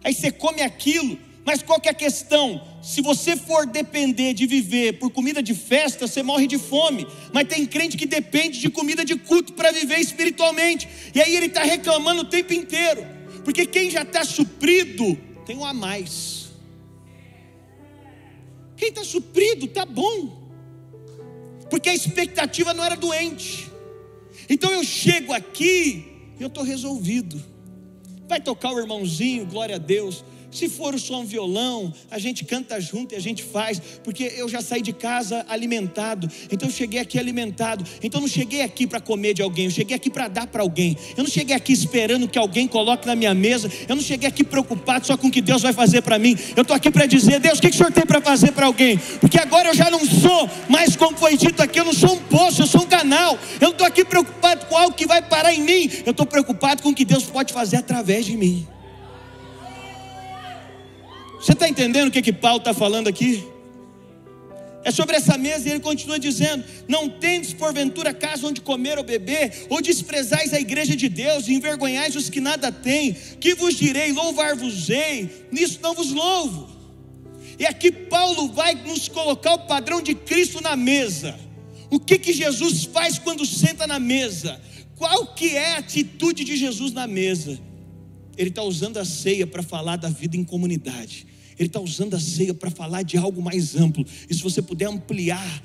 Aí 0.04 0.14
você 0.14 0.30
come 0.30 0.62
aquilo, 0.62 1.18
mas 1.44 1.62
qual 1.62 1.78
que 1.78 1.88
é 1.88 1.92
a 1.92 1.94
questão? 1.94 2.62
Se 2.83 3.02
você 3.02 3.37
for 3.37 3.66
depender 3.66 4.33
de 4.33 4.46
viver 4.46 4.94
por 4.94 5.11
comida 5.11 5.42
de 5.42 5.54
festa, 5.54 6.07
você 6.07 6.22
morre 6.22 6.46
de 6.46 6.59
fome. 6.59 7.07
Mas 7.33 7.48
tem 7.48 7.66
crente 7.66 7.96
que 7.98 8.07
depende 8.07 8.61
de 8.61 8.70
comida 8.70 9.04
de 9.04 9.14
culto 9.16 9.52
para 9.52 9.70
viver 9.70 9.98
espiritualmente. 9.98 10.88
E 11.14 11.20
aí 11.20 11.37
ele 11.37 11.46
está 11.46 11.62
reclamando 11.62 12.22
o 12.22 12.24
tempo 12.24 12.54
inteiro. 12.54 13.07
Porque 13.44 13.66
quem 13.66 13.90
já 13.90 14.02
está 14.02 14.24
suprido 14.24 15.18
tem 15.44 15.57
um 15.57 15.64
a 15.64 15.74
mais. 15.74 16.48
Quem 18.76 18.88
está 18.88 19.04
suprido 19.04 19.66
está 19.66 19.85
bom. 19.85 20.50
Porque 21.68 21.90
a 21.90 21.94
expectativa 21.94 22.72
não 22.72 22.85
era 22.85 22.96
doente. 22.96 23.70
Então 24.48 24.72
eu 24.72 24.83
chego 24.83 25.33
aqui 25.35 26.07
e 26.38 26.42
eu 26.42 26.48
estou 26.48 26.64
resolvido. 26.64 27.42
Vai 28.26 28.40
tocar 28.40 28.72
o 28.72 28.78
irmãozinho, 28.78 29.44
glória 29.44 29.76
a 29.76 29.78
Deus. 29.78 30.24
Se 30.54 30.68
for 30.68 30.96
só 31.00 31.20
um 31.20 31.24
violão, 31.24 31.92
a 32.08 32.16
gente 32.16 32.44
canta 32.44 32.80
junto 32.80 33.12
e 33.12 33.16
a 33.16 33.20
gente 33.20 33.42
faz, 33.42 33.82
porque 34.04 34.32
eu 34.36 34.48
já 34.48 34.62
saí 34.62 34.80
de 34.80 34.92
casa 34.92 35.44
alimentado, 35.48 36.30
então 36.48 36.68
eu 36.68 36.72
cheguei 36.72 37.00
aqui 37.00 37.18
alimentado. 37.18 37.84
Então 38.00 38.20
eu 38.20 38.22
não 38.22 38.28
cheguei 38.28 38.62
aqui 38.62 38.86
para 38.86 39.00
comer 39.00 39.34
de 39.34 39.42
alguém, 39.42 39.64
eu 39.64 39.72
cheguei 39.72 39.96
aqui 39.96 40.08
para 40.08 40.28
dar 40.28 40.46
para 40.46 40.62
alguém. 40.62 40.96
Eu 41.16 41.24
não 41.24 41.30
cheguei 41.30 41.56
aqui 41.56 41.72
esperando 41.72 42.28
que 42.28 42.38
alguém 42.38 42.68
coloque 42.68 43.04
na 43.04 43.16
minha 43.16 43.34
mesa, 43.34 43.68
eu 43.88 43.96
não 43.96 44.02
cheguei 44.02 44.28
aqui 44.28 44.44
preocupado 44.44 45.04
só 45.04 45.16
com 45.16 45.26
o 45.26 45.30
que 45.30 45.40
Deus 45.40 45.60
vai 45.60 45.72
fazer 45.72 46.02
para 46.02 46.20
mim. 46.20 46.38
Eu 46.54 46.62
estou 46.62 46.76
aqui 46.76 46.88
para 46.88 47.06
dizer, 47.06 47.40
Deus, 47.40 47.58
o 47.58 47.60
que, 47.60 47.68
que 47.70 47.74
o 47.74 47.78
Senhor 47.78 47.90
tem 47.90 48.06
para 48.06 48.20
fazer 48.20 48.52
para 48.52 48.66
alguém? 48.66 48.96
Porque 49.20 49.40
agora 49.40 49.70
eu 49.70 49.74
já 49.74 49.90
não 49.90 50.06
sou, 50.06 50.48
mais 50.68 50.94
como 50.94 51.16
foi 51.16 51.36
dito 51.36 51.60
aqui, 51.64 51.80
eu 51.80 51.84
não 51.84 51.92
sou 51.92 52.14
um 52.14 52.18
poço, 52.18 52.62
eu 52.62 52.66
sou 52.68 52.82
um 52.82 52.86
canal. 52.86 53.36
Eu 53.60 53.66
não 53.66 53.70
estou 53.70 53.86
aqui 53.88 54.04
preocupado 54.04 54.66
com 54.66 54.76
algo 54.76 54.94
que 54.94 55.04
vai 55.04 55.20
parar 55.20 55.52
em 55.52 55.62
mim, 55.62 55.90
eu 56.06 56.12
estou 56.12 56.24
preocupado 56.24 56.80
com 56.80 56.90
o 56.90 56.94
que 56.94 57.04
Deus 57.04 57.24
pode 57.24 57.52
fazer 57.52 57.78
através 57.78 58.24
de 58.24 58.36
mim. 58.36 58.68
Você 61.44 61.52
está 61.52 61.68
entendendo 61.68 62.09
o 62.09 62.11
que, 62.11 62.22
que 62.22 62.33
Paulo 62.33 62.57
está 62.57 62.72
falando 62.72 63.07
aqui? 63.07 63.46
É 64.83 64.90
sobre 64.90 65.14
essa 65.14 65.37
mesa 65.37 65.68
e 65.68 65.72
ele 65.72 65.80
continua 65.80 66.18
dizendo: 66.18 66.64
Não 66.88 67.07
tendes 67.07 67.52
porventura 67.52 68.14
casa 68.14 68.46
onde 68.46 68.62
comer 68.62 68.96
ou 68.96 69.04
beber, 69.04 69.66
ou 69.68 69.83
desprezais 69.83 70.54
a 70.54 70.59
igreja 70.59 70.96
de 70.96 71.07
Deus, 71.07 71.46
e 71.46 71.52
envergonhais 71.52 72.16
os 72.16 72.30
que 72.30 72.40
nada 72.40 72.72
têm, 72.72 73.12
que 73.12 73.54
vos 73.54 73.74
direi, 73.74 74.11
louvar-vos-ei, 74.11 75.48
nisso 75.52 75.80
não 75.83 75.92
vos 75.92 76.12
louvo. 76.12 76.66
E 77.59 77.66
aqui 77.66 77.92
Paulo 77.92 78.48
vai 78.48 78.74
nos 78.76 79.07
colocar 79.07 79.52
o 79.52 79.66
padrão 79.66 80.00
de 80.00 80.14
Cristo 80.14 80.62
na 80.62 80.74
mesa. 80.74 81.38
O 81.90 82.00
que 82.00 82.18
que 82.18 82.33
Jesus 82.33 82.85
faz 82.85 83.18
quando 83.18 83.44
senta 83.44 83.87
na 83.87 84.00
mesa? 84.00 84.59
Qual 84.96 85.26
que 85.26 85.54
é 85.54 85.74
a 85.74 85.78
atitude 85.78 86.42
de 86.42 86.57
Jesus 86.57 86.94
na 86.94 87.07
mesa? 87.07 87.61
Ele 88.35 88.48
está 88.48 88.62
usando 88.62 88.96
a 88.96 89.04
ceia 89.04 89.46
para 89.46 89.62
falar 89.62 89.96
da 89.96 90.09
vida 90.09 90.38
em 90.38 90.42
comunidade. 90.42 91.33
Ele 91.58 91.68
está 91.68 91.80
usando 91.80 92.14
a 92.14 92.20
ceia 92.20 92.54
para 92.54 92.70
falar 92.70 93.02
de 93.02 93.16
algo 93.16 93.42
mais 93.42 93.76
amplo. 93.76 94.04
E 94.28 94.34
se 94.34 94.42
você 94.42 94.60
puder 94.60 94.88
ampliar 94.88 95.62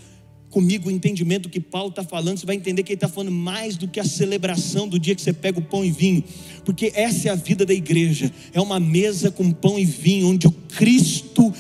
comigo 0.50 0.90
o 0.90 0.92
entendimento 0.92 1.44
do 1.44 1.50
que 1.50 1.60
Paulo 1.60 1.90
está 1.90 2.04
falando, 2.04 2.40
você 2.40 2.46
vai 2.46 2.56
entender 2.56 2.84
que 2.84 2.92
ele 2.92 2.98
está 2.98 3.08
falando 3.08 3.32
mais 3.32 3.78
do 3.78 3.88
que 3.88 4.00
a 4.00 4.04
celebração 4.04 4.88
do 4.88 5.00
dia 5.00 5.14
que 5.14 5.22
você 5.22 5.32
pega 5.32 5.60
o 5.60 5.62
pão 5.62 5.86
e 5.86 5.92
vinho, 5.92 6.24
porque 6.66 6.92
essa 6.96 7.30
é 7.30 7.32
a 7.32 7.36
vida 7.36 7.66
da 7.66 7.74
igreja, 7.74 8.32
é 8.52 8.60
uma 8.60 8.80
mesa 8.80 9.30
com 9.30 9.52
pão 9.52 9.78
e 9.78 9.86
vinho, 9.86 10.30
onde 10.30 10.48
o 10.48 10.52
Cristo 10.52 11.54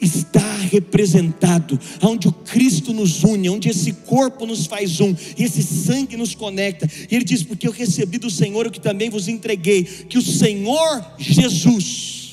está 0.00 0.56
representado, 0.70 1.78
onde 2.02 2.28
o 2.28 2.32
Cristo 2.32 2.92
nos 2.92 3.24
une, 3.24 3.48
onde 3.48 3.68
esse 3.68 3.92
corpo 3.92 4.46
nos 4.46 4.66
faz 4.66 5.00
um, 5.00 5.14
e 5.36 5.42
esse 5.42 5.62
sangue 5.62 6.16
nos 6.16 6.34
conecta. 6.34 6.88
E 7.10 7.14
ele 7.14 7.24
diz: 7.24 7.42
Porque 7.42 7.66
eu 7.66 7.72
recebi 7.72 8.18
do 8.18 8.30
Senhor 8.30 8.66
o 8.66 8.70
que 8.70 8.80
também 8.80 9.08
vos 9.08 9.26
entreguei, 9.26 9.84
que 9.84 10.18
o 10.18 10.22
Senhor 10.22 11.04
Jesus 11.18 12.25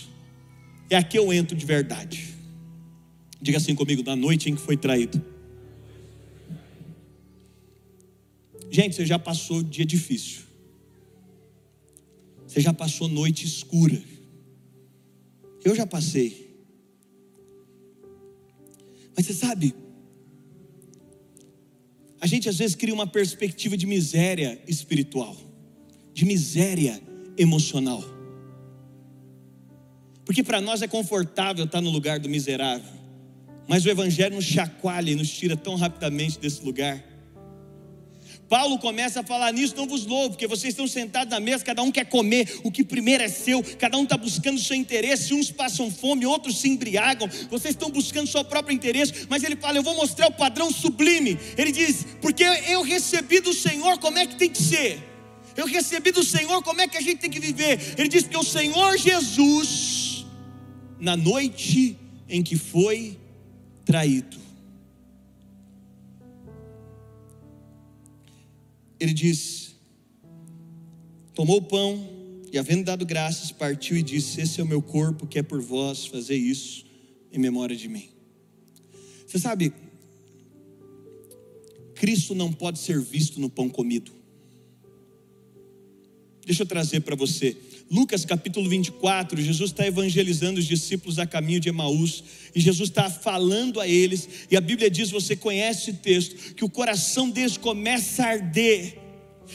é 0.94 0.98
aqui 0.98 1.18
eu 1.18 1.32
entro 1.34 1.56
de 1.56 1.66
verdade. 1.66 2.34
Diga 3.42 3.58
assim 3.58 3.76
comigo, 3.76 4.04
da 4.04 4.16
noite 4.16 4.50
em 4.50 4.56
que 4.56 4.62
foi 4.62 4.78
traído. 4.78 5.22
Gente, 8.70 8.96
você 8.96 9.06
já 9.06 9.20
passou 9.20 9.62
dia 9.62 9.86
difícil. 9.86 10.42
Você 12.48 12.62
já 12.62 12.74
passou 12.74 13.08
noite 13.08 13.46
escura. 13.46 14.02
Eu 15.64 15.76
já 15.76 15.86
passei. 15.86 16.44
Mas 19.16 19.26
você 19.26 19.34
sabe, 19.34 19.76
a 22.20 22.26
gente 22.26 22.50
às 22.50 22.58
vezes 22.58 22.76
cria 22.76 22.94
uma 22.94 23.06
perspectiva 23.06 23.78
de 23.78 23.86
miséria 23.86 24.62
espiritual, 24.68 25.36
de 26.14 26.26
miséria 26.26 27.02
emocional. 27.38 28.04
Porque 30.26 30.44
para 30.44 30.62
nós 30.62 30.82
é 30.82 30.88
confortável 30.88 31.66
estar 31.66 31.82
no 31.82 31.90
lugar 31.90 32.20
do 32.20 32.30
miserável. 32.30 33.04
Mas 33.68 33.86
o 33.86 33.90
Evangelho 33.90 34.36
nos 34.36 34.46
chacoalha 34.46 35.12
e 35.12 35.16
nos 35.16 35.30
tira 35.30 35.56
tão 35.56 35.76
rapidamente 35.76 36.40
desse 36.40 36.64
lugar. 36.64 37.04
Paulo 38.54 38.78
começa 38.78 39.22
a 39.22 39.24
falar 39.24 39.52
nisso, 39.52 39.74
não 39.76 39.88
vos 39.88 40.06
louvo, 40.06 40.32
porque 40.32 40.46
vocês 40.46 40.74
estão 40.74 40.88
sentados 40.88 41.32
na 41.32 41.40
mesa, 41.40 41.64
cada 41.64 41.82
um 41.82 41.92
quer 41.92 42.06
comer, 42.06 42.60
o 42.64 42.70
que 42.70 42.84
primeiro 42.84 43.24
é 43.24 43.28
seu, 43.28 43.64
cada 43.80 43.98
um 43.98 44.04
está 44.04 44.16
buscando 44.16 44.58
o 44.58 44.62
seu 44.62 44.76
interesse, 44.76 45.34
uns 45.34 45.50
passam 45.50 45.90
fome, 45.90 46.24
outros 46.26 46.60
se 46.60 46.70
embriagam, 46.70 47.28
vocês 47.50 47.74
estão 47.74 47.90
buscando 47.90 48.26
o 48.26 48.30
seu 48.30 48.44
próprio 48.44 48.76
interesse, 48.76 49.26
mas 49.28 49.44
ele 49.44 49.56
fala: 49.56 49.78
Eu 49.78 49.84
vou 49.84 49.96
mostrar 49.96 50.28
o 50.28 50.32
padrão 50.32 50.72
sublime. 50.72 51.36
Ele 51.58 51.72
diz: 51.72 52.06
Porque 52.22 52.44
eu 52.44 52.84
recebi 52.84 53.40
do 53.40 53.54
Senhor, 53.54 53.98
como 53.98 54.20
é 54.20 54.28
que 54.28 54.36
tem 54.36 54.50
que 54.50 54.62
ser? 54.62 55.02
Eu 55.56 55.66
recebi 55.66 56.12
do 56.12 56.24
Senhor, 56.24 56.62
como 56.62 56.82
é 56.82 56.88
que 56.88 56.98
a 56.98 57.02
gente 57.02 57.22
tem 57.22 57.32
que 57.32 57.40
viver? 57.40 57.96
Ele 57.98 58.08
diz: 58.08 58.22
Porque 58.22 58.38
o 58.38 58.44
Senhor 58.44 58.98
Jesus 59.00 60.13
na 61.04 61.18
noite 61.18 61.98
em 62.30 62.42
que 62.42 62.56
foi 62.56 63.20
traído. 63.84 64.38
Ele 68.98 69.14
diz: 69.14 69.76
tomou 71.36 71.58
o 71.58 71.62
pão, 71.62 72.10
E 72.54 72.58
havendo 72.58 72.86
dado 72.86 73.06
graças, 73.06 73.52
partiu 73.52 73.98
e 73.98 74.02
disse: 74.02 74.40
Esse 74.40 74.62
é 74.62 74.64
o 74.64 74.68
meu 74.68 74.82
corpo 74.82 75.28
que 75.28 75.38
é 75.38 75.44
por 75.44 75.62
vós, 75.62 76.06
fazer 76.06 76.38
isso 76.38 76.86
em 77.34 77.38
memória 77.38 77.76
de 77.76 77.90
mim. 77.90 78.08
Você 79.28 79.40
sabe, 79.40 79.74
Cristo 81.96 82.34
não 82.34 82.54
pode 82.54 82.80
ser 82.80 83.02
visto 83.02 83.42
no 83.42 83.50
pão 83.50 83.68
comido. 83.70 84.14
Deixa 86.46 86.64
eu 86.64 86.68
trazer 86.68 87.02
para 87.02 87.16
você. 87.16 87.58
Lucas 87.94 88.26
capítulo 88.26 88.68
24, 88.68 89.40
Jesus 89.40 89.70
está 89.70 89.86
evangelizando 89.86 90.60
os 90.60 90.66
discípulos 90.66 91.20
a 91.20 91.28
caminho 91.28 91.60
de 91.60 91.70
Emaús, 91.70 92.24
e 92.56 92.60
Jesus 92.60 92.90
está 92.90 93.08
falando 93.08 93.80
a 93.80 93.88
eles, 93.88 94.28
e 94.50 94.58
a 94.58 94.62
Bíblia 94.62 94.90
diz: 94.90 95.12
você 95.12 95.36
conhece 95.36 95.92
esse 95.92 96.00
texto, 96.00 96.56
que 96.56 96.66
o 96.66 96.70
coração 96.70 97.30
deles 97.30 97.56
começa 97.56 98.24
a 98.24 98.30
arder, 98.30 98.98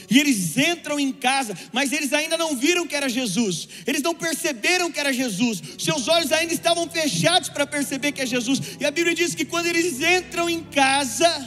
e 0.09 0.17
eles 0.17 0.57
entram 0.57 0.97
em 0.97 1.11
casa, 1.11 1.53
mas 1.73 1.91
eles 1.91 2.13
ainda 2.13 2.37
não 2.37 2.55
viram 2.55 2.87
que 2.87 2.95
era 2.95 3.09
Jesus, 3.09 3.67
eles 3.85 4.01
não 4.01 4.15
perceberam 4.15 4.89
que 4.89 5.01
era 5.01 5.11
Jesus, 5.11 5.61
seus 5.77 6.07
olhos 6.07 6.31
ainda 6.31 6.53
estavam 6.53 6.89
fechados 6.89 7.49
para 7.49 7.67
perceber 7.67 8.13
que 8.13 8.21
é 8.21 8.25
Jesus, 8.25 8.61
e 8.79 8.85
a 8.85 8.91
Bíblia 8.91 9.13
diz 9.13 9.35
que 9.35 9.43
quando 9.43 9.65
eles 9.65 9.99
entram 10.01 10.49
em 10.49 10.63
casa, 10.63 11.45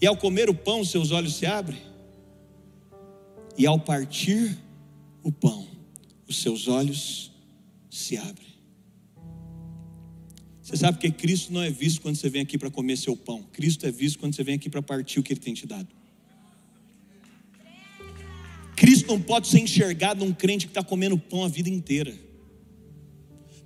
e 0.00 0.06
ao 0.06 0.16
comer 0.16 0.48
o 0.48 0.54
pão, 0.54 0.84
seus 0.84 1.10
olhos 1.10 1.34
se 1.34 1.44
abrem, 1.44 1.89
e 3.60 3.66
ao 3.66 3.78
partir 3.78 4.56
o 5.22 5.30
pão, 5.30 5.68
os 6.26 6.40
seus 6.40 6.66
olhos 6.66 7.30
se 7.90 8.16
abrem. 8.16 8.48
Você 10.62 10.78
sabe 10.78 10.96
que 10.96 11.10
Cristo 11.10 11.52
não 11.52 11.60
é 11.60 11.68
visto 11.68 12.00
quando 12.00 12.16
você 12.16 12.30
vem 12.30 12.40
aqui 12.40 12.56
para 12.56 12.70
comer 12.70 12.96
seu 12.96 13.14
pão, 13.14 13.42
Cristo 13.52 13.84
é 13.84 13.90
visto 13.90 14.18
quando 14.18 14.34
você 14.34 14.42
vem 14.42 14.54
aqui 14.54 14.70
para 14.70 14.80
partir 14.80 15.20
o 15.20 15.22
que 15.22 15.34
Ele 15.34 15.40
tem 15.40 15.52
te 15.52 15.66
dado. 15.66 15.88
Cristo 18.74 19.08
não 19.08 19.20
pode 19.20 19.46
ser 19.46 19.60
enxergado 19.60 20.24
num 20.24 20.32
crente 20.32 20.64
que 20.64 20.70
está 20.70 20.82
comendo 20.82 21.18
pão 21.18 21.44
a 21.44 21.48
vida 21.48 21.68
inteira. 21.68 22.14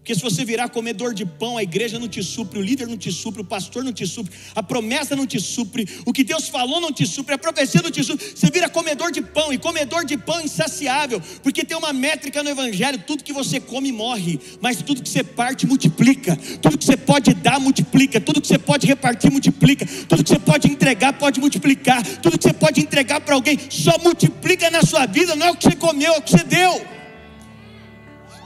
Porque 0.04 0.14
se 0.14 0.20
você 0.20 0.44
virar 0.44 0.68
comedor 0.68 1.14
de 1.14 1.24
pão, 1.24 1.56
a 1.56 1.62
igreja 1.62 1.98
não 1.98 2.06
te 2.06 2.22
supre, 2.22 2.58
o 2.58 2.62
líder 2.62 2.86
não 2.86 2.98
te 2.98 3.10
supre, 3.10 3.40
o 3.40 3.44
pastor 3.44 3.82
não 3.82 3.90
te 3.90 4.06
supre, 4.06 4.34
a 4.54 4.62
promessa 4.62 5.16
não 5.16 5.26
te 5.26 5.40
supre, 5.40 5.88
o 6.04 6.12
que 6.12 6.22
Deus 6.22 6.46
falou 6.46 6.78
não 6.78 6.92
te 6.92 7.06
supre, 7.06 7.34
a 7.34 7.38
profecia 7.38 7.80
não 7.80 7.90
te 7.90 8.04
supre. 8.04 8.22
Você 8.36 8.50
vira 8.50 8.68
comedor 8.68 9.10
de 9.10 9.22
pão, 9.22 9.50
e 9.50 9.56
comedor 9.56 10.04
de 10.04 10.18
pão 10.18 10.42
insaciável, 10.42 11.22
porque 11.42 11.64
tem 11.64 11.74
uma 11.74 11.90
métrica 11.94 12.42
no 12.42 12.50
Evangelho: 12.50 13.02
tudo 13.06 13.24
que 13.24 13.32
você 13.32 13.58
come 13.58 13.90
morre, 13.92 14.38
mas 14.60 14.82
tudo 14.82 15.02
que 15.02 15.08
você 15.08 15.24
parte 15.24 15.66
multiplica, 15.66 16.36
tudo 16.60 16.76
que 16.76 16.84
você 16.84 16.98
pode 16.98 17.32
dar 17.32 17.58
multiplica, 17.58 18.20
tudo 18.20 18.42
que 18.42 18.46
você 18.46 18.58
pode 18.58 18.86
repartir 18.86 19.32
multiplica, 19.32 19.86
tudo 20.06 20.22
que 20.22 20.28
você 20.28 20.38
pode 20.38 20.68
entregar 20.68 21.14
pode 21.14 21.40
multiplicar, 21.40 22.04
tudo 22.20 22.36
que 22.36 22.44
você 22.44 22.52
pode 22.52 22.78
entregar 22.78 23.22
para 23.22 23.36
alguém 23.36 23.58
só 23.70 23.98
multiplica 24.00 24.70
na 24.70 24.82
sua 24.82 25.06
vida, 25.06 25.34
não 25.34 25.46
é 25.46 25.50
o 25.50 25.56
que 25.56 25.64
você 25.64 25.76
comeu, 25.76 26.12
é 26.12 26.18
o 26.18 26.20
que 26.20 26.30
você 26.30 26.44
deu. 26.44 26.93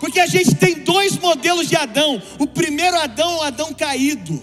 Porque 0.01 0.21
a 0.21 0.27
gente 0.27 0.55
tem 0.55 0.83
dois 0.83 1.17
modelos 1.19 1.69
de 1.69 1.77
Adão. 1.77 2.23
O 2.39 2.47
primeiro 2.47 2.97
Adão 2.99 3.31
é 3.31 3.37
o 3.37 3.43
Adão 3.43 3.75
caído. 3.75 4.43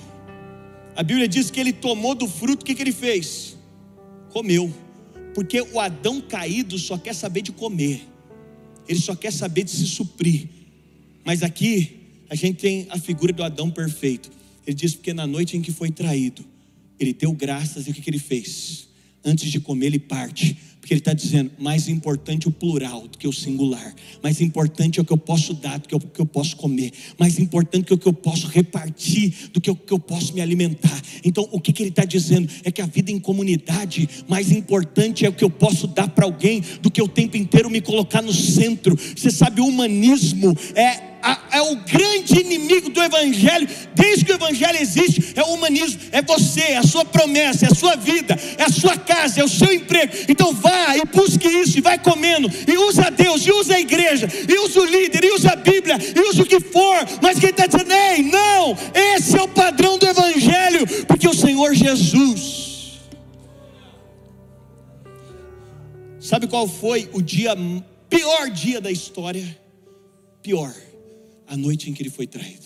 A 0.95 1.03
Bíblia 1.03 1.27
diz 1.27 1.51
que 1.51 1.59
ele 1.59 1.73
tomou 1.73 2.15
do 2.15 2.27
fruto, 2.27 2.63
o 2.63 2.65
que, 2.65 2.73
que 2.73 2.81
ele 2.81 2.91
fez? 2.91 3.57
Comeu. 4.29 4.73
Porque 5.33 5.61
o 5.61 5.79
Adão 5.79 6.21
caído 6.21 6.77
só 6.79 6.97
quer 6.97 7.13
saber 7.13 7.41
de 7.41 7.51
comer, 7.51 8.07
ele 8.87 8.99
só 8.99 9.13
quer 9.13 9.31
saber 9.31 9.63
de 9.63 9.71
se 9.71 9.85
suprir. 9.85 10.47
Mas 11.25 11.43
aqui 11.43 11.99
a 12.29 12.35
gente 12.35 12.59
tem 12.59 12.87
a 12.89 12.97
figura 12.97 13.33
do 13.33 13.43
Adão 13.43 13.69
perfeito. 13.69 14.31
Ele 14.65 14.75
diz: 14.75 14.95
porque 14.95 15.13
na 15.13 15.27
noite 15.27 15.57
em 15.57 15.61
que 15.61 15.71
foi 15.71 15.91
traído, 15.91 16.45
ele 16.97 17.13
deu 17.13 17.33
graças 17.33 17.87
e 17.87 17.91
o 17.91 17.93
que, 17.93 18.01
que 18.01 18.09
ele 18.09 18.19
fez? 18.19 18.87
Antes 19.23 19.51
de 19.51 19.59
comer, 19.59 19.87
ele 19.87 19.99
parte 19.99 20.57
porque 20.85 20.93
ele 20.93 21.01
está 21.01 21.13
dizendo: 21.13 21.49
mais 21.57 21.87
importante 21.89 22.47
o 22.47 22.51
plural 22.51 23.07
do 23.07 23.17
que 23.17 23.27
o 23.27 23.33
singular, 23.33 23.95
mais 24.21 24.39
importante 24.39 24.99
é 24.99 25.01
o 25.01 25.05
que 25.05 25.11
eu 25.11 25.17
posso 25.17 25.55
dar 25.55 25.79
do 25.79 25.87
que 25.87 25.95
o 25.95 25.99
que 25.99 26.21
eu 26.21 26.27
posso 26.27 26.55
comer, 26.55 26.91
mais 27.17 27.39
importante 27.39 27.85
que 27.85 27.93
o 27.95 27.97
que 27.97 28.07
eu 28.07 28.13
posso 28.13 28.45
repartir 28.45 29.49
do 29.51 29.59
que 29.59 29.71
o 29.71 29.75
que 29.75 29.91
eu 29.91 29.97
posso 29.97 30.31
me 30.35 30.41
alimentar. 30.41 31.01
Então, 31.23 31.49
o 31.51 31.59
que, 31.59 31.73
que 31.73 31.81
ele 31.81 31.89
está 31.89 32.05
dizendo 32.05 32.47
é 32.63 32.71
que 32.71 32.83
a 32.83 32.85
vida 32.85 33.11
em 33.11 33.19
comunidade, 33.19 34.07
mais 34.27 34.51
importante 34.51 35.25
é 35.25 35.29
o 35.29 35.33
que 35.33 35.43
eu 35.43 35.49
posso 35.49 35.87
dar 35.87 36.07
para 36.07 36.25
alguém 36.25 36.61
do 36.83 36.91
que 36.91 37.01
o 37.01 37.07
tempo 37.07 37.35
inteiro 37.35 37.67
me 37.67 37.81
colocar 37.81 38.21
no 38.21 38.31
centro. 38.31 38.95
Você 38.95 39.31
sabe, 39.31 39.61
o 39.61 39.65
humanismo 39.65 40.55
é 40.75 41.14
é 41.51 41.61
o 41.61 41.75
grande 41.77 42.39
inimigo 42.39 42.89
do 42.89 43.01
Evangelho, 43.01 43.67
desde 43.95 44.25
que 44.25 44.31
o 44.31 44.35
Evangelho 44.35 44.77
existe, 44.79 45.33
é 45.35 45.43
o 45.43 45.53
humanismo, 45.53 45.99
é 46.11 46.21
você, 46.21 46.61
é 46.61 46.77
a 46.77 46.83
sua 46.83 47.03
promessa, 47.03 47.65
é 47.65 47.71
a 47.71 47.75
sua 47.75 47.95
vida, 47.95 48.37
é 48.57 48.63
a 48.63 48.69
sua 48.69 48.95
casa, 48.97 49.41
é 49.41 49.43
o 49.43 49.49
seu 49.49 49.73
emprego. 49.73 50.13
Então 50.29 50.53
vá 50.53 50.95
e 50.95 51.05
busque 51.05 51.47
isso, 51.47 51.77
e 51.79 51.81
vai 51.81 51.97
comendo, 51.97 52.49
e 52.67 52.77
usa 52.77 53.09
Deus, 53.09 53.45
e 53.45 53.51
usa 53.51 53.75
a 53.75 53.79
igreja, 53.79 54.27
e 54.47 54.59
usa 54.59 54.79
o 54.79 54.85
líder, 54.85 55.23
e 55.23 55.31
usa 55.31 55.53
a 55.53 55.55
Bíblia, 55.55 55.97
e 56.15 56.19
usa 56.29 56.43
o 56.43 56.45
que 56.45 56.59
for, 56.59 56.97
mas 57.21 57.39
quem 57.39 57.49
está 57.49 57.65
dizendo, 57.65 57.91
ei, 57.91 58.21
não, 58.21 58.77
esse 58.93 59.35
é 59.37 59.41
o 59.41 59.47
padrão 59.47 59.97
do 59.97 60.07
Evangelho, 60.07 60.85
porque 61.07 61.27
o 61.27 61.33
Senhor 61.33 61.73
Jesus. 61.73 62.65
Sabe 66.19 66.47
qual 66.47 66.67
foi 66.67 67.09
o 67.13 67.21
dia, 67.21 67.55
pior 68.09 68.49
dia 68.49 68.81
da 68.81 68.91
história? 68.91 69.57
Pior 70.41 70.73
a 71.47 71.55
noite 71.55 71.89
em 71.89 71.93
que 71.93 72.01
ele 72.01 72.09
foi 72.09 72.27
traído. 72.27 72.65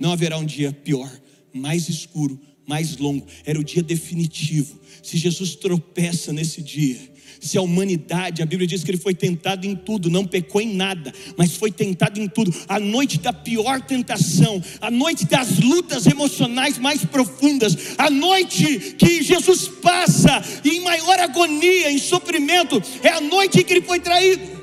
Não 0.00 0.12
haverá 0.12 0.38
um 0.38 0.44
dia 0.44 0.72
pior, 0.72 1.10
mais 1.52 1.88
escuro, 1.88 2.40
mais 2.66 2.96
longo. 2.96 3.26
Era 3.44 3.58
o 3.58 3.64
dia 3.64 3.82
definitivo. 3.82 4.78
Se 5.02 5.16
Jesus 5.16 5.56
tropeça 5.56 6.32
nesse 6.32 6.62
dia, 6.62 6.98
se 7.40 7.56
a 7.56 7.62
humanidade, 7.62 8.42
a 8.42 8.46
Bíblia 8.46 8.66
diz 8.66 8.82
que 8.82 8.90
ele 8.90 8.98
foi 8.98 9.14
tentado 9.14 9.66
em 9.66 9.74
tudo, 9.74 10.10
não 10.10 10.24
pecou 10.24 10.60
em 10.60 10.74
nada, 10.74 11.12
mas 11.36 11.54
foi 11.54 11.70
tentado 11.70 12.20
em 12.20 12.28
tudo. 12.28 12.54
A 12.68 12.78
noite 12.78 13.18
da 13.18 13.32
pior 13.32 13.80
tentação, 13.80 14.62
a 14.80 14.90
noite 14.90 15.24
das 15.24 15.58
lutas 15.58 16.06
emocionais 16.06 16.78
mais 16.78 17.04
profundas, 17.04 17.76
a 17.96 18.10
noite 18.10 18.96
que 18.98 19.22
Jesus 19.22 19.68
passa 19.68 20.42
em 20.64 20.80
maior 20.80 21.18
agonia, 21.20 21.90
em 21.90 21.98
sofrimento, 21.98 22.82
é 23.02 23.10
a 23.10 23.20
noite 23.20 23.60
em 23.60 23.64
que 23.64 23.72
ele 23.72 23.82
foi 23.82 24.00
traído. 24.00 24.57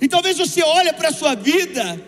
E 0.00 0.08
talvez 0.08 0.38
você 0.38 0.62
olhe 0.62 0.92
para 0.92 1.08
a 1.08 1.12
sua 1.12 1.34
vida 1.34 2.00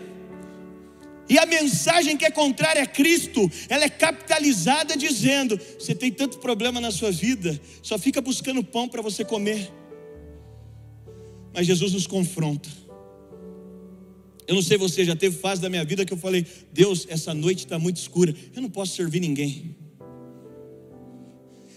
e 1.29 1.37
a 1.37 1.45
mensagem 1.45 2.17
que 2.17 2.25
é 2.25 2.31
contrária 2.31 2.81
a 2.81 2.87
Cristo, 2.87 3.49
ela 3.69 3.83
é 3.83 3.89
capitalizada 3.89 4.97
dizendo: 4.97 5.59
você 5.77 5.93
tem 5.93 6.11
tanto 6.11 6.39
problema 6.39 6.81
na 6.81 6.89
sua 6.89 7.11
vida, 7.11 7.59
só 7.83 7.99
fica 7.99 8.19
buscando 8.19 8.63
pão 8.63 8.89
para 8.89 9.03
você 9.03 9.23
comer. 9.23 9.71
Mas 11.53 11.67
Jesus 11.67 11.93
nos 11.93 12.07
confronta. 12.07 12.67
Eu 14.47 14.55
não 14.55 14.61
sei 14.63 14.79
você, 14.79 15.05
já 15.05 15.15
teve 15.15 15.37
fase 15.37 15.61
da 15.61 15.69
minha 15.69 15.85
vida 15.85 16.03
que 16.03 16.11
eu 16.11 16.17
falei: 16.17 16.43
Deus, 16.73 17.05
essa 17.07 17.31
noite 17.31 17.59
está 17.59 17.77
muito 17.77 17.97
escura, 17.97 18.33
eu 18.55 18.61
não 18.63 18.69
posso 18.69 18.95
servir 18.95 19.19
ninguém. 19.19 19.77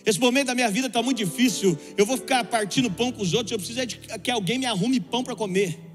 Esse 0.05 0.19
momento 0.19 0.47
da 0.47 0.55
minha 0.55 0.71
vida 0.71 0.87
está 0.87 1.03
muito 1.03 1.19
difícil, 1.19 1.79
eu 1.97 2.07
vou 2.07 2.17
ficar 2.17 2.43
partindo 2.45 2.91
pão 2.91 3.13
com 3.13 3.23
os 3.23 3.35
outros, 3.35 3.53
eu 3.53 3.59
preciso 3.59 3.81
é 3.81 3.87
de 3.87 3.99
que 3.99 4.31
alguém 4.31 4.59
me 4.59 4.67
arrume 4.67 4.99
pão 4.99 5.23
para 5.23 5.37
comer. 5.37 5.92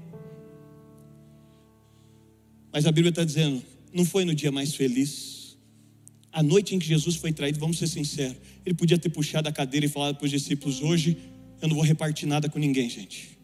Mas 2.72 2.86
a 2.86 2.92
Bíblia 2.92 3.10
está 3.10 3.24
dizendo: 3.24 3.62
não 3.92 4.04
foi 4.04 4.24
no 4.24 4.34
dia 4.34 4.52
mais 4.52 4.74
feliz. 4.74 5.56
A 6.30 6.42
noite 6.42 6.74
em 6.74 6.78
que 6.78 6.86
Jesus 6.86 7.16
foi 7.16 7.32
traído, 7.32 7.58
vamos 7.58 7.78
ser 7.78 7.86
sinceros, 7.86 8.36
ele 8.64 8.74
podia 8.74 8.98
ter 8.98 9.08
puxado 9.08 9.48
a 9.48 9.52
cadeira 9.52 9.86
e 9.86 9.88
falado 9.88 10.16
para 10.16 10.24
os 10.24 10.30
discípulos: 10.30 10.80
hoje 10.80 11.16
eu 11.60 11.68
não 11.68 11.74
vou 11.74 11.84
repartir 11.84 12.28
nada 12.28 12.48
com 12.48 12.58
ninguém, 12.58 12.88
gente. 12.88 13.38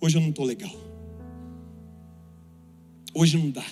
Hoje 0.00 0.16
eu 0.16 0.20
não 0.20 0.30
estou 0.30 0.44
legal. 0.44 0.74
Hoje 3.14 3.36
não 3.36 3.50
dá. 3.50 3.66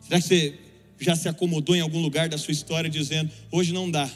Será 0.00 0.20
que 0.20 0.26
você 0.26 0.58
já 0.98 1.16
se 1.16 1.28
acomodou 1.28 1.74
em 1.74 1.80
algum 1.80 2.00
lugar 2.00 2.28
da 2.28 2.36
sua 2.36 2.52
história 2.52 2.90
dizendo: 2.90 3.30
hoje 3.50 3.72
não 3.72 3.90
dá? 3.90 4.10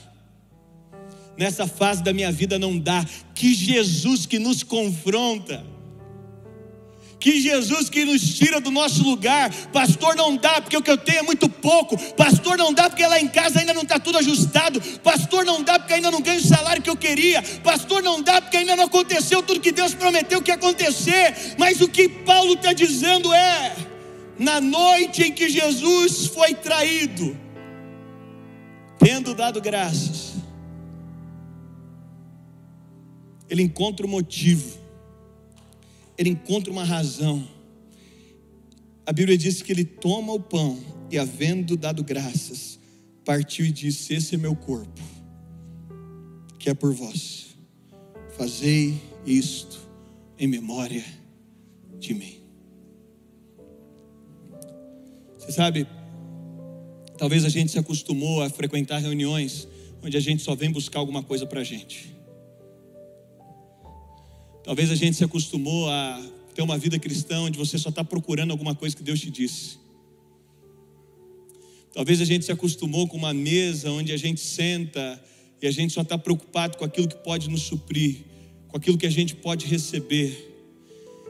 Nessa 1.39 1.67
fase 1.67 2.03
da 2.03 2.13
minha 2.13 2.33
vida 2.33 2.59
não 2.59 2.79
dá. 2.79 3.05
Que 3.35 3.55
Jesus 3.55 4.27
que 4.27 4.39
nos 4.39 4.63
confronta 4.63 5.65
que 7.27 7.41
Jesus 7.41 7.91
que 7.91 8.05
nos 8.05 8.23
tira 8.37 8.61
do 8.61 8.71
nosso 8.71 9.03
lugar, 9.03 9.53
pastor 9.73 10.15
não 10.15 10.37
dá 10.37 10.61
porque 10.61 10.77
o 10.77 10.81
que 10.81 10.93
eu 10.93 10.97
tenho 10.97 11.19
é 11.19 11.23
muito 11.23 11.49
pouco, 11.49 11.99
pastor 12.15 12.57
não 12.57 12.73
dá 12.73 12.89
porque 12.89 13.05
lá 13.05 13.21
em 13.21 13.27
casa 13.27 13.59
ainda 13.59 13.75
não 13.75 13.83
está 13.83 13.99
tudo 13.99 14.19
ajustado, 14.19 14.81
pastor 15.03 15.45
não 15.45 15.61
dá 15.61 15.77
porque 15.77 15.95
ainda 15.95 16.09
não 16.09 16.23
ganho 16.23 16.39
o 16.39 16.47
salário 16.47 16.81
que 16.81 16.89
eu 16.89 16.97
queria, 16.97 17.43
pastor 17.65 18.01
não 18.01 18.23
dá 18.23 18.41
porque 18.41 18.59
ainda 18.59 18.77
não 18.77 18.85
aconteceu 18.85 19.43
tudo 19.43 19.59
que 19.59 19.73
Deus 19.73 19.93
prometeu 19.93 20.41
que 20.41 20.53
ia 20.53 20.55
acontecer, 20.55 21.57
mas 21.59 21.81
o 21.81 21.89
que 21.89 22.09
Paulo 22.09 22.53
está 22.53 22.73
dizendo 22.73 23.35
é: 23.35 23.75
na 24.39 24.61
noite 24.61 25.25
em 25.25 25.33
que 25.33 25.49
Jesus 25.49 26.29
foi 26.29 26.55
traído, 26.55 27.37
tendo 29.01 29.35
dado 29.35 29.61
graças, 29.61 30.35
ele 33.51 33.65
encontra 33.65 34.07
o 34.07 34.09
motivo 34.09 34.86
ele 36.19 36.31
encontra 36.31 36.73
uma 36.73 36.85
razão. 36.85 37.47
A 39.05 39.13
Bíblia 39.13 39.37
diz 39.37 39.63
que 39.63 39.73
ele 39.73 39.85
toma 39.85 40.33
o 40.33 40.41
pão 40.41 40.79
e, 41.11 41.19
havendo 41.19 41.77
dado 41.77 42.03
graças, 42.03 42.79
partiu 43.25 43.65
e 43.67 43.73
disse: 43.73 44.15
Esse 44.15 44.35
é 44.35 44.39
meu 44.39 44.57
corpo, 44.57 45.01
que 46.59 46.71
é 46.71 46.75
por 46.75 46.93
vós. 46.93 47.57
fazei 48.37 49.01
isto 49.25 49.81
em 50.39 50.47
memória 50.47 51.05
de 51.99 52.15
mim. 52.15 52.37
Você 55.39 55.53
sabe, 55.53 55.87
talvez 57.17 57.45
a 57.45 57.49
gente 57.49 57.71
se 57.71 57.79
acostumou 57.79 58.43
a 58.43 58.51
frequentar 58.51 58.99
reuniões 58.99 59.69
onde 60.03 60.17
a 60.17 60.21
gente 60.21 60.43
só 60.43 60.55
vem 60.55 60.71
buscar 60.71 60.99
alguma 60.99 61.23
coisa 61.23 61.47
para 61.47 61.61
a 61.61 61.65
gente. 61.65 62.16
Talvez 64.67 64.91
a 64.91 64.97
gente 64.97 65.17
se 65.17 65.23
acostumou 65.23 65.89
a 65.89 66.21
ter 66.53 66.61
uma 66.61 66.77
vida 66.77 66.99
cristã 66.99 67.39
onde 67.43 67.57
você 67.57 67.79
só 67.79 67.89
está 67.89 68.03
procurando 68.03 68.51
alguma 68.51 68.75
coisa 68.75 68.97
que 68.97 69.03
Deus 69.03 69.21
te 69.21 69.31
disse. 69.31 69.79
Talvez 71.95 72.21
a 72.21 72.25
gente 72.25 72.45
se 72.45 72.51
acostumou 72.51 73.07
com 73.07 73.17
uma 73.17 73.33
mesa 73.33 73.93
onde 73.93 74.13
a 74.13 74.17
gente 74.17 74.41
senta 74.41 75.23
e 75.63 75.69
a 75.69 75.71
gente 75.71 75.93
só 75.93 76.03
está 76.03 76.19
preocupado 76.19 76.77
com 76.77 76.85
aquilo 76.85 77.07
que 77.07 77.15
pode 77.15 77.49
nos 77.49 77.63
suprir, 77.63 78.25
com 78.67 78.77
aquilo 78.77 78.99
que 78.99 79.07
a 79.07 79.11
gente 79.11 79.37
pode 79.37 79.67
receber. 79.67 80.53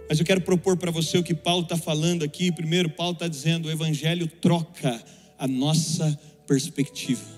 Mas 0.08 0.18
eu 0.18 0.24
quero 0.24 0.40
propor 0.40 0.78
para 0.78 0.90
você 0.90 1.18
o 1.18 1.22
que 1.22 1.34
Paulo 1.34 1.62
está 1.62 1.76
falando 1.76 2.22
aqui. 2.22 2.50
Primeiro, 2.50 2.88
Paulo 2.88 3.12
está 3.12 3.28
dizendo: 3.28 3.68
o 3.68 3.70
Evangelho 3.70 4.26
troca 4.40 5.04
a 5.38 5.46
nossa 5.46 6.18
perspectiva. 6.46 7.36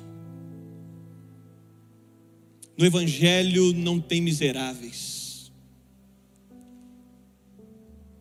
No 2.79 2.87
Evangelho 2.87 3.73
não 3.73 3.99
tem 3.99 4.21
miseráveis. 4.21 5.08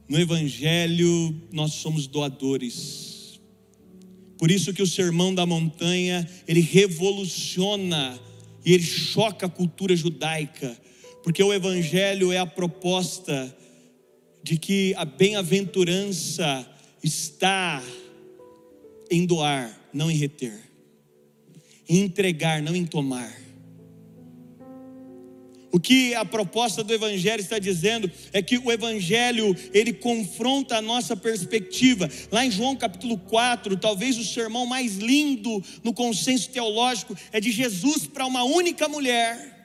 No 0.07 0.19
Evangelho 0.19 1.35
nós 1.51 1.73
somos 1.73 2.07
doadores. 2.07 3.39
Por 4.37 4.51
isso 4.51 4.73
que 4.73 4.81
o 4.81 4.87
sermão 4.87 5.33
da 5.33 5.45
montanha, 5.45 6.27
ele 6.47 6.61
revoluciona 6.61 8.19
e 8.63 8.73
ele 8.73 8.83
choca 8.83 9.47
a 9.47 9.49
cultura 9.49 9.95
judaica, 9.95 10.77
porque 11.23 11.41
o 11.41 11.53
evangelho 11.53 12.31
é 12.31 12.37
a 12.37 12.45
proposta 12.45 13.55
de 14.43 14.57
que 14.57 14.93
a 14.95 15.05
bem-aventurança 15.05 16.67
está 17.03 17.83
em 19.09 19.25
doar, 19.25 19.89
não 19.91 20.11
em 20.11 20.15
reter, 20.15 20.57
em 21.89 22.01
entregar, 22.01 22.61
não 22.61 22.75
em 22.75 22.85
tomar. 22.85 23.46
O 25.71 25.79
que 25.79 26.15
a 26.15 26.23
proposta 26.23 26.83
do 26.83 26.93
evangelho 26.93 27.41
está 27.41 27.59
dizendo 27.59 28.09
é 28.31 28.41
que 28.41 28.57
o 28.57 28.71
evangelho, 28.71 29.55
ele 29.73 29.91
confronta 29.91 30.77
a 30.77 30.81
nossa 30.81 31.15
perspectiva. 31.15 32.09
Lá 32.31 32.45
em 32.45 32.51
João 32.51 32.75
capítulo 32.75 33.17
4, 33.17 33.75
talvez 33.77 34.17
o 34.17 34.23
sermão 34.23 34.65
mais 34.65 34.95
lindo 34.95 35.63
no 35.83 35.93
consenso 35.93 36.49
teológico 36.49 37.15
é 37.31 37.39
de 37.39 37.51
Jesus 37.51 38.07
para 38.07 38.25
uma 38.25 38.43
única 38.43 38.87
mulher 38.87 39.57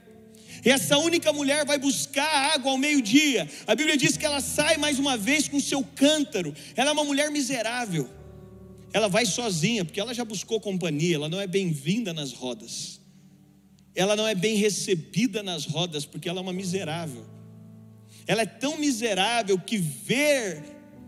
e 0.65 0.71
essa 0.71 0.97
única 0.97 1.33
mulher 1.33 1.67
vai 1.67 1.77
buscar 1.77 2.55
água 2.55 2.71
ao 2.71 2.79
meio-dia. 2.79 3.49
A 3.67 3.75
Bíblia 3.75 3.97
diz 3.97 4.17
que 4.17 4.25
ela 4.25 4.41
sai 4.41 4.77
mais 4.77 4.99
uma 4.99 5.17
vez 5.17 5.49
com 5.49 5.59
seu 5.59 5.83
cântaro. 5.83 6.55
Ela 6.77 6.91
é 6.91 6.93
uma 6.93 7.05
mulher 7.05 7.31
miserável. 7.33 8.09
Ela 8.93 9.09
vai 9.09 9.27
sozinha, 9.27 9.85
porque 9.85 9.99
ela 9.99 10.15
já 10.15 10.25
buscou 10.25 10.61
companhia, 10.61 11.17
ela 11.17 11.29
não 11.29 11.41
é 11.41 11.47
bem-vinda 11.47 12.13
nas 12.13 12.33
rodas. 12.33 13.02
Ela 13.95 14.17
não 14.17 14.27
é 14.27 14.35
bem 14.35 14.57
recebida 14.57 15.43
nas 15.43 15.67
rodas, 15.67 16.05
porque 16.05 16.29
ela 16.29 16.41
é 16.41 16.43
uma 16.43 16.53
miserável. 16.53 17.25
Ela 18.27 18.43
é 18.43 18.47
tão 18.47 18.79
miserável 18.79 19.59
que 19.59 19.77
ver 19.77 20.63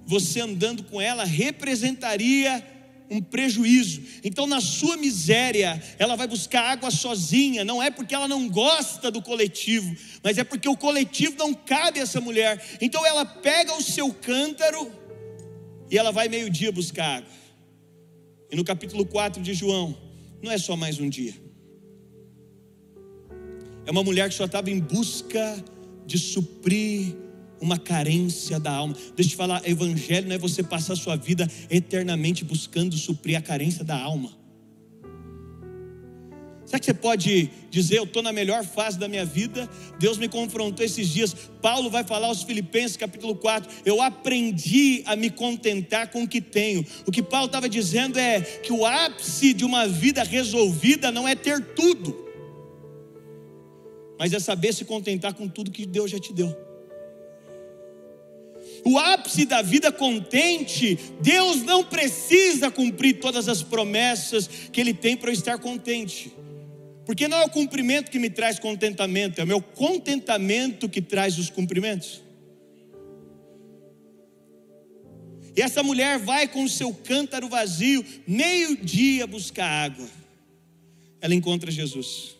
você 0.06 0.40
andando 0.40 0.84
com 0.84 1.00
ela 1.00 1.24
representaria 1.24 2.62
um 3.10 3.20
prejuízo. 3.20 4.02
Então, 4.22 4.46
na 4.46 4.60
sua 4.60 4.96
miséria, 4.96 5.82
ela 5.98 6.16
vai 6.16 6.26
buscar 6.26 6.62
água 6.62 6.90
sozinha, 6.90 7.64
não 7.64 7.82
é 7.82 7.90
porque 7.90 8.14
ela 8.14 8.26
não 8.26 8.48
gosta 8.48 9.10
do 9.10 9.22
coletivo, 9.22 9.94
mas 10.22 10.38
é 10.38 10.44
porque 10.44 10.68
o 10.68 10.76
coletivo 10.76 11.36
não 11.38 11.54
cabe 11.54 12.00
a 12.00 12.02
essa 12.02 12.20
mulher. 12.20 12.62
Então, 12.80 13.04
ela 13.06 13.24
pega 13.24 13.74
o 13.74 13.82
seu 13.82 14.12
cântaro 14.12 14.90
e 15.90 15.98
ela 15.98 16.10
vai 16.10 16.28
meio-dia 16.28 16.72
buscar 16.72 17.18
água. 17.18 17.30
E 18.50 18.56
no 18.56 18.64
capítulo 18.64 19.04
4 19.06 19.42
de 19.42 19.54
João, 19.54 19.96
não 20.42 20.50
é 20.50 20.58
só 20.58 20.76
mais 20.76 20.98
um 20.98 21.08
dia. 21.08 21.43
É 23.86 23.90
uma 23.90 24.02
mulher 24.02 24.28
que 24.28 24.34
só 24.34 24.44
estava 24.46 24.70
em 24.70 24.78
busca 24.78 25.62
de 26.06 26.18
suprir 26.18 27.14
uma 27.60 27.78
carência 27.78 28.58
da 28.58 28.70
alma. 28.70 28.94
Deixa 28.94 29.22
eu 29.22 29.28
te 29.28 29.36
falar, 29.36 29.66
evangelho 29.68 30.28
não 30.28 30.34
é 30.34 30.38
você 30.38 30.62
passar 30.62 30.94
a 30.94 30.96
sua 30.96 31.16
vida 31.16 31.48
eternamente 31.70 32.44
buscando 32.44 32.96
suprir 32.96 33.36
a 33.36 33.42
carência 33.42 33.84
da 33.84 33.98
alma. 33.98 34.44
Será 36.66 36.80
que 36.80 36.86
você 36.86 36.94
pode 36.94 37.50
dizer, 37.70 37.98
eu 37.98 38.04
estou 38.04 38.22
na 38.22 38.32
melhor 38.32 38.64
fase 38.64 38.98
da 38.98 39.06
minha 39.06 39.24
vida? 39.24 39.68
Deus 39.98 40.16
me 40.16 40.28
confrontou 40.28 40.84
esses 40.84 41.08
dias. 41.08 41.34
Paulo 41.60 41.90
vai 41.90 42.02
falar 42.02 42.28
aos 42.28 42.42
Filipenses, 42.42 42.96
capítulo 42.96 43.36
4. 43.36 43.70
Eu 43.84 44.00
aprendi 44.00 45.02
a 45.06 45.14
me 45.14 45.30
contentar 45.30 46.10
com 46.10 46.24
o 46.24 46.28
que 46.28 46.40
tenho. 46.40 46.84
O 47.06 47.12
que 47.12 47.22
Paulo 47.22 47.46
estava 47.46 47.68
dizendo 47.68 48.18
é 48.18 48.40
que 48.40 48.72
o 48.72 48.84
ápice 48.84 49.52
de 49.52 49.64
uma 49.64 49.86
vida 49.86 50.24
resolvida 50.24 51.12
não 51.12 51.28
é 51.28 51.34
ter 51.34 51.60
tudo, 51.74 52.23
mas 54.18 54.32
é 54.32 54.38
saber 54.38 54.72
se 54.72 54.84
contentar 54.84 55.34
com 55.34 55.48
tudo 55.48 55.70
que 55.70 55.86
Deus 55.86 56.10
já 56.10 56.18
te 56.18 56.32
deu 56.32 56.64
o 58.84 58.98
ápice 58.98 59.46
da 59.46 59.62
vida 59.62 59.90
contente, 59.90 60.98
Deus 61.20 61.62
não 61.62 61.82
precisa 61.82 62.70
cumprir 62.70 63.18
todas 63.18 63.48
as 63.48 63.62
promessas 63.62 64.46
que 64.70 64.80
Ele 64.80 64.92
tem 64.92 65.16
para 65.16 65.30
eu 65.30 65.34
estar 65.34 65.58
contente. 65.58 66.30
Porque 67.06 67.26
não 67.26 67.38
é 67.38 67.44
o 67.44 67.50
cumprimento 67.50 68.10
que 68.10 68.18
me 68.18 68.28
traz 68.28 68.58
contentamento, 68.58 69.40
é 69.40 69.44
o 69.44 69.46
meu 69.46 69.60
contentamento 69.60 70.88
que 70.88 71.00
traz 71.00 71.38
os 71.38 71.48
cumprimentos. 71.48 72.22
E 75.56 75.62
essa 75.62 75.82
mulher 75.82 76.18
vai 76.18 76.48
com 76.48 76.64
o 76.64 76.68
seu 76.68 76.92
cântaro 76.92 77.48
vazio, 77.48 78.04
meio-dia 78.26 79.26
buscar 79.26 79.66
água. 79.66 80.08
Ela 81.20 81.34
encontra 81.34 81.70
Jesus. 81.70 82.36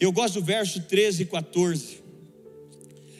Eu 0.00 0.10
gosto 0.10 0.40
do 0.40 0.44
verso 0.44 0.80
13 0.80 1.22
e 1.22 1.26
14. 1.26 2.00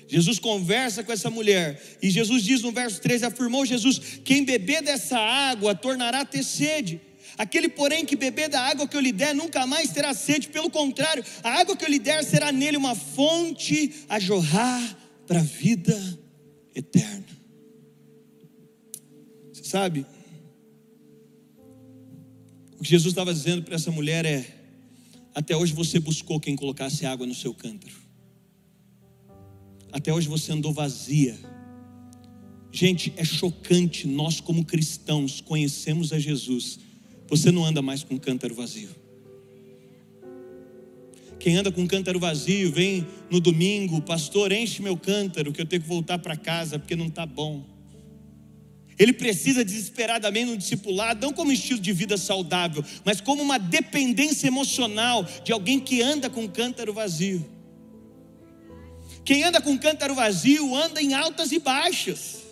Jesus 0.09 0.41
conversa 0.41 1.05
com 1.05 1.13
essa 1.13 1.31
mulher, 1.31 1.81
e 2.03 2.11
Jesus 2.11 2.43
diz 2.43 2.63
no 2.63 2.73
verso 2.73 3.01
13: 3.01 3.27
afirmou 3.27 3.65
Jesus: 3.65 4.19
Quem 4.25 4.45
beber 4.45 4.83
dessa 4.83 5.17
água 5.19 5.75
tornará 5.75 6.23
a 6.23 6.25
ter 6.25 6.43
sede. 6.43 7.01
Aquele, 7.39 7.69
porém, 7.69 8.05
que 8.05 8.17
beber 8.17 8.49
da 8.49 8.61
água 8.61 8.89
que 8.89 8.97
eu 8.97 9.01
lhe 9.01 9.13
der, 9.13 9.35
nunca 9.35 9.67
mais 9.67 9.93
terá 9.93 10.13
sede, 10.13 10.49
pelo 10.49 10.69
contrário, 10.69 11.25
a 11.45 11.61
água 11.61 11.77
que 11.77 11.85
eu 11.85 11.89
lhe 11.89 11.99
der 11.99 12.25
será 12.25 12.51
nele 12.51 12.77
uma 12.77 12.95
fonte 12.95 14.05
a 14.09 14.19
jorrar 14.19 14.99
para 15.27 15.39
a 15.39 15.45
vida 15.45 15.97
eterna. 16.75 17.25
Você 19.53 19.65
sabe, 19.65 20.05
o 22.79 22.83
que 22.83 22.91
Jesus 22.91 23.13
estava 23.13 23.33
dizendo 23.33 23.63
para 23.63 23.77
essa 23.77 23.93
mulher 23.93 24.27
é: 24.27 24.60
até 25.35 25.57
hoje 25.57 25.73
você 25.73 26.01
buscou 26.01 26.41
quem 26.41 26.57
colocasse 26.57 27.07
água 27.07 27.27
no 27.27 27.35
seu 27.35 27.55
cântaro. 27.55 27.95
Até 29.93 30.13
hoje 30.13 30.29
você 30.29 30.53
andou 30.53 30.73
vazia. 30.73 31.39
Gente, 32.73 33.13
é 33.17 33.25
chocante, 33.25 34.07
nós 34.07 34.41
como 34.41 34.65
cristãos 34.65 35.41
conhecemos 35.41 36.13
a 36.13 36.19
Jesus. 36.19 36.79
Você 37.29 37.51
não 37.51 37.65
anda 37.65 37.83
mais 37.83 38.05
com 38.05 38.19
cântaro 38.19 38.55
vazio. 38.55 38.91
Quem 41.39 41.57
anda 41.57 41.73
com 41.73 41.87
cântaro 41.87 42.21
vazio, 42.21 42.71
vem 42.71 43.07
no 43.31 43.41
domingo, 43.41 44.03
pastor, 44.03 44.53
enche 44.53 44.83
meu 44.83 44.97
cântaro, 44.97 45.53
que 45.53 45.61
eu 45.61 45.67
tenho 45.67 45.81
que 45.81 45.89
voltar 45.89 46.19
para 46.19 46.37
casa 46.37 46.79
porque 46.79 46.95
não 46.95 47.07
está 47.07 47.25
bom. 47.25 47.65
Ele 49.01 49.15
precisa 49.15 49.65
desesperadamente 49.65 50.51
um 50.51 50.57
discipulado, 50.59 51.27
não 51.27 51.33
como 51.33 51.51
estilo 51.51 51.81
de 51.81 51.91
vida 51.91 52.19
saudável, 52.19 52.85
mas 53.03 53.19
como 53.19 53.43
uma 53.43 53.59
dependência 53.59 54.47
emocional 54.47 55.27
de 55.43 55.53
alguém 55.53 55.81
que 55.81 56.03
anda 56.03 56.29
com 56.29 56.43
um 56.43 56.49
cântaro 56.49 56.93
vazio. 56.93 57.43
Quem 59.25 59.43
anda 59.43 59.59
com 59.59 59.79
cântaro 59.79 60.15
vazio 60.15 60.77
anda 60.77 61.01
em 61.01 61.15
altas 61.15 61.51
e 61.51 61.59
baixas. 61.59 62.50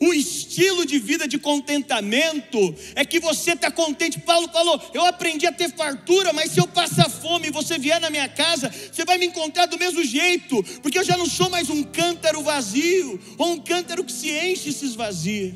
O 0.00 0.14
estilo 0.14 0.86
de 0.86 0.98
vida 0.98 1.28
de 1.28 1.38
contentamento 1.38 2.74
é 2.94 3.04
que 3.04 3.20
você 3.20 3.52
está 3.52 3.70
contente. 3.70 4.18
Paulo 4.20 4.48
falou: 4.48 4.80
Eu 4.94 5.04
aprendi 5.04 5.46
a 5.46 5.52
ter 5.52 5.70
fartura, 5.70 6.32
mas 6.32 6.52
se 6.52 6.60
eu 6.60 6.66
passar 6.66 7.10
fome 7.10 7.48
e 7.48 7.52
você 7.52 7.78
vier 7.78 8.00
na 8.00 8.08
minha 8.08 8.28
casa, 8.28 8.72
você 8.90 9.04
vai 9.04 9.18
me 9.18 9.26
encontrar 9.26 9.66
do 9.66 9.78
mesmo 9.78 10.02
jeito, 10.02 10.62
porque 10.80 10.98
eu 10.98 11.04
já 11.04 11.16
não 11.16 11.26
sou 11.26 11.50
mais 11.50 11.68
um 11.68 11.82
cântaro 11.82 12.42
vazio, 12.42 13.20
ou 13.36 13.52
um 13.52 13.60
cântaro 13.60 14.02
que 14.02 14.12
se 14.12 14.30
enche 14.30 14.70
e 14.70 14.72
se 14.72 14.86
esvazia. 14.86 15.54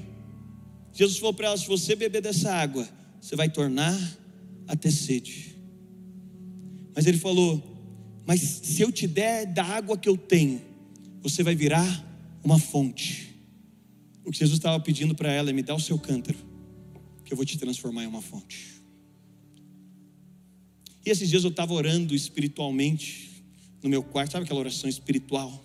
Jesus 0.93 1.19
falou 1.19 1.33
para 1.33 1.49
ela: 1.49 1.57
Se 1.57 1.67
você 1.67 1.97
beber 1.97 2.21
dessa 2.21 2.53
água, 2.53 2.87
você 3.21 3.35
vai 3.35 3.49
tornar 3.49 3.99
a 4.69 4.77
ter 4.77 4.93
sede. 4.93 5.57
Mas 6.95 7.07
ele 7.07 7.19
falou: 7.19 7.75
mas 8.27 8.41
se 8.41 8.83
eu 8.83 8.91
te 8.91 9.07
der 9.07 9.47
da 9.47 9.65
água 9.65 9.99
que 9.99 10.09
eu 10.09 10.17
tenho, 10.17 10.61
você 11.21 11.43
vai 11.43 11.55
virar 11.55 12.05
uma 12.43 12.59
fonte. 12.59 13.34
O 14.25 14.31
que 14.31 14.39
Jesus 14.39 14.59
estava 14.59 14.81
pedindo 14.81 15.15
para 15.15 15.31
ela 15.31 15.51
é: 15.51 15.53
me 15.53 15.63
dá 15.63 15.75
o 15.75 15.81
seu 15.81 15.99
cântaro, 15.99 16.39
que 17.25 17.33
eu 17.33 17.37
vou 17.37 17.45
te 17.45 17.59
transformar 17.59 18.05
em 18.05 18.07
uma 18.07 18.23
fonte. 18.23 18.83
E 21.05 21.11
esses 21.11 21.29
dias 21.29 21.45
eu 21.45 21.51
estava 21.51 21.75
orando 21.75 22.15
espiritualmente, 22.15 23.45
no 23.83 23.91
meu 23.91 24.03
quarto, 24.03 24.33
sabe 24.33 24.45
aquela 24.45 24.61
oração 24.61 24.89
espiritual? 24.89 25.63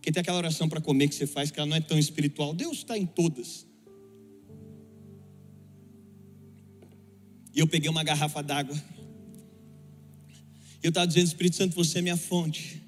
Que 0.00 0.12
tem 0.12 0.20
aquela 0.20 0.38
oração 0.38 0.68
para 0.68 0.80
comer 0.80 1.08
que 1.08 1.14
você 1.14 1.26
faz 1.26 1.50
que 1.50 1.58
ela 1.58 1.66
não 1.66 1.76
é 1.76 1.80
tão 1.80 1.98
espiritual. 1.98 2.54
Deus 2.54 2.78
está 2.78 2.96
em 2.96 3.06
todas. 3.06 3.66
E 7.54 7.58
eu 7.58 7.66
peguei 7.66 7.88
uma 7.88 8.04
garrafa 8.04 8.42
d'água. 8.42 8.76
E 10.82 10.86
eu 10.86 10.90
estava 10.90 11.06
dizendo, 11.06 11.26
Espírito 11.26 11.56
Santo, 11.56 11.74
você 11.74 11.98
é 11.98 12.02
minha 12.02 12.16
fonte. 12.16 12.82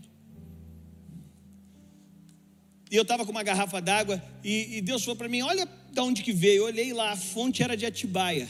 E 2.96 2.98
eu 2.98 3.02
estava 3.02 3.26
com 3.26 3.30
uma 3.30 3.42
garrafa 3.42 3.78
d'água 3.78 4.24
e, 4.42 4.78
e, 4.78 4.80
Deus 4.80 5.02
falou 5.02 5.16
para 5.16 5.28
mim: 5.28 5.42
Olha 5.42 5.68
de 5.92 6.00
onde 6.00 6.22
que 6.22 6.32
veio. 6.32 6.62
Eu 6.62 6.64
olhei 6.64 6.94
lá, 6.94 7.12
a 7.12 7.16
fonte 7.16 7.62
era 7.62 7.76
de 7.76 7.84
Atibaia. 7.84 8.48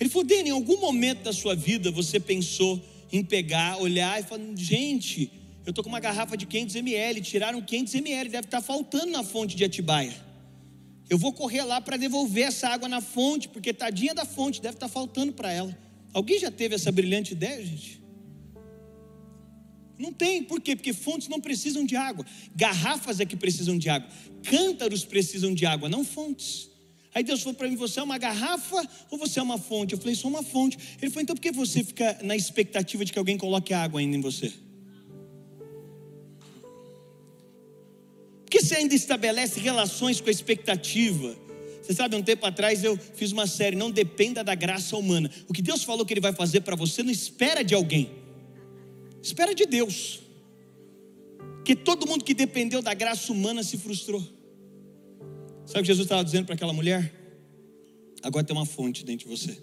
Ele 0.00 0.10
falou: 0.10 0.26
Dani, 0.26 0.48
em 0.48 0.52
algum 0.52 0.80
momento 0.80 1.22
da 1.22 1.32
sua 1.32 1.54
vida 1.54 1.92
você 1.92 2.18
pensou 2.18 2.84
em 3.12 3.22
pegar, 3.22 3.80
olhar 3.80 4.18
e 4.18 4.24
falar: 4.24 4.42
Gente, 4.56 5.30
eu 5.64 5.70
estou 5.70 5.84
com 5.84 5.88
uma 5.88 6.00
garrafa 6.00 6.36
de 6.36 6.46
500 6.46 6.74
ml, 6.74 7.20
tiraram 7.20 7.62
500 7.62 7.94
ml, 7.94 8.28
deve 8.28 8.48
estar 8.48 8.60
tá 8.60 8.66
faltando 8.66 9.12
na 9.12 9.22
fonte 9.22 9.54
de 9.54 9.62
Atibaia. 9.62 10.12
Eu 11.08 11.16
vou 11.16 11.32
correr 11.32 11.62
lá 11.62 11.80
para 11.80 11.96
devolver 11.96 12.48
essa 12.48 12.66
água 12.66 12.88
na 12.88 13.00
fonte, 13.00 13.46
porque 13.46 13.72
tadinha 13.72 14.16
da 14.16 14.24
fonte, 14.24 14.60
deve 14.60 14.74
estar 14.74 14.88
tá 14.88 14.92
faltando 14.92 15.32
para 15.32 15.52
ela. 15.52 15.78
Alguém 16.12 16.40
já 16.40 16.50
teve 16.50 16.74
essa 16.74 16.90
brilhante 16.90 17.34
ideia, 17.34 17.64
gente? 17.64 18.03
Não 19.98 20.12
tem, 20.12 20.42
por 20.42 20.60
quê? 20.60 20.74
Porque 20.74 20.92
fontes 20.92 21.28
não 21.28 21.40
precisam 21.40 21.84
de 21.84 21.94
água, 21.94 22.26
garrafas 22.54 23.20
é 23.20 23.24
que 23.24 23.36
precisam 23.36 23.78
de 23.78 23.88
água, 23.88 24.08
cântaros 24.42 25.04
precisam 25.04 25.54
de 25.54 25.64
água, 25.66 25.88
não 25.88 26.04
fontes. 26.04 26.70
Aí 27.14 27.22
Deus 27.22 27.42
falou 27.42 27.54
para 27.54 27.68
mim: 27.68 27.76
Você 27.76 28.00
é 28.00 28.02
uma 28.02 28.18
garrafa 28.18 28.82
ou 29.10 29.16
você 29.16 29.38
é 29.38 29.42
uma 29.42 29.56
fonte? 29.56 29.92
Eu 29.92 29.98
falei: 29.98 30.16
Sou 30.16 30.28
uma 30.28 30.42
fonte. 30.42 30.76
Ele 31.00 31.10
falou: 31.10 31.22
Então 31.22 31.36
por 31.36 31.40
que 31.40 31.52
você 31.52 31.84
fica 31.84 32.18
na 32.22 32.34
expectativa 32.34 33.04
de 33.04 33.12
que 33.12 33.18
alguém 33.18 33.38
coloque 33.38 33.72
água 33.72 34.00
ainda 34.00 34.16
em 34.16 34.20
você? 34.20 34.52
Por 38.44 38.50
que 38.50 38.60
você 38.60 38.76
ainda 38.76 38.94
estabelece 38.94 39.60
relações 39.60 40.20
com 40.20 40.28
a 40.28 40.32
expectativa? 40.32 41.36
Você 41.80 41.92
sabe, 41.92 42.16
um 42.16 42.22
tempo 42.22 42.46
atrás 42.46 42.82
eu 42.82 42.96
fiz 42.96 43.30
uma 43.30 43.46
série, 43.46 43.76
não 43.76 43.90
dependa 43.90 44.42
da 44.42 44.54
graça 44.54 44.96
humana. 44.96 45.30
O 45.46 45.52
que 45.52 45.60
Deus 45.60 45.84
falou 45.84 46.06
que 46.06 46.14
Ele 46.14 46.20
vai 46.20 46.32
fazer 46.32 46.62
para 46.62 46.74
você, 46.74 47.02
não 47.02 47.10
espera 47.10 47.62
de 47.62 47.74
alguém, 47.74 48.10
espera 49.24 49.54
de 49.54 49.64
Deus. 49.64 50.20
Que 51.64 51.74
todo 51.74 52.06
mundo 52.06 52.24
que 52.24 52.34
dependeu 52.34 52.82
da 52.82 52.92
graça 52.92 53.32
humana 53.32 53.62
se 53.62 53.78
frustrou. 53.78 54.22
Sabe 55.64 55.78
o 55.78 55.82
que 55.82 55.86
Jesus 55.86 56.04
estava 56.04 56.22
dizendo 56.22 56.44
para 56.44 56.54
aquela 56.54 56.74
mulher? 56.74 57.12
Agora 58.22 58.44
tem 58.44 58.54
uma 58.54 58.66
fonte 58.66 59.04
dentro 59.04 59.26
de 59.28 59.36
você. 59.36 59.56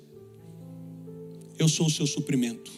Eu 1.59 1.70
sou 1.70 1.86
o 1.86 1.89
seu 1.91 2.07
suprimento. 2.07 2.72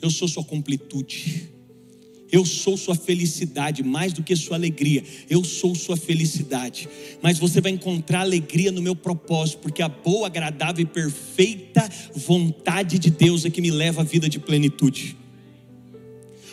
Eu 0.00 0.08
sou 0.08 0.28
sua 0.28 0.44
completude. 0.44 1.50
Eu 2.30 2.46
sou 2.46 2.76
sua 2.76 2.94
felicidade, 2.94 3.82
mais 3.82 4.12
do 4.12 4.22
que 4.22 4.36
sua 4.36 4.56
alegria. 4.56 5.02
Eu 5.28 5.42
sou 5.42 5.74
sua 5.74 5.96
felicidade. 5.96 6.88
Mas 7.20 7.40
você 7.40 7.60
vai 7.60 7.72
encontrar 7.72 8.20
alegria 8.20 8.70
no 8.70 8.80
meu 8.80 8.94
propósito, 8.94 9.58
porque 9.58 9.82
a 9.82 9.88
boa, 9.88 10.28
agradável 10.28 10.82
e 10.82 10.86
perfeita 10.86 11.88
vontade 12.14 13.00
de 13.00 13.10
Deus 13.10 13.44
é 13.44 13.50
que 13.50 13.60
me 13.60 13.72
leva 13.72 14.02
à 14.02 14.04
vida 14.04 14.28
de 14.28 14.38
plenitude. 14.38 15.19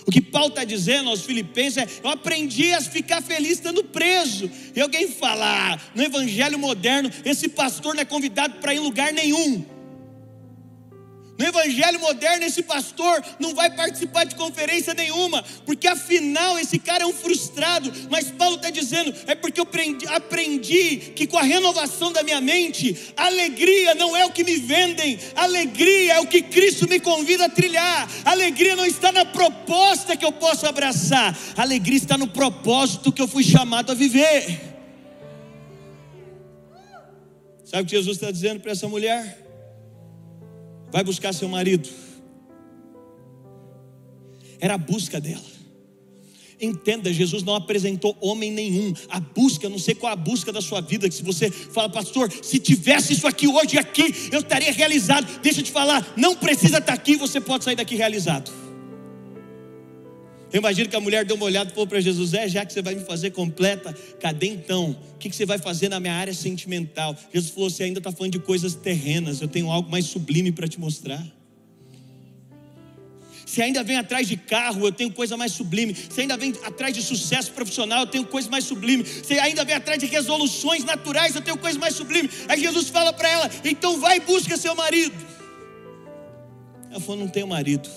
O 0.08 0.12
que 0.12 0.22
Paulo 0.22 0.47
está 0.47 0.64
dizendo 0.64 1.10
aos 1.10 1.24
Filipenses 1.24 1.78
é: 1.78 1.88
eu 2.01 2.10
aprendi 2.10 2.74
a 2.74 2.80
ficar 2.80 3.22
feliz 3.22 3.53
estando 3.53 3.84
preso. 3.84 4.49
E 4.74 4.80
alguém 4.80 5.10
falar, 5.10 5.74
ah, 5.74 5.91
no 5.93 6.01
Evangelho 6.01 6.58
moderno, 6.58 7.12
esse 7.26 7.49
pastor 7.49 7.93
não 7.93 8.01
é 8.01 8.05
convidado 8.05 8.55
para 8.55 8.74
ir 8.74 8.78
em 8.78 8.80
lugar 8.80 9.12
nenhum. 9.12 9.66
No 11.38 11.45
evangelho 11.45 11.99
moderno, 11.99 12.45
esse 12.45 12.63
pastor 12.63 13.23
não 13.39 13.53
vai 13.53 13.69
participar 13.69 14.23
de 14.23 14.33
conferência 14.33 14.95
nenhuma, 14.95 15.43
porque 15.67 15.88
afinal 15.88 16.57
esse 16.57 16.79
cara 16.79 17.03
é 17.03 17.05
um 17.05 17.13
frustrado. 17.13 17.93
Mas 18.09 18.31
Paulo 18.31 18.55
está 18.55 18.71
dizendo: 18.71 19.13
é 19.27 19.35
porque 19.35 19.59
eu 19.59 19.63
aprendi, 19.63 20.07
aprendi, 20.07 20.97
que 21.15 21.27
com 21.27 21.38
a 21.38 21.43
renovação 21.43 22.11
da 22.11 22.23
minha 22.23 22.41
mente, 22.41 23.13
alegria 23.15 23.93
não 23.93 24.17
é 24.17 24.25
o 24.25 24.31
que 24.31 24.43
me 24.43 24.55
vendem, 24.55 25.19
alegria 25.35 26.13
é 26.13 26.19
o 26.19 26.25
que 26.25 26.41
Cristo 26.41 26.89
me 26.89 26.99
convida 26.99 27.45
a 27.45 27.49
trilhar. 27.49 28.09
Alegria 28.25 28.75
não 28.75 28.85
está 28.85 29.11
na 29.11 29.23
proposta 29.23 30.17
que 30.17 30.25
eu 30.25 30.31
posso 30.31 30.65
abraçar, 30.65 31.38
alegria 31.55 31.97
está 31.97 32.17
no 32.17 32.27
propósito 32.27 33.11
que 33.11 33.21
eu 33.21 33.27
fui 33.27 33.43
chamado 33.43 33.91
a 33.91 33.95
viver. 33.95 34.75
Sabe 37.63 37.83
o 37.83 37.85
que 37.85 37.95
Jesus 37.95 38.17
está 38.17 38.31
dizendo 38.31 38.59
para 38.59 38.71
essa 38.71 38.88
mulher? 38.88 39.46
Vai 40.91 41.03
buscar 41.03 41.33
seu 41.33 41.47
marido. 41.47 41.89
Era 44.59 44.75
a 44.75 44.77
busca 44.77 45.19
dela. 45.19 45.57
Entenda, 46.59 47.13
Jesus 47.13 47.43
não 47.43 47.53
apresentou 47.55 48.17
homem 48.19 48.51
nenhum. 48.51 48.91
A 49.09 49.19
busca, 49.19 49.69
não 49.69 49.77
sei 49.77 49.93
qual 49.93 50.11
a 50.11 50.15
busca 50.15 50.51
da 50.51 50.61
sua 50.61 50.81
vida. 50.81 51.07
Que 51.07 51.13
se 51.13 51.23
você 51.23 51.51
fala, 51.51 51.88
pastor, 51.89 52.31
se 52.41 52.57
tivesse 52.57 53.13
isso 53.13 53.27
aqui 53.27 53.47
hoje 53.47 53.77
aqui, 53.77 54.29
eu 54.31 54.39
estaria 54.39 54.71
realizado. 54.71 55.39
Deixa 55.41 55.59
eu 55.59 55.63
te 55.63 55.71
falar, 55.71 56.13
não 56.17 56.35
precisa 56.35 56.79
estar 56.79 56.93
aqui, 56.93 57.15
você 57.15 57.39
pode 57.39 57.63
sair 57.63 57.75
daqui 57.75 57.95
realizado. 57.95 58.51
Eu 60.51 60.59
imagino 60.59 60.89
que 60.89 60.95
a 60.95 60.99
mulher 60.99 61.25
deu 61.25 61.35
uma 61.35 61.45
olhada 61.45 61.69
e 61.69 61.73
falou 61.73 61.87
para 61.87 61.99
Jesus: 61.99 62.33
É, 62.33 62.47
já 62.47 62.65
que 62.65 62.71
você 62.71 62.81
vai 62.81 62.95
me 62.95 63.03
fazer 63.03 63.31
completa, 63.31 63.93
cadê 64.19 64.47
então? 64.47 64.97
O 65.13 65.17
que, 65.17 65.29
você 65.29 65.45
vai 65.45 65.57
fazer 65.57 65.89
na 65.89 65.99
minha 65.99 66.13
área 66.13 66.33
sentimental? 66.33 67.15
Jesus 67.33 67.51
falou: 67.51 67.69
Você 67.69 67.83
ainda 67.83 67.99
está 67.99 68.11
falando 68.11 68.33
de 68.33 68.39
coisas 68.39 68.73
terrenas, 68.73 69.41
eu 69.41 69.47
tenho 69.47 69.69
algo 69.69 69.89
mais 69.89 70.05
sublime 70.05 70.51
para 70.51 70.67
te 70.67 70.79
mostrar. 70.79 71.25
Você 73.45 73.61
ainda 73.61 73.81
vem 73.81 73.97
atrás 73.97 74.27
de 74.27 74.35
carro, 74.37 74.85
eu 74.85 74.91
tenho 74.91 75.11
coisa 75.11 75.35
mais 75.35 75.51
sublime. 75.51 75.93
Você 75.93 76.21
ainda 76.21 76.37
vem 76.37 76.53
atrás 76.63 76.93
de 76.93 77.01
sucesso 77.01 77.51
profissional, 77.51 78.01
eu 78.01 78.07
tenho 78.07 78.25
coisa 78.25 78.49
mais 78.49 78.65
sublime. 78.65 79.03
Você 79.03 79.39
ainda 79.39 79.65
vem 79.65 79.75
atrás 79.75 79.99
de 79.99 80.05
resoluções 80.05 80.83
naturais, 80.83 81.35
eu 81.35 81.41
tenho 81.41 81.57
coisa 81.57 81.79
mais 81.79 81.95
sublime. 81.95 82.29
Aí 82.47 82.59
Jesus 82.59 82.87
fala 82.87 83.11
para 83.11 83.29
ela: 83.29 83.51
Então 83.65 83.99
vai 83.99 84.17
e 84.17 84.19
busca 84.21 84.55
seu 84.55 84.75
marido. 84.75 85.15
Ela 86.89 87.01
falou: 87.01 87.17
Não 87.17 87.27
tenho 87.27 87.47
marido. 87.47 87.89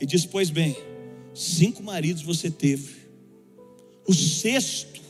E 0.00 0.06
diz: 0.06 0.24
Pois 0.24 0.50
bem 0.50 0.76
Cinco 1.36 1.82
maridos 1.82 2.22
você 2.22 2.50
teve. 2.50 2.94
O 4.08 4.14
sexto 4.14 5.02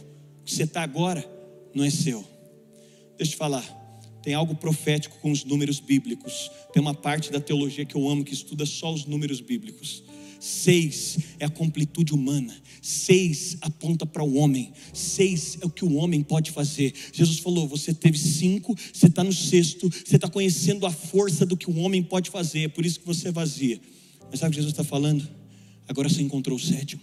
que 0.45 0.53
você 0.53 0.64
está 0.64 0.83
agora 0.83 1.24
não 1.72 1.85
é 1.85 1.91
seu. 1.91 2.18
Deixa 3.16 3.20
eu 3.20 3.27
te 3.29 3.37
falar. 3.37 3.64
Tem 4.24 4.35
algo 4.35 4.57
profético 4.57 5.16
com 5.20 5.31
os 5.31 5.45
números 5.45 5.79
bíblicos. 5.79 6.51
Tem 6.72 6.83
uma 6.83 6.95
parte 6.95 7.31
da 7.31 7.39
teologia 7.39 7.85
que 7.85 7.95
eu 7.95 8.09
amo 8.09 8.24
que 8.24 8.35
estuda 8.35 8.66
só 8.66 8.93
os 8.93 9.05
números 9.05 9.41
bíblicos. 9.41 10.03
Seis 10.41 11.16
é 11.39 11.45
a 11.45 11.49
completude 11.49 12.12
humana. 12.12 12.61
Seis 12.83 13.57
aponta 13.61 14.05
para 14.05 14.24
o 14.24 14.35
homem. 14.35 14.72
Seis 14.93 15.59
é 15.61 15.66
o 15.66 15.70
que 15.70 15.85
o 15.85 15.95
homem 15.95 16.24
pode 16.24 16.51
fazer. 16.51 16.93
Jesus 17.12 17.39
falou: 17.39 17.68
você 17.68 17.95
teve 17.95 18.18
cinco, 18.18 18.74
você 18.93 19.07
está 19.07 19.22
no 19.22 19.33
sexto, 19.33 19.89
você 19.89 20.16
está 20.16 20.29
conhecendo 20.29 20.87
a 20.87 20.91
força 20.91 21.47
do 21.47 21.57
que 21.57 21.70
o 21.70 21.79
homem 21.79 22.03
pode 22.03 22.31
fazer. 22.31 22.64
É 22.64 22.68
por 22.68 22.85
isso 22.85 22.99
que 22.99 23.07
você 23.07 23.29
é 23.29 23.33
vazia. 23.33 23.81
Mas 24.29 24.41
sabe 24.41 24.49
o 24.49 24.51
que 24.51 24.57
Jesus 24.57 24.72
está 24.72 24.83
falando? 24.83 25.45
Agora 25.89 26.09
você 26.09 26.22
encontrou 26.22 26.57
o 26.57 26.61
sétimo. 26.61 27.03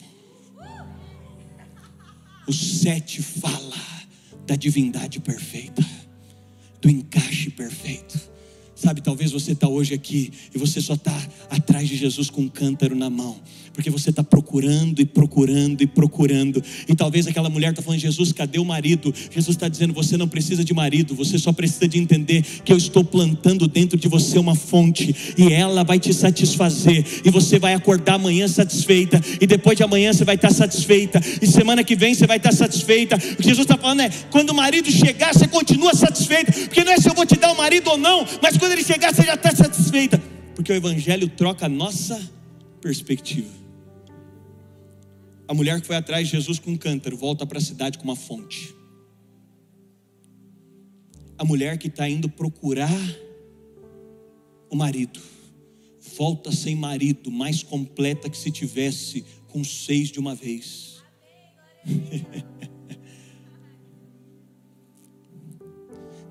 O 2.48 2.52
sete 2.52 3.22
fala 3.22 3.82
da 4.46 4.56
divindade 4.56 5.20
perfeita, 5.20 5.86
do 6.82 6.90
encaixe 6.90 7.50
perfeito. 7.50 8.20
Sabe, 8.76 9.02
talvez 9.02 9.32
você 9.32 9.54
está 9.54 9.68
hoje 9.70 9.94
aqui 9.94 10.32
e 10.54 10.58
você 10.58 10.82
só 10.82 10.96
está 10.96 11.16
atrás 11.50 11.88
de 11.88 11.96
Jesus 11.96 12.30
com 12.30 12.42
um 12.42 12.50
cântaro 12.50 12.96
na 12.96 13.10
mão 13.10 13.42
porque 13.74 13.90
você 13.90 14.12
está 14.12 14.24
procurando 14.24 15.02
e 15.02 15.06
procurando 15.06 15.82
e 15.82 15.88
procurando. 15.88 16.64
E 16.88 16.96
talvez 16.96 17.28
aquela 17.28 17.50
mulher 17.50 17.72
está 17.72 17.82
falando: 17.82 18.00
Jesus, 18.00 18.32
cadê 18.32 18.60
o 18.60 18.66
marido? 18.66 19.14
Jesus 19.32 19.56
está 19.56 19.68
dizendo: 19.68 19.94
você 19.94 20.16
não 20.16 20.28
precisa 20.28 20.64
de 20.64 20.74
marido, 20.74 21.16
você 21.16 21.38
só 21.38 21.52
precisa 21.52 21.88
de 21.88 21.98
entender 21.98 22.44
que 22.64 22.72
eu 22.72 22.78
estou 22.78 23.04
plantando 23.04 23.68
dentro 23.68 23.98
de 23.98 24.08
você 24.08 24.38
uma 24.38 24.56
fonte 24.56 25.16
e 25.38 25.52
ela 25.52 25.84
vai 25.84 26.00
te 26.00 26.14
satisfazer. 26.14 27.04
E 27.26 27.30
você 27.30 27.58
vai 27.58 27.74
acordar 27.74 28.16
amanhã 28.16 28.48
satisfeita, 28.48 29.20
e 29.42 29.48
depois 29.48 29.76
de 29.76 29.84
amanhã 29.84 30.14
você 30.14 30.24
vai 30.24 30.36
estar 30.36 30.52
satisfeita, 30.52 31.20
e 31.42 31.48
semana 31.48 31.84
que 31.84 31.96
vem 31.96 32.14
você 32.14 32.28
vai 32.28 32.38
estar 32.38 32.52
satisfeita. 32.52 33.16
O 33.16 33.38
que 33.38 33.44
Jesus 33.44 33.66
está 33.66 33.78
falando 33.78 34.02
é: 34.02 34.10
quando 34.30 34.52
o 34.52 34.56
marido 34.56 34.90
chegar, 34.92 35.34
você 35.34 35.48
continua 35.48 35.94
satisfeita, 35.96 36.52
porque 36.52 36.84
não 36.84 36.92
é 36.92 36.98
se 36.98 37.10
eu 37.10 37.16
vou 37.16 37.26
te 37.26 37.38
dar 37.38 37.50
o 37.50 37.54
um 37.54 37.58
marido 37.58 37.90
ou 37.90 37.98
não, 37.98 38.26
mas 38.42 38.56
quando 38.58 38.74
ele 38.74 38.84
chegar, 38.84 39.14
você 39.14 39.24
já 39.24 39.34
está 39.34 39.52
satisfeita, 39.52 40.22
porque 40.56 40.72
o 40.72 40.76
Evangelho 40.76 41.28
troca 41.28 41.66
a 41.66 41.70
nossa 41.70 42.20
perspectiva. 42.80 43.63
A 45.48 45.54
mulher 45.54 45.82
que 45.82 45.88
foi 45.88 45.96
atrás 45.96 46.28
de 46.28 46.38
Jesus 46.38 46.60
com 46.60 46.72
um 46.72 46.78
cântaro 46.78 47.18
volta 47.18 47.46
para 47.46 47.58
a 47.58 47.62
cidade 47.62 47.98
com 47.98 48.04
uma 48.04 48.16
fonte. 48.16 48.74
A 51.38 51.44
mulher 51.44 51.78
que 51.78 51.88
está 51.88 52.08
indo 52.08 52.30
procurar 52.30 52.90
o 54.70 54.76
marido 54.76 55.20
volta 56.16 56.52
sem 56.52 56.76
marido, 56.76 57.32
mais 57.32 57.64
completa 57.64 58.30
que 58.30 58.38
se 58.38 58.52
tivesse 58.52 59.26
com 59.48 59.64
seis 59.64 60.10
de 60.10 60.20
uma 60.20 60.36
vez. 60.36 61.02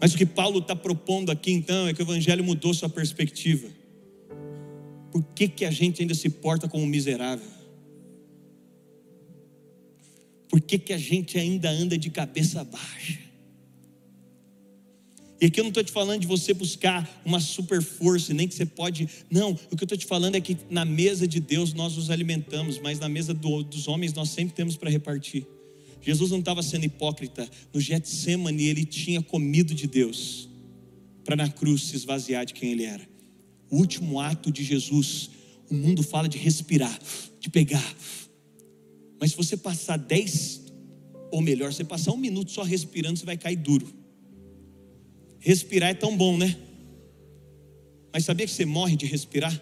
Mas 0.00 0.14
o 0.14 0.16
que 0.16 0.26
Paulo 0.26 0.58
está 0.58 0.74
propondo 0.74 1.30
aqui 1.30 1.52
então 1.52 1.86
é 1.86 1.94
que 1.94 2.02
o 2.02 2.04
Evangelho 2.04 2.42
mudou 2.42 2.74
sua 2.74 2.88
perspectiva. 2.88 3.68
Por 5.12 5.22
que, 5.34 5.46
que 5.46 5.64
a 5.64 5.70
gente 5.70 6.02
ainda 6.02 6.14
se 6.14 6.28
porta 6.28 6.68
como 6.68 6.84
miserável? 6.86 7.51
Por 10.53 10.61
que, 10.61 10.78
que 10.78 10.92
a 10.92 10.98
gente 10.98 11.38
ainda 11.38 11.70
anda 11.70 11.96
de 11.96 12.11
cabeça 12.11 12.62
baixa? 12.62 13.18
E 15.40 15.46
aqui 15.46 15.59
eu 15.59 15.64
não 15.64 15.70
estou 15.70 15.82
te 15.82 15.90
falando 15.90 16.20
de 16.20 16.26
você 16.26 16.53
buscar 16.53 17.22
uma 17.24 17.40
super 17.40 17.82
força, 17.82 18.34
nem 18.34 18.46
que 18.46 18.55
você 18.55 18.66
pode. 18.66 19.09
Não, 19.30 19.53
o 19.70 19.76
que 19.76 19.82
eu 19.82 19.86
estou 19.86 19.96
te 19.96 20.05
falando 20.05 20.34
é 20.34 20.42
que 20.42 20.59
na 20.68 20.84
mesa 20.84 21.26
de 21.26 21.40
Deus 21.40 21.72
nós 21.72 21.96
nos 21.96 22.11
alimentamos, 22.11 22.78
mas 22.78 23.00
na 23.00 23.09
mesa 23.09 23.32
do, 23.32 23.62
dos 23.62 23.88
homens 23.88 24.12
nós 24.12 24.28
sempre 24.28 24.55
temos 24.55 24.76
para 24.76 24.90
repartir. 24.90 25.46
Jesus 26.03 26.30
não 26.30 26.40
estava 26.40 26.62
sendo 26.62 26.84
hipócrita. 26.84 27.48
No 27.72 27.80
Getsemane 27.80 28.66
ele 28.66 28.84
tinha 28.84 29.22
comido 29.22 29.74
de 29.74 29.86
Deus, 29.86 30.50
para 31.24 31.34
na 31.34 31.48
cruz 31.48 31.84
se 31.84 31.96
esvaziar 31.96 32.44
de 32.44 32.53
quem 32.53 32.72
ele 32.72 32.84
era. 32.84 33.09
O 33.70 33.78
último 33.78 34.20
ato 34.20 34.53
de 34.53 34.62
Jesus, 34.62 35.30
o 35.70 35.74
mundo 35.74 36.03
fala 36.03 36.28
de 36.28 36.36
respirar, 36.36 36.98
de 37.40 37.48
pegar. 37.48 37.96
Mas 39.22 39.30
se 39.30 39.36
você 39.36 39.56
passar 39.56 39.96
dez, 39.98 40.60
ou 41.30 41.40
melhor, 41.40 41.72
você 41.72 41.84
passar 41.84 42.10
um 42.10 42.16
minuto 42.16 42.50
só 42.50 42.64
respirando, 42.64 43.20
você 43.20 43.24
vai 43.24 43.38
cair 43.38 43.54
duro. 43.54 43.86
Respirar 45.38 45.90
é 45.90 45.94
tão 45.94 46.16
bom, 46.16 46.36
né? 46.36 46.58
Mas 48.12 48.24
sabia 48.24 48.44
que 48.44 48.52
você 48.52 48.64
morre 48.64 48.96
de 48.96 49.06
respirar? 49.06 49.56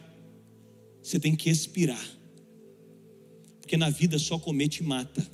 Você 1.02 1.20
tem 1.20 1.36
que 1.36 1.50
expirar. 1.50 2.02
Porque 3.61 3.76
na 3.76 3.90
vida 3.90 4.18
só 4.18 4.38
comer 4.38 4.68
te 4.68 4.82
mata. 4.82 5.30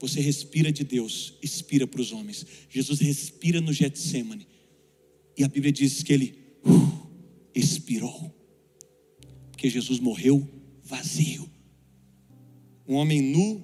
Você 0.00 0.18
respira 0.18 0.72
de 0.72 0.84
Deus, 0.84 1.34
expira 1.42 1.86
para 1.86 2.00
os 2.00 2.10
homens. 2.10 2.46
Jesus 2.70 3.00
respira 3.00 3.60
no 3.60 3.70
Getsemane. 3.70 4.48
E 5.36 5.44
a 5.44 5.48
Bíblia 5.48 5.70
diz 5.70 6.02
que 6.02 6.14
ele 6.14 6.38
uh, 6.64 7.06
expirou. 7.54 8.34
Porque 9.50 9.68
Jesus 9.68 10.00
morreu 10.00 10.48
vazio. 10.82 11.47
Um 12.88 12.94
homem 12.94 13.20
nu, 13.20 13.62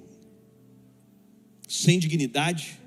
sem 1.67 1.99
dignidade, 1.99 2.79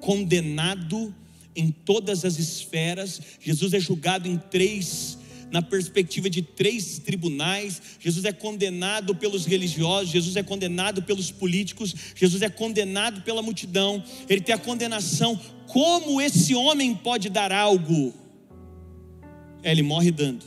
condenado 0.00 1.14
em 1.54 1.70
todas 1.70 2.24
as 2.24 2.38
esferas. 2.38 3.20
Jesus 3.40 3.74
é 3.74 3.80
julgado 3.80 4.28
em 4.28 4.38
três 4.38 5.18
na 5.50 5.60
perspectiva 5.60 6.30
de 6.30 6.42
três 6.42 6.98
tribunais. 6.98 7.82
Jesus 7.98 8.24
é 8.24 8.32
condenado 8.32 9.14
pelos 9.14 9.44
religiosos, 9.44 10.10
Jesus 10.10 10.36
é 10.36 10.42
condenado 10.42 11.02
pelos 11.02 11.30
políticos, 11.30 11.94
Jesus 12.14 12.42
é 12.42 12.48
condenado 12.48 13.22
pela 13.22 13.42
multidão. 13.42 14.02
Ele 14.28 14.40
tem 14.40 14.54
a 14.54 14.58
condenação. 14.58 15.38
Como 15.66 16.20
esse 16.20 16.54
homem 16.54 16.94
pode 16.94 17.28
dar 17.28 17.52
algo? 17.52 18.14
É, 19.62 19.72
ele 19.72 19.82
morre 19.82 20.10
dando. 20.10 20.44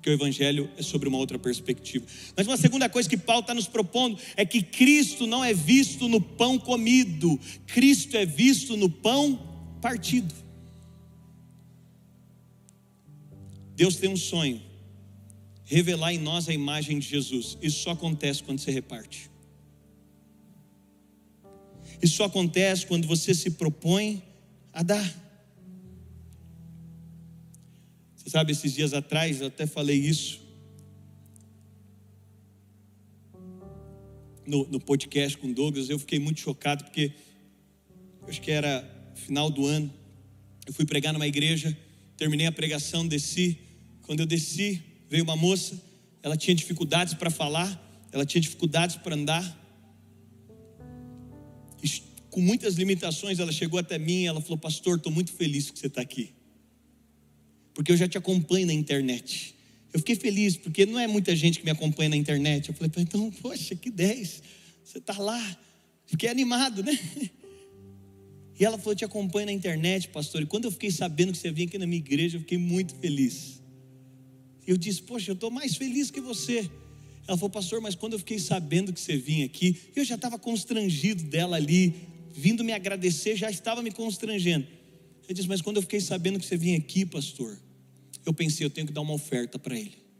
Porque 0.00 0.08
o 0.08 0.14
Evangelho 0.14 0.70
é 0.78 0.82
sobre 0.82 1.10
uma 1.10 1.18
outra 1.18 1.38
perspectiva. 1.38 2.06
Mas 2.34 2.46
uma 2.46 2.56
segunda 2.56 2.88
coisa 2.88 3.06
que 3.06 3.18
Paulo 3.18 3.42
está 3.42 3.52
nos 3.52 3.68
propondo 3.68 4.18
é 4.34 4.46
que 4.46 4.62
Cristo 4.62 5.26
não 5.26 5.44
é 5.44 5.52
visto 5.52 6.08
no 6.08 6.22
pão 6.22 6.58
comido, 6.58 7.38
Cristo 7.66 8.16
é 8.16 8.24
visto 8.24 8.78
no 8.78 8.88
pão 8.88 9.38
partido. 9.82 10.34
Deus 13.76 13.96
tem 13.96 14.08
um 14.08 14.16
sonho, 14.16 14.62
revelar 15.66 16.14
em 16.14 16.18
nós 16.18 16.48
a 16.48 16.54
imagem 16.54 16.98
de 16.98 17.06
Jesus. 17.06 17.58
Isso 17.60 17.82
só 17.82 17.90
acontece 17.90 18.42
quando 18.42 18.58
você 18.58 18.70
reparte. 18.70 19.30
Isso 22.00 22.16
só 22.16 22.24
acontece 22.24 22.86
quando 22.86 23.06
você 23.06 23.34
se 23.34 23.50
propõe 23.50 24.22
a 24.72 24.82
dar. 24.82 25.29
Sabe, 28.30 28.52
esses 28.52 28.72
dias 28.72 28.94
atrás 28.94 29.40
eu 29.40 29.48
até 29.48 29.66
falei 29.66 29.98
isso 29.98 30.40
no, 34.46 34.66
no 34.68 34.80
podcast 34.80 35.36
com 35.36 35.52
Douglas. 35.52 35.88
Eu 35.88 35.98
fiquei 35.98 36.18
muito 36.18 36.40
chocado 36.40 36.84
porque 36.84 37.12
acho 38.28 38.40
que 38.40 38.50
era 38.50 38.88
final 39.14 39.50
do 39.50 39.66
ano, 39.66 39.92
eu 40.66 40.72
fui 40.72 40.84
pregar 40.86 41.12
numa 41.12 41.26
igreja, 41.26 41.76
terminei 42.16 42.46
a 42.46 42.52
pregação, 42.52 43.06
desci. 43.06 43.58
Quando 44.02 44.20
eu 44.20 44.26
desci, 44.26 44.82
veio 45.08 45.24
uma 45.24 45.36
moça, 45.36 45.80
ela 46.22 46.36
tinha 46.36 46.54
dificuldades 46.54 47.14
para 47.14 47.30
falar, 47.30 47.68
ela 48.12 48.24
tinha 48.24 48.40
dificuldades 48.40 48.96
para 48.96 49.14
andar. 49.14 49.58
Com 52.30 52.40
muitas 52.40 52.76
limitações, 52.76 53.40
ela 53.40 53.50
chegou 53.50 53.80
até 53.80 53.98
mim 53.98 54.22
e 54.22 54.26
ela 54.26 54.40
falou: 54.40 54.58
Pastor, 54.58 54.98
estou 54.98 55.10
muito 55.10 55.32
feliz 55.32 55.68
que 55.68 55.78
você 55.78 55.88
está 55.88 56.00
aqui, 56.00 56.32
porque 57.80 57.92
eu 57.92 57.96
já 57.96 58.06
te 58.06 58.18
acompanho 58.18 58.66
na 58.66 58.74
internet. 58.74 59.54
Eu 59.90 60.00
fiquei 60.00 60.14
feliz, 60.14 60.54
porque 60.54 60.84
não 60.84 60.98
é 60.98 61.06
muita 61.06 61.34
gente 61.34 61.60
que 61.60 61.64
me 61.64 61.70
acompanha 61.70 62.10
na 62.10 62.16
internet. 62.16 62.68
Eu 62.68 62.74
falei: 62.74 62.92
Então, 62.98 63.30
poxa, 63.40 63.74
que 63.74 63.90
10, 63.90 64.42
você 64.84 64.98
está 64.98 65.16
lá. 65.16 65.58
Fiquei 66.04 66.28
animado, 66.28 66.82
né? 66.82 66.92
E 68.60 68.64
ela 68.66 68.76
falou: 68.76 68.94
Te 68.94 69.06
acompanho 69.06 69.46
na 69.46 69.52
internet, 69.52 70.08
pastor. 70.08 70.42
E 70.42 70.46
quando 70.46 70.66
eu 70.66 70.70
fiquei 70.70 70.90
sabendo 70.90 71.32
que 71.32 71.38
você 71.38 71.50
vinha 71.50 71.66
aqui 71.66 71.78
na 71.78 71.86
minha 71.86 71.96
igreja, 71.96 72.36
eu 72.36 72.42
fiquei 72.42 72.58
muito 72.58 72.94
feliz. 72.96 73.62
Eu 74.66 74.76
disse: 74.76 75.00
Poxa, 75.00 75.30
eu 75.30 75.34
estou 75.34 75.50
mais 75.50 75.74
feliz 75.74 76.10
que 76.10 76.20
você. 76.20 76.70
Ela 77.26 77.38
falou: 77.38 77.48
Pastor, 77.48 77.80
mas 77.80 77.94
quando 77.94 78.12
eu 78.12 78.18
fiquei 78.18 78.38
sabendo 78.38 78.92
que 78.92 79.00
você 79.00 79.16
vinha 79.16 79.46
aqui, 79.46 79.74
eu 79.96 80.04
já 80.04 80.16
estava 80.16 80.38
constrangido 80.38 81.24
dela 81.24 81.56
ali, 81.56 81.94
vindo 82.30 82.62
me 82.62 82.74
agradecer, 82.74 83.36
já 83.36 83.50
estava 83.50 83.80
me 83.80 83.90
constrangendo. 83.90 84.66
Eu 85.26 85.34
disse: 85.34 85.48
Mas 85.48 85.62
quando 85.62 85.76
eu 85.76 85.82
fiquei 85.82 86.00
sabendo 86.02 86.38
que 86.38 86.44
você 86.44 86.58
vinha 86.58 86.76
aqui, 86.76 87.06
pastor, 87.06 87.58
eu 88.24 88.32
pensei: 88.32 88.64
Eu 88.64 88.70
tenho 88.70 88.86
que 88.86 88.92
dar 88.92 89.00
uma 89.00 89.14
oferta 89.14 89.58
para 89.58 89.78
ele. 89.78 90.10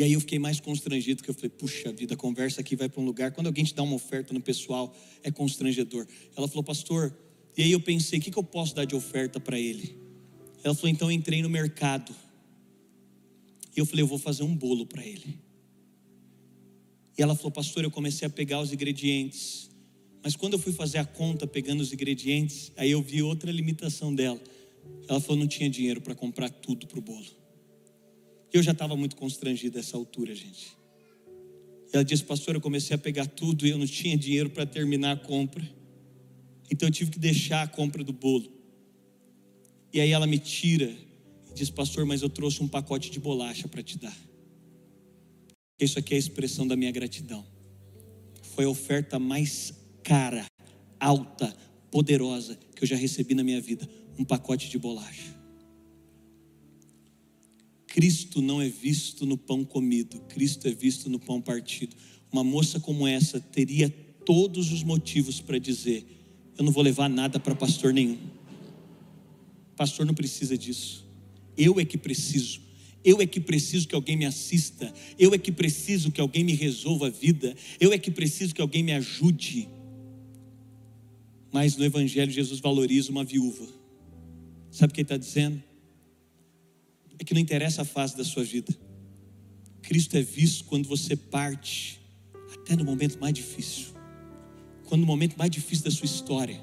E 0.00 0.02
aí 0.02 0.14
eu 0.14 0.20
fiquei 0.20 0.38
mais 0.38 0.58
constrangido, 0.58 1.18
porque 1.18 1.30
eu 1.30 1.34
falei, 1.34 1.50
puxa 1.50 1.92
vida, 1.92 2.14
a 2.14 2.16
conversa 2.16 2.62
aqui 2.62 2.74
vai 2.74 2.88
para 2.88 3.02
um 3.02 3.04
lugar. 3.04 3.32
Quando 3.32 3.48
alguém 3.48 3.64
te 3.64 3.74
dá 3.74 3.82
uma 3.82 3.96
oferta 3.96 4.32
no 4.32 4.40
pessoal, 4.40 4.96
é 5.22 5.30
constrangedor. 5.30 6.06
Ela 6.34 6.48
falou, 6.48 6.64
pastor, 6.64 7.14
e 7.54 7.62
aí 7.62 7.72
eu 7.72 7.80
pensei, 7.80 8.18
o 8.18 8.22
que, 8.22 8.30
que 8.30 8.38
eu 8.38 8.42
posso 8.42 8.74
dar 8.74 8.86
de 8.86 8.96
oferta 8.96 9.38
para 9.38 9.58
ele? 9.58 9.94
Ela 10.64 10.74
falou, 10.74 10.88
então 10.88 11.08
eu 11.08 11.12
entrei 11.12 11.42
no 11.42 11.50
mercado. 11.50 12.16
E 13.76 13.78
eu 13.78 13.84
falei, 13.84 14.02
eu 14.02 14.06
vou 14.06 14.18
fazer 14.18 14.42
um 14.42 14.56
bolo 14.56 14.86
para 14.86 15.04
ele. 15.04 15.38
E 17.18 17.22
ela 17.22 17.34
falou, 17.34 17.50
pastor, 17.50 17.84
eu 17.84 17.90
comecei 17.90 18.26
a 18.26 18.30
pegar 18.30 18.58
os 18.60 18.72
ingredientes. 18.72 19.70
Mas 20.22 20.34
quando 20.34 20.54
eu 20.54 20.58
fui 20.58 20.72
fazer 20.72 20.96
a 20.96 21.04
conta 21.04 21.46
pegando 21.46 21.80
os 21.80 21.92
ingredientes, 21.92 22.72
aí 22.74 22.90
eu 22.90 23.02
vi 23.02 23.22
outra 23.22 23.52
limitação 23.52 24.14
dela. 24.14 24.40
Ela 25.08 25.20
falou, 25.20 25.38
não 25.38 25.48
tinha 25.48 25.68
dinheiro 25.68 26.00
para 26.00 26.14
comprar 26.14 26.50
tudo 26.50 26.86
para 26.86 26.98
o 26.98 27.02
bolo. 27.02 27.26
Eu 28.52 28.62
já 28.62 28.72
estava 28.72 28.96
muito 28.96 29.16
constrangido 29.16 29.76
nessa 29.76 29.96
altura, 29.96 30.34
gente. 30.34 30.76
Ela 31.92 32.04
disse, 32.04 32.22
pastor, 32.24 32.54
eu 32.54 32.60
comecei 32.60 32.94
a 32.94 32.98
pegar 32.98 33.26
tudo 33.26 33.66
e 33.66 33.70
eu 33.70 33.78
não 33.78 33.86
tinha 33.86 34.16
dinheiro 34.16 34.50
para 34.50 34.64
terminar 34.64 35.12
a 35.12 35.16
compra. 35.16 35.62
Então 36.70 36.88
eu 36.88 36.92
tive 36.92 37.10
que 37.10 37.18
deixar 37.18 37.62
a 37.62 37.66
compra 37.66 38.04
do 38.04 38.12
bolo. 38.12 38.50
E 39.92 40.00
aí 40.00 40.10
ela 40.10 40.26
me 40.26 40.38
tira 40.38 40.94
e 41.50 41.54
diz, 41.54 41.68
pastor, 41.70 42.06
mas 42.06 42.22
eu 42.22 42.28
trouxe 42.28 42.62
um 42.62 42.68
pacote 42.68 43.10
de 43.10 43.18
bolacha 43.18 43.66
para 43.66 43.82
te 43.82 43.98
dar. 43.98 44.16
Isso 45.80 45.98
aqui 45.98 46.14
é 46.14 46.16
a 46.16 46.20
expressão 46.20 46.66
da 46.66 46.76
minha 46.76 46.92
gratidão. 46.92 47.44
Foi 48.54 48.64
a 48.64 48.68
oferta 48.68 49.18
mais 49.18 49.72
cara, 50.02 50.46
alta, 50.98 51.56
poderosa 51.90 52.56
que 52.76 52.84
eu 52.84 52.86
já 52.88 52.96
recebi 52.96 53.34
na 53.34 53.42
minha 53.42 53.60
vida. 53.60 53.88
Um 54.18 54.24
pacote 54.24 54.68
de 54.68 54.78
bolacha. 54.78 55.40
Cristo 57.86 58.40
não 58.40 58.62
é 58.62 58.68
visto 58.68 59.26
no 59.26 59.36
pão 59.36 59.64
comido, 59.64 60.20
Cristo 60.28 60.68
é 60.68 60.70
visto 60.70 61.10
no 61.10 61.18
pão 61.18 61.40
partido. 61.40 61.96
Uma 62.32 62.44
moça 62.44 62.78
como 62.78 63.06
essa 63.06 63.40
teria 63.40 63.90
todos 64.24 64.72
os 64.72 64.84
motivos 64.84 65.40
para 65.40 65.58
dizer: 65.58 66.06
Eu 66.56 66.64
não 66.64 66.72
vou 66.72 66.82
levar 66.82 67.08
nada 67.08 67.40
para 67.40 67.54
pastor 67.54 67.92
nenhum. 67.92 68.18
Pastor 69.76 70.06
não 70.06 70.14
precisa 70.14 70.56
disso. 70.56 71.04
Eu 71.56 71.80
é 71.80 71.84
que 71.84 71.98
preciso. 71.98 72.60
Eu 73.02 73.20
é 73.20 73.26
que 73.26 73.40
preciso 73.40 73.88
que 73.88 73.94
alguém 73.94 74.16
me 74.16 74.26
assista. 74.26 74.92
Eu 75.18 75.34
é 75.34 75.38
que 75.38 75.50
preciso 75.50 76.12
que 76.12 76.20
alguém 76.20 76.44
me 76.44 76.54
resolva 76.54 77.06
a 77.06 77.10
vida. 77.10 77.56
Eu 77.80 77.92
é 77.92 77.98
que 77.98 78.10
preciso 78.10 78.54
que 78.54 78.60
alguém 78.60 78.82
me 78.82 78.92
ajude. 78.92 79.68
Mas 81.50 81.76
no 81.76 81.84
Evangelho, 81.84 82.30
Jesus 82.30 82.60
valoriza 82.60 83.10
uma 83.10 83.24
viúva. 83.24 83.79
Sabe 84.70 84.90
o 84.90 84.94
que 84.94 85.00
ele 85.00 85.04
está 85.04 85.16
dizendo? 85.16 85.62
é 87.20 87.24
que 87.24 87.34
não 87.34 87.40
interessa 87.40 87.82
a 87.82 87.84
fase 87.84 88.16
da 88.16 88.24
sua 88.24 88.42
vida. 88.42 88.74
Cristo 89.82 90.16
é 90.16 90.22
visto 90.22 90.64
quando 90.64 90.88
você 90.88 91.14
parte, 91.14 92.00
até 92.54 92.74
no 92.74 92.84
momento 92.84 93.18
mais 93.20 93.34
difícil. 93.34 93.88
Quando 94.86 95.02
no 95.02 95.06
momento 95.06 95.36
mais 95.36 95.50
difícil 95.50 95.84
da 95.84 95.90
sua 95.90 96.06
história. 96.06 96.58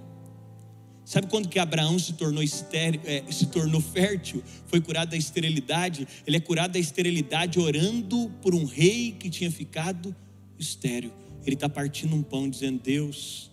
Sabe 1.06 1.28
quando 1.28 1.48
que 1.48 1.60
Abraão 1.60 1.98
se 2.00 2.14
tornou 2.14 2.44
estéril, 2.44 3.00
é, 3.06 3.24
se 3.32 3.46
tornou 3.46 3.80
fértil, 3.80 4.44
foi 4.66 4.82
curado 4.82 5.12
da 5.12 5.18
esterilidade? 5.18 6.08
Ele 6.26 6.38
é 6.38 6.40
curado 6.40 6.74
da 6.74 6.80
esterilidade 6.80 7.60
orando 7.60 8.30
por 8.42 8.54
um 8.54 8.66
rei 8.66 9.12
que 9.12 9.30
tinha 9.30 9.52
ficado 9.52 10.14
estéril. 10.60 11.14
Ele 11.46 11.54
está 11.54 11.70
partindo 11.70 12.16
um 12.16 12.24
pão 12.24 12.50
dizendo: 12.50 12.82
Deus, 12.84 13.50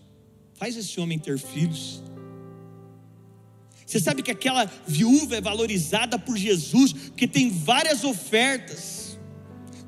faz 0.55 0.75
esse 0.75 0.99
homem 0.99 1.17
ter 1.17 1.37
filhos. 1.37 2.03
Você 3.85 3.99
sabe 3.99 4.23
que 4.23 4.31
aquela 4.31 4.65
viúva 4.87 5.35
é 5.35 5.41
valorizada 5.41 6.17
por 6.17 6.35
Jesus, 6.35 6.91
porque 6.93 7.27
tem 7.27 7.51
várias 7.51 8.03
ofertas, 8.03 9.19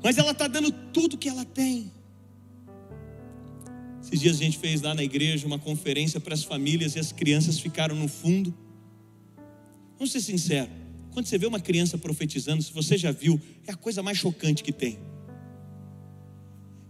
mas 0.02 0.16
ela 0.18 0.30
está 0.30 0.46
dando 0.46 0.70
tudo 0.70 1.18
que 1.18 1.28
ela 1.28 1.44
tem. 1.44 1.90
Esses 4.00 4.20
dias 4.20 4.36
a 4.36 4.44
gente 4.44 4.58
fez 4.58 4.80
lá 4.80 4.94
na 4.94 5.02
igreja 5.02 5.46
uma 5.46 5.58
conferência 5.58 6.20
para 6.20 6.32
as 6.32 6.44
famílias 6.44 6.94
e 6.94 6.98
as 6.98 7.12
crianças 7.12 7.58
ficaram 7.58 7.96
no 7.96 8.08
fundo. 8.08 8.56
Vamos 9.98 10.12
ser 10.12 10.20
sinceros, 10.20 10.70
quando 11.10 11.26
você 11.26 11.36
vê 11.36 11.46
uma 11.46 11.58
criança 11.58 11.98
profetizando, 11.98 12.62
se 12.62 12.72
você 12.72 12.96
já 12.96 13.10
viu, 13.10 13.40
é 13.66 13.72
a 13.72 13.76
coisa 13.76 14.02
mais 14.02 14.16
chocante 14.16 14.62
que 14.62 14.72
tem. 14.72 14.98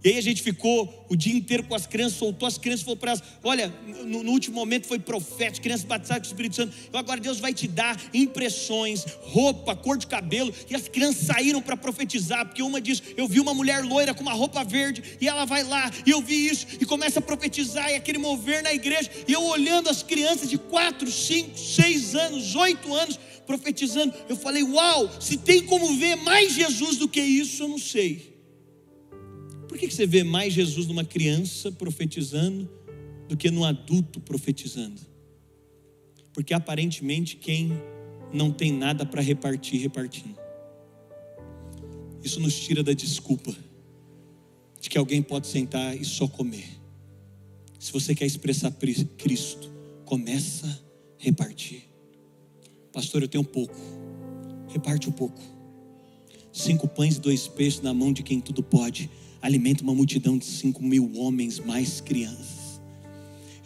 E 0.01 0.09
aí 0.09 0.17
a 0.17 0.21
gente 0.21 0.41
ficou 0.41 1.05
o 1.09 1.15
dia 1.15 1.33
inteiro 1.33 1.63
com 1.63 1.75
as 1.75 1.85
crianças, 1.85 2.17
soltou 2.17 2.47
as 2.47 2.57
crianças 2.57 2.83
falou 2.83 2.95
para 2.95 3.11
elas: 3.11 3.23
olha, 3.43 3.73
no, 4.05 4.23
no, 4.23 4.31
último 4.31 4.55
momento 4.55 4.87
foi 4.87 4.97
profético, 4.97 5.63
crianças 5.63 5.85
batizadas 5.85 6.21
com 6.21 6.29
o 6.29 6.33
Espírito 6.33 6.55
Santo. 6.55 6.73
Então 6.87 6.99
agora 6.99 7.19
Deus 7.19 7.39
vai 7.39 7.53
te 7.53 7.67
dar 7.67 7.99
impressões, 8.13 9.05
roupa, 9.23 9.75
cor 9.75 9.97
de 9.97 10.07
cabelo. 10.07 10.53
E 10.69 10.75
as 10.75 10.87
crianças 10.87 11.25
saíram 11.25 11.61
para 11.61 11.75
profetizar, 11.75 12.45
porque 12.45 12.63
uma 12.63 12.79
diz: 12.79 13.03
Eu 13.17 13.27
vi 13.27 13.41
uma 13.41 13.53
mulher 13.53 13.83
loira 13.83 14.13
com 14.13 14.21
uma 14.21 14.31
roupa 14.31 14.63
verde, 14.63 15.03
e 15.19 15.27
ela 15.27 15.43
vai 15.43 15.63
lá, 15.63 15.91
e 16.05 16.11
eu 16.11 16.21
vi 16.21 16.47
isso, 16.47 16.65
e 16.79 16.85
começa 16.85 17.19
a 17.19 17.21
profetizar, 17.21 17.91
e 17.91 17.95
aquele 17.95 18.19
mover 18.19 18.63
na 18.63 18.73
igreja. 18.73 19.11
E 19.27 19.33
eu 19.33 19.43
olhando 19.43 19.89
as 19.89 20.01
crianças 20.01 20.49
de 20.49 20.57
4, 20.57 21.11
5, 21.11 21.57
6 21.59 22.15
anos, 22.15 22.55
8 22.55 22.93
anos, 22.93 23.19
profetizando, 23.45 24.13
eu 24.29 24.37
falei: 24.37 24.63
Uau, 24.63 25.11
se 25.19 25.35
tem 25.35 25.61
como 25.65 25.93
ver 25.97 26.15
mais 26.15 26.53
Jesus 26.53 26.95
do 26.95 27.09
que 27.09 27.19
isso, 27.19 27.63
eu 27.63 27.67
não 27.67 27.77
sei. 27.77 28.38
Por 29.69 29.77
que 29.77 29.89
você 29.89 30.07
vê 30.07 30.23
mais 30.23 30.51
Jesus 30.51 30.87
numa 30.87 31.05
criança 31.05 31.71
profetizando 31.71 32.67
do 33.27 33.37
que 33.37 33.51
no 33.51 33.63
adulto 33.63 34.19
profetizando? 34.19 34.99
Porque 36.33 36.55
aparentemente 36.55 37.35
quem 37.35 37.71
não 38.33 38.51
tem 38.51 38.73
nada 38.73 39.05
para 39.05 39.21
repartir, 39.21 39.79
repartindo. 39.79 40.35
Isso 42.23 42.39
nos 42.39 42.59
tira 42.59 42.81
da 42.81 42.93
desculpa 42.93 43.55
de 44.81 44.89
que 44.89 44.97
alguém 44.97 45.21
pode 45.21 45.45
sentar 45.45 45.95
e 45.95 46.03
só 46.03 46.27
comer. 46.27 46.67
Se 47.77 47.93
você 47.93 48.15
quer 48.15 48.25
expressar 48.25 48.71
Cristo, 48.71 49.71
começa 50.03 50.65
a 50.65 51.23
repartir. 51.23 51.83
Pastor, 52.91 53.21
eu 53.21 53.27
tenho 53.27 53.43
pouco. 53.43 53.75
Reparte 54.69 55.07
um 55.07 55.11
pouco. 55.11 55.39
Cinco 56.51 56.87
pães 56.87 57.17
e 57.17 57.19
dois 57.19 57.47
peixes 57.47 57.81
na 57.81 57.93
mão 57.93 58.11
de 58.11 58.23
quem 58.23 58.41
tudo 58.41 58.63
pode 58.63 59.09
alimenta 59.41 59.83
uma 59.83 59.93
multidão 59.93 60.37
de 60.37 60.45
cinco 60.45 60.83
mil 60.83 61.11
homens, 61.15 61.59
mais 61.59 62.01
crianças. 62.01 62.59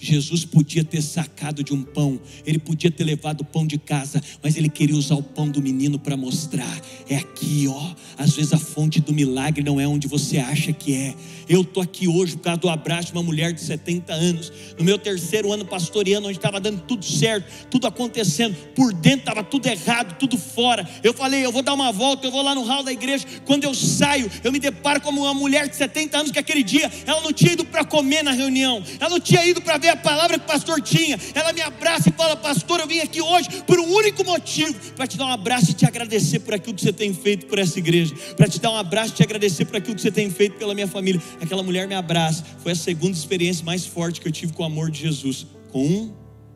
Jesus 0.03 0.43
podia 0.43 0.83
ter 0.83 1.01
sacado 1.01 1.63
de 1.63 1.73
um 1.73 1.81
pão, 1.81 2.19
ele 2.45 2.59
podia 2.59 2.91
ter 2.91 3.05
levado 3.05 3.39
o 3.39 3.45
pão 3.45 3.65
de 3.65 3.77
casa, 3.77 4.21
mas 4.43 4.57
ele 4.57 4.67
queria 4.67 4.97
usar 4.97 5.15
o 5.15 5.23
pão 5.23 5.49
do 5.49 5.61
menino 5.61 5.97
para 5.97 6.17
mostrar: 6.17 6.81
é 7.07 7.15
aqui, 7.15 7.67
ó. 7.69 7.95
Às 8.17 8.35
vezes 8.35 8.51
a 8.51 8.57
fonte 8.57 8.99
do 8.99 9.13
milagre 9.13 9.63
não 9.63 9.79
é 9.79 9.87
onde 9.87 10.05
você 10.07 10.39
acha 10.39 10.73
que 10.73 10.93
é. 10.93 11.15
Eu 11.47 11.61
estou 11.61 11.83
aqui 11.83 12.07
hoje 12.07 12.35
por 12.35 12.43
causa 12.43 12.59
do 12.59 12.69
abraço 12.69 13.07
de 13.07 13.13
uma 13.13 13.23
mulher 13.23 13.53
de 13.53 13.61
70 13.61 14.13
anos, 14.13 14.51
no 14.77 14.83
meu 14.83 14.97
terceiro 14.97 15.51
ano 15.51 15.65
pastoreando, 15.65 16.27
onde 16.27 16.37
estava 16.37 16.59
dando 16.59 16.81
tudo 16.81 17.03
certo, 17.05 17.67
tudo 17.69 17.87
acontecendo, 17.87 18.55
por 18.75 18.93
dentro 18.93 19.19
estava 19.19 19.43
tudo 19.43 19.67
errado, 19.67 20.17
tudo 20.17 20.37
fora. 20.37 20.87
Eu 21.03 21.13
falei: 21.13 21.45
eu 21.45 21.51
vou 21.51 21.61
dar 21.61 21.73
uma 21.73 21.91
volta, 21.91 22.27
eu 22.27 22.31
vou 22.31 22.41
lá 22.41 22.55
no 22.55 22.63
hall 22.63 22.83
da 22.83 22.91
igreja. 22.91 23.25
Quando 23.45 23.63
eu 23.63 23.73
saio, 23.73 24.29
eu 24.43 24.51
me 24.51 24.59
deparo 24.59 25.01
como 25.01 25.21
uma 25.21 25.33
mulher 25.33 25.67
de 25.67 25.75
70 25.75 26.17
anos 26.17 26.31
que 26.31 26.39
aquele 26.39 26.63
dia 26.63 26.91
ela 27.05 27.21
não 27.21 27.33
tinha 27.33 27.53
ido 27.53 27.65
para 27.65 27.83
comer 27.83 28.23
na 28.23 28.31
reunião, 28.31 28.83
ela 28.99 29.09
não 29.09 29.19
tinha 29.19 29.45
ido 29.45 29.61
para 29.61 29.77
ver 29.77 29.89
a 29.89 29.95
palavra 29.95 30.37
que 30.37 30.45
o 30.45 30.47
pastor 30.47 30.81
tinha. 30.81 31.19
Ela 31.33 31.53
me 31.53 31.61
abraça 31.61 32.09
e 32.09 32.11
fala: 32.11 32.35
Pastor, 32.35 32.79
eu 32.79 32.87
vim 32.87 32.99
aqui 32.99 33.21
hoje 33.21 33.49
por 33.67 33.79
um 33.79 33.93
único 33.93 34.23
motivo: 34.23 34.73
para 34.95 35.07
te 35.07 35.17
dar 35.17 35.25
um 35.25 35.31
abraço 35.31 35.71
e 35.71 35.73
te 35.73 35.85
agradecer 35.85 36.39
por 36.39 36.53
aquilo 36.53 36.75
que 36.75 36.81
você 36.81 36.93
tem 36.93 37.13
feito 37.13 37.45
por 37.45 37.59
essa 37.59 37.77
igreja, 37.79 38.15
para 38.35 38.47
te 38.47 38.59
dar 38.59 38.71
um 38.71 38.77
abraço 38.77 39.13
e 39.13 39.15
te 39.15 39.23
agradecer 39.23 39.65
por 39.65 39.75
aquilo 39.75 39.95
que 39.95 40.01
você 40.01 40.11
tem 40.11 40.29
feito 40.29 40.57
pela 40.57 40.73
minha 40.73 40.87
família. 40.87 41.21
Aquela 41.41 41.63
mulher 41.63 41.87
me 41.87 41.95
abraça. 41.95 42.43
Foi 42.59 42.71
a 42.71 42.75
segunda 42.75 43.17
experiência 43.17 43.63
mais 43.65 43.85
forte 43.85 44.21
que 44.21 44.27
eu 44.27 44.31
tive 44.31 44.53
com 44.53 44.63
o 44.63 44.65
amor 44.65 44.89
de 44.91 44.99
Jesus. 44.99 45.47
Com 45.71 45.85
um 45.85 46.13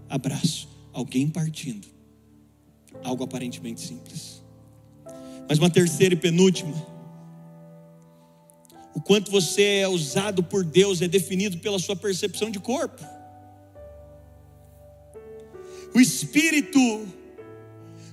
abraço, 0.09 0.69
alguém 0.93 1.29
partindo. 1.29 1.87
Algo 3.03 3.23
aparentemente 3.23 3.81
simples. 3.81 4.43
Mas 5.47 5.59
uma 5.59 5.69
terceira 5.69 6.13
e 6.13 6.17
penúltima 6.17 6.73
o 8.97 8.99
quanto 8.99 9.29
você 9.29 9.61
é 9.81 9.87
usado 9.87 10.41
por 10.41 10.63
Deus 10.63 11.03
é 11.03 11.07
definido 11.07 11.59
pela 11.59 11.77
sua 11.77 11.95
percepção 11.95 12.49
de 12.49 12.59
corpo. 12.59 13.05
O 15.93 16.01
espírito 16.01 17.07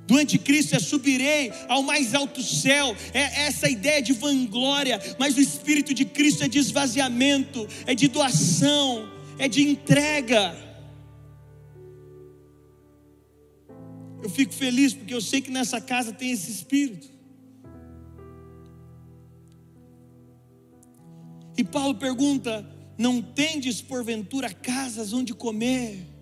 do 0.07 0.17
anticristo 0.17 0.77
é 0.77 0.79
subirei 0.79 1.53
ao 1.69 1.83
mais 1.83 2.15
alto 2.15 2.43
céu, 2.43 2.95
é 3.13 3.47
essa 3.47 3.69
ideia 3.69 4.03
de 4.03 4.13
vanglória, 4.13 5.01
mas 5.19 5.37
o 5.37 5.41
espírito 5.41 5.95
de 5.95 6.05
Cristo 6.05 6.45
é 6.45 6.49
de 6.49 6.59
esvaziamento, 6.59 7.67
é 7.87 7.95
de 7.95 8.09
doação, 8.09 9.11
é 9.39 9.49
de 9.49 9.63
entrega. 9.63 10.57
Eu 14.23 14.31
fico 14.31 14.55
feliz 14.55 14.95
porque 14.95 15.15
eu 15.15 15.21
sei 15.21 15.41
que 15.41 15.51
nessa 15.51 15.81
casa 15.81 16.13
tem 16.13 16.31
esse 16.31 16.51
espírito. 16.51 17.09
E 21.57 21.63
Paulo 21.63 21.95
pergunta: 21.95 22.67
não 22.97 23.21
tendes 23.21 23.81
porventura 23.81 24.51
casas 24.51 25.13
onde 25.13 25.35
comer? 25.35 26.14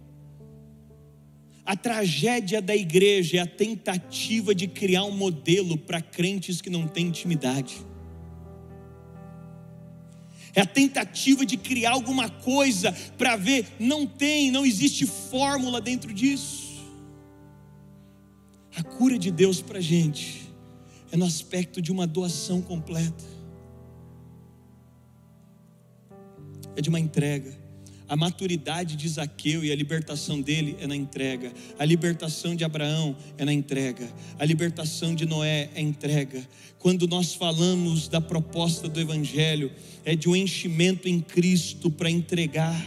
A 1.65 1.77
tragédia 1.77 2.61
da 2.61 2.75
igreja 2.75 3.39
é 3.39 3.41
a 3.41 3.47
tentativa 3.47 4.55
de 4.55 4.67
criar 4.67 5.05
um 5.05 5.13
modelo 5.13 5.79
para 5.79 6.01
crentes 6.01 6.61
que 6.61 6.69
não 6.69 6.89
têm 6.89 7.07
intimidade. 7.07 7.81
É 10.55 10.61
a 10.61 10.67
tentativa 10.67 11.47
de 11.47 11.57
criar 11.57 11.93
alguma 11.93 12.29
coisa 12.29 12.93
para 13.17 13.37
ver, 13.37 13.67
não 13.79 14.07
tem, 14.07 14.51
não 14.51 14.67
existe 14.67 15.07
fórmula 15.07 15.81
dentro 15.81 16.13
disso. 16.13 16.73
A 18.75 18.83
cura 18.83 19.19
de 19.19 19.31
Deus 19.31 19.63
para 19.63 19.79
a 19.79 19.83
gente 19.83 20.43
é 21.11 21.17
no 21.17 21.25
aspecto 21.25 21.81
de 21.81 21.93
uma 21.93 22.07
doação 22.07 22.61
completa, 22.61 23.25
é 26.75 26.81
de 26.81 26.89
uma 26.89 26.99
entrega. 26.99 27.62
A 28.13 28.17
maturidade 28.17 28.95
de 28.95 29.09
Zaqueu 29.09 29.65
e 29.65 29.73
a 29.73 29.75
libertação 29.75 30.39
dele 30.39 30.77
é 30.79 30.87
na 30.87 30.95
entrega. 30.95 31.51
A 31.79 31.85
libertação 31.87 32.55
de 32.55 32.63
Abraão 32.63 33.17
é 33.39 33.45
na 33.47 33.55
entrega. 33.55 34.07
A 34.39 34.45
libertação 34.45 35.15
de 35.15 35.25
Noé 35.25 35.71
é 35.75 35.81
entrega. 35.81 36.47
Quando 36.79 37.09
nós 37.09 37.33
falamos 37.33 38.09
da 38.09 38.21
proposta 38.21 38.87
do 38.87 39.01
Evangelho, 39.01 39.73
é 40.05 40.15
de 40.15 40.29
um 40.29 40.37
enchimento 40.37 41.09
em 41.09 41.23
Cristo 41.23 41.91
para 41.91 42.11
entregar. 42.11 42.87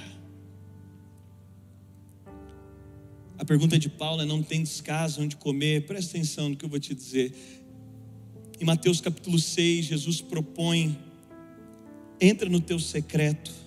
A 3.36 3.44
pergunta 3.44 3.80
de 3.80 3.90
Paulo 3.90 4.22
é: 4.22 4.26
não 4.26 4.44
tem 4.44 4.62
descaso 4.62 5.24
onde 5.24 5.38
comer? 5.38 5.88
Presta 5.88 6.18
atenção 6.18 6.50
no 6.50 6.56
que 6.56 6.66
eu 6.66 6.70
vou 6.70 6.80
te 6.80 6.94
dizer. 6.94 7.34
Em 8.62 8.64
Mateus 8.64 9.02
capítulo 9.02 9.40
6, 9.40 9.86
Jesus 9.86 10.22
propõe: 10.22 10.96
entra 12.22 12.48
no 12.48 12.60
teu 12.60 12.80
secreto 12.80 13.65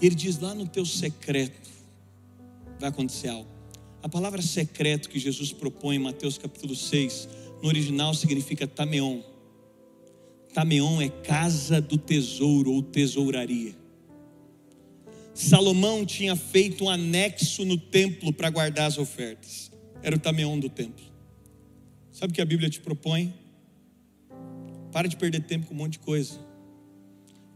E 0.00 0.06
ele 0.06 0.14
diz 0.14 0.38
lá 0.38 0.54
no 0.54 0.66
teu 0.66 0.84
secreto 0.84 1.76
vai 2.78 2.90
acontecer 2.90 3.28
algo. 3.28 3.48
A 4.02 4.08
palavra 4.08 4.40
secreto 4.42 5.08
que 5.08 5.18
Jesus 5.18 5.52
propõe 5.52 5.96
em 5.96 5.98
Mateus 5.98 6.38
capítulo 6.38 6.76
6, 6.76 7.28
no 7.62 7.68
original 7.68 8.14
significa 8.14 8.66
tameon. 8.66 9.20
Tameon 10.52 11.00
é 11.00 11.08
casa 11.08 11.80
do 11.80 11.98
tesouro 11.98 12.72
ou 12.72 12.82
tesouraria. 12.82 13.74
Salomão 15.34 16.04
tinha 16.06 16.34
feito 16.34 16.84
um 16.84 16.88
anexo 16.88 17.64
no 17.64 17.76
templo 17.76 18.32
para 18.32 18.48
guardar 18.48 18.86
as 18.86 18.96
ofertas. 18.96 19.70
Era 20.02 20.16
o 20.16 20.18
tameon 20.18 20.58
do 20.58 20.68
templo. 20.68 21.04
Sabe 22.12 22.32
o 22.32 22.34
que 22.34 22.40
a 22.40 22.46
Bíblia 22.46 22.70
te 22.70 22.80
propõe? 22.80 23.34
Para 24.92 25.08
de 25.08 25.16
perder 25.16 25.42
tempo 25.42 25.66
com 25.66 25.74
um 25.74 25.78
monte 25.78 25.94
de 25.94 25.98
coisa. 25.98 26.38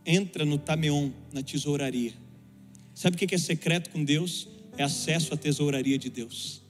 Entra 0.04 0.44
no 0.44 0.58
tameon, 0.58 1.10
na 1.32 1.42
tesouraria 1.42 2.19
Sabe 3.00 3.16
o 3.16 3.18
que 3.18 3.34
é 3.34 3.38
secreto 3.38 3.88
com 3.88 4.04
Deus? 4.04 4.46
É 4.76 4.82
acesso 4.82 5.32
à 5.32 5.36
tesouraria 5.38 5.96
de 5.96 6.10
Deus. 6.10 6.60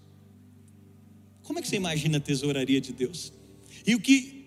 Como 1.43 1.59
é 1.59 1.63
que 1.63 1.67
você 1.67 1.75
imagina 1.75 2.19
a 2.19 2.21
tesouraria 2.21 2.81
de 2.81 2.93
Deus? 2.93 3.33
E 3.85 3.97
o 3.97 4.01
que 4.01 4.47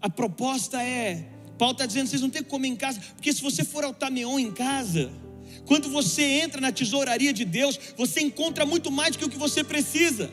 a 0.00 0.08
proposta 0.08 0.80
é, 0.80 1.28
Paulo 1.58 1.72
está 1.72 1.84
dizendo, 1.84 2.06
vocês 2.06 2.22
não 2.22 2.30
têm 2.30 2.44
que 2.44 2.48
comer 2.48 2.68
em 2.68 2.76
casa, 2.76 3.00
porque 3.16 3.32
se 3.32 3.42
você 3.42 3.64
for 3.64 3.82
ao 3.82 3.92
Tameon 3.92 4.38
em 4.38 4.52
casa, 4.52 5.10
quando 5.66 5.88
você 5.88 6.22
entra 6.22 6.60
na 6.60 6.70
tesouraria 6.70 7.32
de 7.32 7.44
Deus, 7.44 7.76
você 7.96 8.20
encontra 8.20 8.64
muito 8.64 8.92
mais 8.92 9.16
do 9.16 9.18
que 9.18 9.24
o 9.24 9.28
que 9.28 9.36
você 9.36 9.64
precisa. 9.64 10.30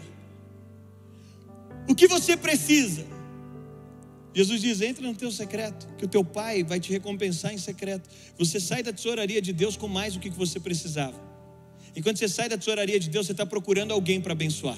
O 1.90 1.96
que 1.96 2.08
você 2.08 2.38
precisa? 2.38 3.04
Jesus 4.34 4.62
diz: 4.62 4.82
entra 4.82 5.06
no 5.06 5.14
teu 5.14 5.32
secreto, 5.32 5.88
que 5.98 6.06
o 6.06 6.08
teu 6.08 6.24
pai 6.24 6.64
vai 6.64 6.80
te 6.80 6.92
recompensar 6.92 7.54
em 7.54 7.58
secreto. 7.58 8.10
Você 8.38 8.60
sai 8.60 8.82
da 8.82 8.94
tesouraria 8.94 9.42
de 9.42 9.52
Deus 9.52 9.76
com 9.76 9.88
mais 9.88 10.14
do 10.14 10.20
que 10.20 10.30
você 10.30 10.60
precisava. 10.60 11.20
E 11.96 12.02
quando 12.02 12.18
você 12.18 12.28
sai 12.28 12.48
da 12.48 12.58
tesouraria 12.58 13.00
de 13.00 13.10
Deus, 13.10 13.26
você 13.26 13.34
está 13.34 13.46
procurando 13.46 13.92
alguém 13.92 14.22
para 14.22 14.32
abençoar. 14.32 14.78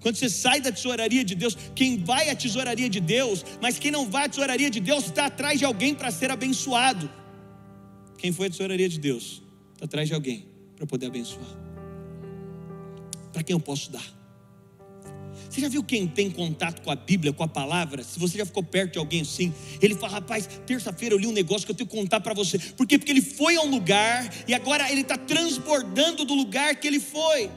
Quando 0.00 0.16
você 0.16 0.28
sai 0.28 0.60
da 0.60 0.70
tesouraria 0.72 1.24
de 1.24 1.34
Deus, 1.34 1.56
quem 1.74 1.98
vai 1.98 2.30
à 2.30 2.36
tesouraria 2.36 2.88
de 2.88 3.00
Deus, 3.00 3.44
mas 3.60 3.78
quem 3.78 3.90
não 3.90 4.08
vai 4.08 4.26
à 4.26 4.28
tesouraria 4.28 4.70
de 4.70 4.80
Deus, 4.80 5.06
está 5.06 5.26
atrás 5.26 5.58
de 5.58 5.64
alguém 5.64 5.94
para 5.94 6.10
ser 6.10 6.30
abençoado. 6.30 7.10
Quem 8.16 8.32
foi 8.32 8.46
à 8.46 8.50
tesouraria 8.50 8.88
de 8.88 8.98
Deus, 8.98 9.42
está 9.72 9.84
atrás 9.84 10.08
de 10.08 10.14
alguém 10.14 10.46
para 10.76 10.86
poder 10.86 11.06
abençoar. 11.06 11.46
Para 13.32 13.42
quem 13.42 13.54
eu 13.54 13.60
posso 13.60 13.90
dar? 13.90 14.17
Você 15.48 15.60
já 15.62 15.68
viu 15.68 15.82
quem 15.82 16.06
tem 16.06 16.30
contato 16.30 16.82
com 16.82 16.90
a 16.90 16.96
Bíblia, 16.96 17.32
com 17.32 17.42
a 17.42 17.48
palavra? 17.48 18.04
Se 18.04 18.18
você 18.18 18.36
já 18.38 18.44
ficou 18.44 18.62
perto 18.62 18.92
de 18.94 18.98
alguém 18.98 19.22
assim, 19.22 19.52
ele 19.80 19.94
fala: 19.94 20.14
Rapaz, 20.14 20.48
terça-feira 20.66 21.14
eu 21.14 21.18
li 21.18 21.26
um 21.26 21.32
negócio 21.32 21.66
que 21.66 21.72
eu 21.72 21.76
tenho 21.76 21.88
que 21.88 21.96
contar 21.96 22.20
para 22.20 22.34
você. 22.34 22.58
Por 22.58 22.86
quê? 22.86 22.98
Porque 22.98 23.12
ele 23.12 23.22
foi 23.22 23.56
a 23.56 23.62
um 23.62 23.70
lugar 23.70 24.30
e 24.46 24.54
agora 24.54 24.90
ele 24.90 25.00
está 25.00 25.16
transbordando 25.16 26.24
do 26.24 26.34
lugar 26.34 26.76
que 26.76 26.86
ele 26.86 27.00
foi. 27.00 27.50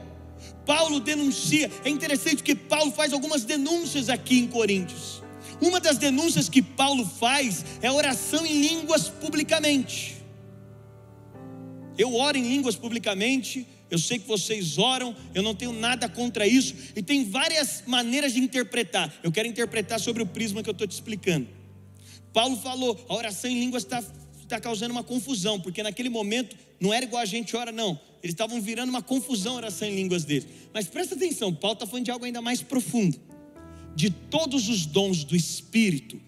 Paulo 0.64 1.00
denuncia, 1.00 1.70
é 1.84 1.90
interessante 1.90 2.42
que 2.42 2.54
Paulo 2.54 2.92
faz 2.92 3.12
algumas 3.12 3.44
denúncias 3.44 4.08
aqui 4.08 4.38
em 4.38 4.46
Coríntios. 4.46 5.22
Uma 5.60 5.78
das 5.78 5.98
denúncias 5.98 6.48
que 6.48 6.62
Paulo 6.62 7.06
faz 7.06 7.64
é 7.80 7.90
oração 7.90 8.44
em 8.46 8.60
línguas 8.60 9.08
publicamente. 9.08 10.16
Eu 11.96 12.14
oro 12.14 12.38
em 12.38 12.42
línguas 12.42 12.74
publicamente, 12.74 13.66
eu 13.92 13.98
sei 13.98 14.18
que 14.18 14.26
vocês 14.26 14.78
oram, 14.78 15.14
eu 15.34 15.42
não 15.42 15.54
tenho 15.54 15.70
nada 15.70 16.08
contra 16.08 16.46
isso, 16.46 16.74
e 16.96 17.02
tem 17.02 17.28
várias 17.28 17.84
maneiras 17.86 18.32
de 18.32 18.40
interpretar. 18.40 19.14
Eu 19.22 19.30
quero 19.30 19.46
interpretar 19.46 20.00
sobre 20.00 20.22
o 20.22 20.26
prisma 20.26 20.62
que 20.62 20.70
eu 20.70 20.72
estou 20.72 20.86
te 20.86 20.92
explicando. 20.92 21.46
Paulo 22.32 22.56
falou: 22.56 22.98
a 23.06 23.14
oração 23.14 23.50
em 23.50 23.60
línguas 23.60 23.82
está 23.82 24.02
tá 24.48 24.58
causando 24.58 24.92
uma 24.92 25.04
confusão, 25.04 25.60
porque 25.60 25.82
naquele 25.82 26.08
momento 26.08 26.56
não 26.80 26.90
era 26.90 27.04
igual 27.04 27.20
a 27.20 27.26
gente 27.26 27.54
ora, 27.54 27.70
não. 27.70 28.00
Eles 28.22 28.32
estavam 28.32 28.62
virando 28.62 28.88
uma 28.88 29.02
confusão 29.02 29.52
a 29.52 29.56
oração 29.56 29.86
em 29.86 29.94
línguas 29.94 30.24
deles. 30.24 30.46
Mas 30.72 30.86
presta 30.86 31.14
atenção, 31.14 31.54
Paulo 31.54 31.74
está 31.74 31.86
falando 31.86 32.06
de 32.06 32.10
algo 32.10 32.24
ainda 32.24 32.40
mais 32.40 32.62
profundo. 32.62 33.20
De 33.94 34.08
todos 34.08 34.70
os 34.70 34.86
dons 34.86 35.22
do 35.22 35.36
Espírito, 35.36 36.18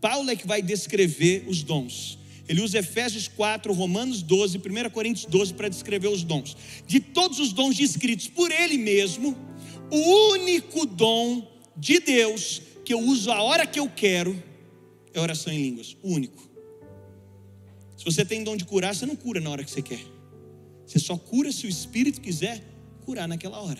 Paulo 0.00 0.30
é 0.30 0.36
que 0.36 0.46
vai 0.46 0.62
descrever 0.62 1.44
os 1.46 1.62
dons. 1.62 2.18
Ele 2.50 2.62
usa 2.62 2.80
Efésios 2.80 3.28
4, 3.28 3.72
Romanos 3.72 4.22
12, 4.22 4.58
1 4.58 4.90
Coríntios 4.90 5.24
12 5.24 5.54
para 5.54 5.68
descrever 5.68 6.08
os 6.08 6.24
dons. 6.24 6.56
De 6.84 6.98
todos 6.98 7.38
os 7.38 7.52
dons 7.52 7.76
descritos 7.76 8.26
por 8.26 8.50
ele 8.50 8.76
mesmo, 8.76 9.38
o 9.88 10.32
único 10.32 10.84
dom 10.84 11.48
de 11.76 12.00
Deus 12.00 12.60
que 12.84 12.92
eu 12.92 12.98
uso 12.98 13.30
a 13.30 13.40
hora 13.40 13.64
que 13.64 13.78
eu 13.78 13.88
quero 13.88 14.36
é 15.14 15.20
oração 15.20 15.52
em 15.52 15.62
línguas. 15.62 15.96
O 16.02 16.10
único. 16.12 16.42
Se 17.96 18.04
você 18.04 18.24
tem 18.24 18.42
dom 18.42 18.56
de 18.56 18.64
curar, 18.64 18.96
você 18.96 19.06
não 19.06 19.14
cura 19.14 19.40
na 19.40 19.48
hora 19.48 19.62
que 19.62 19.70
você 19.70 19.80
quer. 19.80 20.04
Você 20.84 20.98
só 20.98 21.16
cura 21.16 21.52
se 21.52 21.66
o 21.66 21.68
Espírito 21.68 22.20
quiser 22.20 22.64
curar 23.04 23.28
naquela 23.28 23.60
hora. 23.60 23.78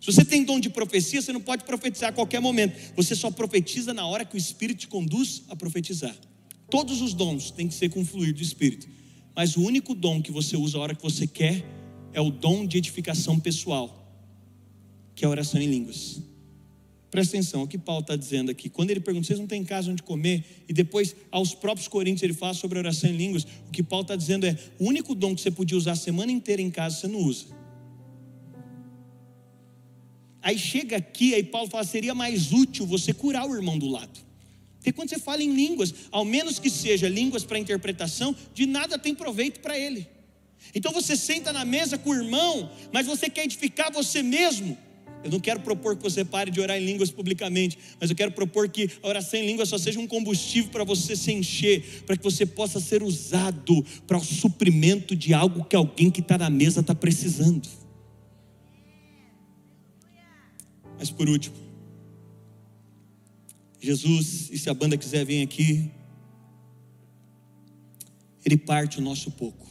Se 0.00 0.06
você 0.06 0.24
tem 0.24 0.44
dom 0.44 0.60
de 0.60 0.70
profecia, 0.70 1.20
você 1.20 1.32
não 1.32 1.40
pode 1.40 1.64
profetizar 1.64 2.10
a 2.10 2.12
qualquer 2.12 2.38
momento. 2.40 2.78
Você 2.94 3.16
só 3.16 3.28
profetiza 3.28 3.92
na 3.92 4.06
hora 4.06 4.24
que 4.24 4.36
o 4.36 4.38
Espírito 4.38 4.82
te 4.82 4.86
conduz 4.86 5.42
a 5.48 5.56
profetizar. 5.56 6.14
Todos 6.70 7.00
os 7.00 7.14
dons 7.14 7.50
têm 7.50 7.68
que 7.68 7.74
ser 7.74 7.88
com 7.88 8.04
fluir 8.04 8.34
do 8.34 8.42
Espírito. 8.42 8.88
Mas 9.34 9.56
o 9.56 9.62
único 9.62 9.94
dom 9.94 10.20
que 10.20 10.32
você 10.32 10.56
usa 10.56 10.78
a 10.78 10.80
hora 10.80 10.94
que 10.94 11.02
você 11.02 11.26
quer 11.26 11.64
é 12.12 12.20
o 12.20 12.30
dom 12.30 12.66
de 12.66 12.76
edificação 12.76 13.38
pessoal, 13.38 13.94
que 15.14 15.24
é 15.24 15.28
a 15.28 15.30
oração 15.30 15.60
em 15.60 15.66
línguas. 15.66 16.20
Presta 17.10 17.36
atenção, 17.36 17.62
o 17.62 17.68
que 17.68 17.78
Paulo 17.78 18.02
está 18.02 18.16
dizendo 18.16 18.50
aqui. 18.50 18.68
Quando 18.68 18.90
ele 18.90 19.00
pergunta, 19.00 19.26
vocês 19.26 19.38
não 19.38 19.46
têm 19.46 19.64
casa 19.64 19.90
onde 19.90 20.02
comer? 20.02 20.44
E 20.68 20.72
depois, 20.74 21.16
aos 21.30 21.54
próprios 21.54 21.88
Coríntios, 21.88 22.22
ele 22.22 22.34
fala 22.34 22.52
sobre 22.52 22.78
a 22.78 22.82
oração 22.82 23.08
em 23.08 23.16
línguas. 23.16 23.44
O 23.66 23.70
que 23.72 23.82
Paulo 23.82 24.02
está 24.02 24.14
dizendo 24.14 24.44
é: 24.44 24.58
o 24.78 24.84
único 24.84 25.14
dom 25.14 25.34
que 25.34 25.40
você 25.40 25.50
podia 25.50 25.78
usar 25.78 25.92
a 25.92 25.96
semana 25.96 26.30
inteira 26.30 26.60
em 26.60 26.70
casa, 26.70 26.96
você 26.96 27.08
não 27.08 27.20
usa. 27.20 27.46
Aí 30.42 30.58
chega 30.58 30.96
aqui, 30.98 31.34
aí 31.34 31.42
Paulo 31.42 31.70
fala: 31.70 31.84
seria 31.84 32.14
mais 32.14 32.52
útil 32.52 32.84
você 32.86 33.14
curar 33.14 33.48
o 33.48 33.54
irmão 33.54 33.78
do 33.78 33.88
lado. 33.88 34.27
Porque 34.88 34.96
quando 34.96 35.10
você 35.10 35.18
fala 35.18 35.42
em 35.42 35.52
línguas, 35.52 35.94
ao 36.10 36.24
menos 36.24 36.58
que 36.58 36.70
seja 36.70 37.10
línguas 37.10 37.44
para 37.44 37.58
interpretação, 37.58 38.34
de 38.54 38.64
nada 38.64 38.98
tem 38.98 39.14
proveito 39.14 39.60
para 39.60 39.78
ele. 39.78 40.08
Então 40.74 40.92
você 40.92 41.14
senta 41.14 41.52
na 41.52 41.62
mesa 41.62 41.98
com 41.98 42.08
o 42.08 42.14
irmão, 42.14 42.70
mas 42.90 43.06
você 43.06 43.28
quer 43.28 43.44
edificar 43.44 43.92
você 43.92 44.22
mesmo. 44.22 44.78
Eu 45.22 45.30
não 45.30 45.40
quero 45.40 45.60
propor 45.60 45.94
que 45.94 46.02
você 46.02 46.24
pare 46.24 46.50
de 46.50 46.58
orar 46.58 46.78
em 46.78 46.86
línguas 46.86 47.10
publicamente, 47.10 47.78
mas 48.00 48.08
eu 48.08 48.16
quero 48.16 48.32
propor 48.32 48.66
que 48.70 48.88
a 49.02 49.08
oração 49.08 49.38
em 49.38 49.46
línguas 49.46 49.68
só 49.68 49.76
seja 49.76 50.00
um 50.00 50.06
combustível 50.06 50.70
para 50.70 50.84
você 50.84 51.14
se 51.14 51.32
encher, 51.32 52.02
para 52.06 52.16
que 52.16 52.24
você 52.24 52.46
possa 52.46 52.80
ser 52.80 53.02
usado 53.02 53.84
para 54.06 54.16
o 54.16 54.24
suprimento 54.24 55.14
de 55.14 55.34
algo 55.34 55.64
que 55.64 55.76
alguém 55.76 56.10
que 56.10 56.20
está 56.20 56.38
na 56.38 56.48
mesa 56.48 56.80
está 56.80 56.94
precisando. 56.94 57.68
Mas 60.98 61.10
por 61.10 61.28
último, 61.28 61.67
Jesus, 63.80 64.50
e 64.50 64.58
se 64.58 64.68
a 64.68 64.74
banda 64.74 64.96
quiser 64.96 65.24
vir 65.24 65.42
aqui, 65.42 65.90
ele 68.44 68.56
parte 68.56 68.98
o 68.98 69.02
nosso 69.02 69.30
pouco. 69.30 69.66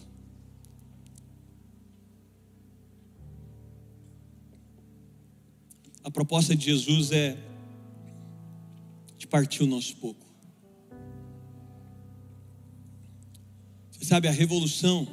A 6.03 6.11
proposta 6.11 6.55
de 6.55 6.65
Jesus 6.65 7.11
é 7.11 7.37
de 9.17 9.27
partir 9.27 9.63
o 9.63 9.67
nosso 9.67 9.95
pouco. 9.97 10.25
Você 13.91 14.05
sabe, 14.05 14.27
a 14.27 14.31
revolução 14.31 15.05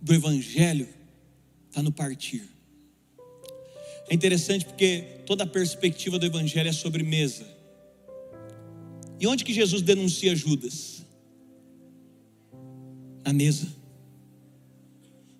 do 0.00 0.14
Evangelho 0.14 0.88
está 1.68 1.82
no 1.82 1.92
partir. 1.92 2.53
É 4.08 4.14
interessante 4.14 4.64
porque 4.64 5.22
toda 5.26 5.44
a 5.44 5.46
perspectiva 5.46 6.18
do 6.18 6.26
Evangelho 6.26 6.68
é 6.68 6.72
sobre 6.72 7.02
mesa. 7.02 7.46
E 9.18 9.26
onde 9.26 9.44
que 9.44 9.54
Jesus 9.54 9.82
denuncia 9.82 10.34
Judas? 10.36 11.04
Na 13.24 13.32
mesa. 13.32 13.66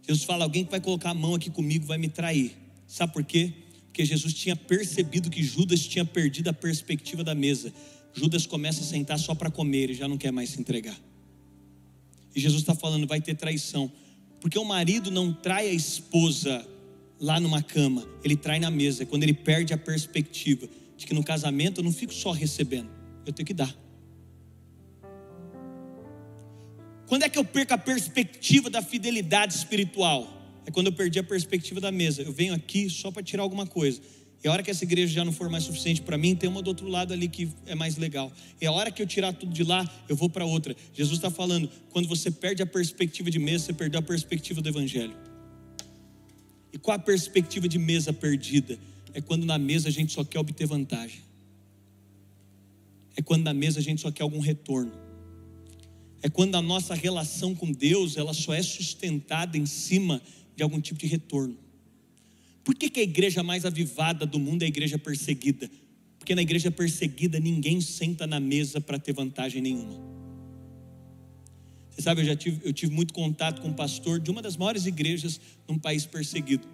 Jesus 0.07 0.25
fala: 0.25 0.45
alguém 0.45 0.65
que 0.65 0.71
vai 0.71 0.81
colocar 0.81 1.11
a 1.11 1.15
mão 1.15 1.35
aqui 1.35 1.51
comigo 1.51 1.87
vai 1.87 1.99
me 1.99 2.09
trair. 2.09 2.57
Sabe 2.87 3.13
por 3.13 3.25
quê? 3.25 3.53
Porque 3.87 4.05
Jesus 4.05 4.33
tinha 4.33 4.57
percebido 4.57 5.31
que 5.31 5.43
Judas 5.43 5.87
tinha 5.87 6.05
perdido 6.05 6.49
a 6.49 6.53
perspectiva 6.53 7.23
da 7.23 7.35
mesa. 7.35 7.73
Judas 8.13 8.47
começa 8.47 8.81
a 8.81 8.85
sentar 8.85 9.19
só 9.19 9.35
para 9.35 9.51
comer 9.51 9.91
e 9.91 9.95
já 9.95 10.09
não 10.09 10.17
quer 10.17 10.31
mais 10.31 10.51
se 10.51 10.61
entregar. 10.61 10.99
E 12.35 12.41
Jesus 12.41 12.63
está 12.63 12.75
falando: 12.75 13.07
vai 13.07 13.21
ter 13.21 13.35
traição. 13.35 13.91
Porque 14.41 14.59
o 14.59 14.65
marido 14.65 15.11
não 15.11 15.33
trai 15.33 15.69
a 15.69 15.73
esposa 15.73 16.67
lá 17.25 17.41
numa 17.41 17.63
cama, 17.63 18.07
ele 18.23 18.37
trai 18.37 18.61
na 18.61 18.71
mesa, 18.71 19.03
é 19.03 19.07
quando 19.07 19.23
ele 19.23 19.33
perde 19.33 19.73
a 19.73 19.79
perspectiva 19.79 20.69
de 20.95 21.07
que 21.07 21.15
no 21.15 21.25
casamento 21.25 21.81
eu 21.81 21.85
não 21.85 21.93
fico 21.93 22.13
só 22.13 22.33
recebendo, 22.33 22.91
eu 23.25 23.33
tenho 23.33 23.47
que 23.47 23.55
dar. 23.55 23.75
Quando 27.07 27.23
é 27.23 27.29
que 27.31 27.39
eu 27.39 27.45
perco 27.45 27.73
a 27.73 27.79
perspectiva 27.79 28.69
da 28.69 28.83
fidelidade 28.83 29.55
espiritual? 29.55 30.31
É 30.67 30.71
quando 30.71 30.89
eu 30.89 30.93
perdi 30.93 31.19
a 31.19 31.23
perspectiva 31.23 31.81
da 31.81 31.93
mesa. 31.93 32.23
Eu 32.23 32.33
venho 32.33 32.55
aqui 32.55 32.89
só 32.91 33.11
para 33.11 33.23
tirar 33.23 33.43
alguma 33.43 33.67
coisa. 33.67 34.01
E 34.43 34.49
a 34.49 34.53
hora 34.53 34.63
que 34.63 34.71
essa 34.71 34.85
igreja 34.85 35.13
já 35.13 35.25
não 35.25 35.33
for 35.33 35.49
mais 35.49 35.65
suficiente 35.65 36.03
para 36.03 36.19
mim, 36.19 36.35
tem 36.35 36.49
uma 36.49 36.61
do 36.61 36.69
outro 36.69 36.89
lado 36.89 37.15
ali 37.15 37.29
que 37.29 37.49
é 37.67 37.75
mais 37.75 37.97
legal. 37.97 38.33
E 38.61 38.67
a 38.67 38.73
hora 38.73 38.91
que 38.91 39.01
eu 39.01 39.07
tirar 39.07 39.33
tudo 39.33 39.53
de 39.53 39.65
lá, 39.65 39.89
eu 40.09 40.17
vou 40.17 40.29
para 40.29 40.45
outra. 40.45 40.77
Jesus 40.93 41.19
está 41.19 41.31
falando: 41.31 41.71
quando 41.91 42.07
você 42.09 42.31
perde 42.31 42.63
a 42.63 42.67
perspectiva 42.67 43.31
de 43.31 43.39
mesa, 43.39 43.67
você 43.67 43.73
perdeu 43.73 44.01
a 44.01 44.03
perspectiva 44.03 44.61
do 44.61 44.69
Evangelho. 44.69 45.34
E 46.75 46.79
qual 46.79 46.97
a 46.97 46.99
perspectiva 46.99 47.69
de 47.69 47.79
mesa 47.79 48.13
perdida? 48.13 48.77
É 49.13 49.21
quando 49.21 49.47
na 49.47 49.57
mesa 49.57 49.89
a 49.89 49.93
gente 49.93 50.13
só 50.13 50.25
quer 50.25 50.41
obter 50.41 50.67
vantagem. 50.67 51.21
É 53.17 53.23
quando 53.23 53.45
na 53.45 53.55
mesa 53.55 53.79
a 53.79 53.83
gente 53.83 54.01
só 54.01 54.11
quer 54.11 54.25
algum 54.25 54.41
retorno. 54.41 54.91
É 56.21 56.29
quando 56.29 56.57
a 56.57 56.63
nossa 56.63 56.93
relação 56.93 57.55
com 57.55 57.71
Deus 57.71 58.17
ela 58.17 58.35
só 58.35 58.53
é 58.53 58.61
sustentada 58.61 59.57
em 59.57 59.67
cima 59.67 60.21
de 60.57 60.65
algum 60.65 60.81
tipo 60.81 60.99
de 60.99 61.07
retorno. 61.07 61.57
Por 62.65 62.75
que, 62.75 62.91
que 62.91 62.99
a 62.99 63.05
igreja 63.05 63.45
mais 63.45 63.65
avivada 63.65 64.27
do 64.27 64.41
mundo 64.41 64.63
é 64.63 64.65
a 64.65 64.69
igreja 64.69 64.99
perseguida? 64.99 65.71
Porque 66.19 66.35
na 66.35 66.43
igreja 66.43 66.73
perseguida 66.73 67.39
ninguém 67.39 67.81
senta 67.81 68.27
na 68.27 68.41
mesa 68.41 68.81
para 68.81 68.99
ter 68.99 69.13
vantagem 69.13 69.63
nenhuma. 69.63 70.14
Você 71.95 72.03
sabe, 72.03 72.23
eu 72.23 72.25
já 72.25 72.35
tive, 72.35 72.61
eu 72.67 72.73
tive 72.73 72.93
muito 72.93 73.15
contato 73.15 73.63
com 73.63 73.69
um 73.69 73.73
pastor 73.73 74.19
de 74.19 74.29
uma 74.29 74.43
das 74.43 74.57
maiores 74.57 74.85
igrejas 74.85 75.41
num 75.69 75.79
país 75.79 76.05
perseguido. 76.05 76.67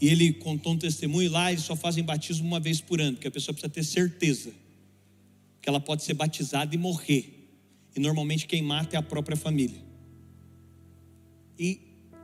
E 0.00 0.08
ele 0.08 0.32
contou 0.32 0.72
um 0.72 0.78
testemunho 0.78 1.30
lá 1.30 1.52
eles 1.52 1.64
só 1.64 1.76
fazem 1.76 2.02
batismo 2.02 2.46
uma 2.46 2.58
vez 2.58 2.80
por 2.80 3.00
ano, 3.00 3.14
porque 3.16 3.28
a 3.28 3.30
pessoa 3.30 3.52
precisa 3.52 3.70
ter 3.70 3.84
certeza 3.84 4.52
que 5.60 5.68
ela 5.68 5.80
pode 5.80 6.02
ser 6.02 6.14
batizada 6.14 6.74
e 6.74 6.78
morrer. 6.78 7.50
E 7.94 8.00
normalmente 8.00 8.46
quem 8.46 8.62
mata 8.62 8.96
é 8.96 8.98
a 8.98 9.02
própria 9.02 9.36
família. 9.36 9.82
E 11.58 11.80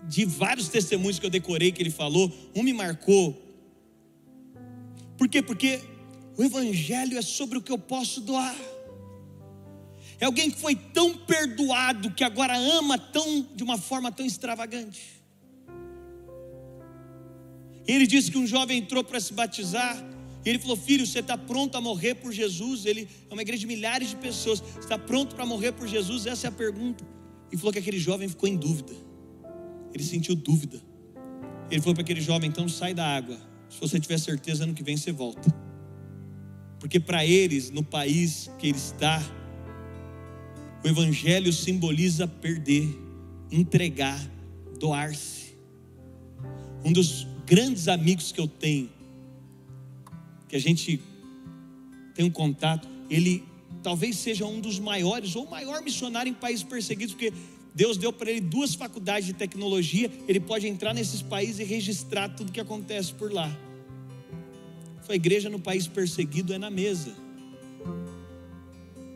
de 0.09 0.25
vários 0.25 0.69
testemunhos 0.69 1.19
que 1.19 1.27
eu 1.27 1.31
decorei 1.31 1.73
que 1.73 1.83
ele 1.83 1.91
falou, 1.91 2.33
um 2.55 2.63
me 2.63 2.73
marcou. 2.73 3.39
Por 5.19 5.29
quê? 5.29 5.43
Porque 5.43 5.81
o 6.39 6.43
evangelho 6.43 7.19
é 7.19 7.23
sobre 7.23 7.59
o 7.59 7.61
que 7.61 7.73
eu 7.73 7.79
posso 7.79 8.21
doar. 8.21 8.57
É 10.21 10.27
alguém 10.27 10.51
que 10.51 10.59
foi 10.59 10.75
tão 10.75 11.17
perdoado 11.19 12.11
que 12.11 12.25
agora 12.25 12.57
ama 12.57 12.99
tão 12.99 13.47
de 13.55 13.63
uma 13.63 13.79
forma 13.79 14.11
tão 14.13 14.25
extravagante. 14.25 15.23
Ele 17.87 18.07
disse 18.07 18.31
que 18.31 18.39
um 18.39 18.47
jovem 18.47 18.79
entrou 18.79 19.05
para 19.05 19.21
se 19.21 19.33
batizar 19.33 20.03
e 20.45 20.49
ele 20.49 20.59
falou: 20.59 20.77
Filho, 20.77 21.07
você 21.07 21.21
está 21.21 21.37
pronto 21.37 21.77
a 21.77 21.81
morrer 21.81 22.15
por 22.15 22.33
Jesus? 22.33 22.85
Ele 22.85 23.09
é 23.31 23.33
uma 23.33 23.43
igreja 23.43 23.61
de 23.61 23.67
milhares 23.67 24.11
de 24.11 24.17
pessoas. 24.17 24.61
Você 24.61 24.81
está 24.81 24.99
pronto 24.99 25.35
para 25.35 25.47
morrer 25.47 25.73
por 25.73 25.89
Jesus? 25.89 26.27
Essa 26.27 26.47
é 26.47 26.49
a 26.49 26.53
pergunta. 26.53 27.05
E 27.51 27.57
falou 27.57 27.73
que 27.73 27.79
aquele 27.79 27.99
jovem 27.99 28.29
ficou 28.29 28.49
em 28.49 28.57
dúvida. 28.57 28.93
Ele 29.93 30.05
sentiu 30.05 30.35
dúvida. 30.35 30.83
Ele 31.71 31.81
falou 31.81 31.95
para 31.95 32.03
aquele 32.03 32.21
jovem: 32.21 32.49
Então 32.49 32.69
sai 32.69 32.93
da 32.93 33.07
água. 33.07 33.39
Se 33.69 33.81
você 33.81 33.99
tiver 33.99 34.19
certeza, 34.19 34.65
ano 34.65 34.75
que 34.75 34.83
vem 34.83 34.97
você 34.97 35.13
volta. 35.13 35.53
Porque 36.79 37.01
para 37.01 37.25
eles, 37.25 37.71
no 37.71 37.83
país 37.83 38.51
que 38.59 38.69
ele 38.69 38.77
está, 38.77 39.23
o 40.85 40.89
Evangelho 40.89 41.51
simboliza 41.51 42.29
perder, 42.29 42.87
entregar, 43.51 44.21
doar-se. 44.79 45.55
Um 46.85 46.93
dos 46.93 47.27
grandes 47.47 47.89
amigos 47.89 48.31
que 48.31 48.39
eu 48.39 48.47
tenho, 48.47 48.91
que 50.47 50.55
a 50.55 50.59
gente 50.59 51.01
tem 52.15 52.27
um 52.27 52.31
contato, 52.31 52.87
ele 53.09 53.43
talvez 53.83 54.17
seja 54.17 54.45
um 54.45 54.61
dos 54.61 54.79
maiores 54.79 55.35
ou 55.35 55.49
maior 55.49 55.83
missionário 55.83 56.31
em 56.31 56.35
países 56.35 56.63
perseguidos, 56.63 57.15
porque 57.15 57.33
Deus 57.75 57.97
deu 57.97 58.13
para 58.13 58.31
ele 58.31 58.43
duas 58.43 58.75
faculdades 58.75 59.27
de 59.27 59.33
tecnologia, 59.33 60.11
ele 60.29 60.39
pode 60.39 60.67
entrar 60.67 60.93
nesses 60.93 61.23
países 61.23 61.61
e 61.61 61.65
registrar 61.65 62.29
tudo 62.29 62.53
que 62.53 62.61
acontece 62.61 63.15
por 63.15 63.33
lá. 63.33 63.51
A 65.09 65.15
igreja 65.15 65.49
no 65.49 65.59
país 65.59 65.87
perseguido 65.87 66.53
é 66.53 66.59
na 66.59 66.71
mesa. 66.71 67.15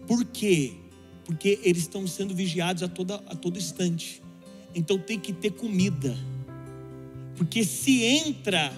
Por 0.07 0.25
quê? 0.25 0.88
Porque 1.29 1.61
eles 1.62 1.83
estão 1.83 2.07
sendo 2.07 2.35
vigiados 2.35 2.83
a, 2.83 2.89
toda, 2.89 3.16
a 3.26 3.37
todo 3.37 3.59
instante. 3.59 4.22
Então 4.74 4.99
tem 4.99 5.20
que 5.20 5.31
ter 5.31 5.51
comida. 5.51 6.16
Porque 7.37 7.62
se 7.64 8.03
entra 8.03 8.72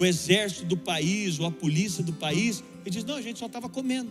o 0.00 0.04
exército 0.06 0.64
do 0.64 0.78
país 0.78 1.38
ou 1.38 1.44
a 1.44 1.50
polícia 1.50 2.02
do 2.02 2.14
país, 2.14 2.64
ele 2.86 2.90
diz: 2.90 3.04
não, 3.04 3.16
a 3.16 3.20
gente 3.20 3.38
só 3.38 3.44
estava 3.44 3.68
comendo. 3.68 4.08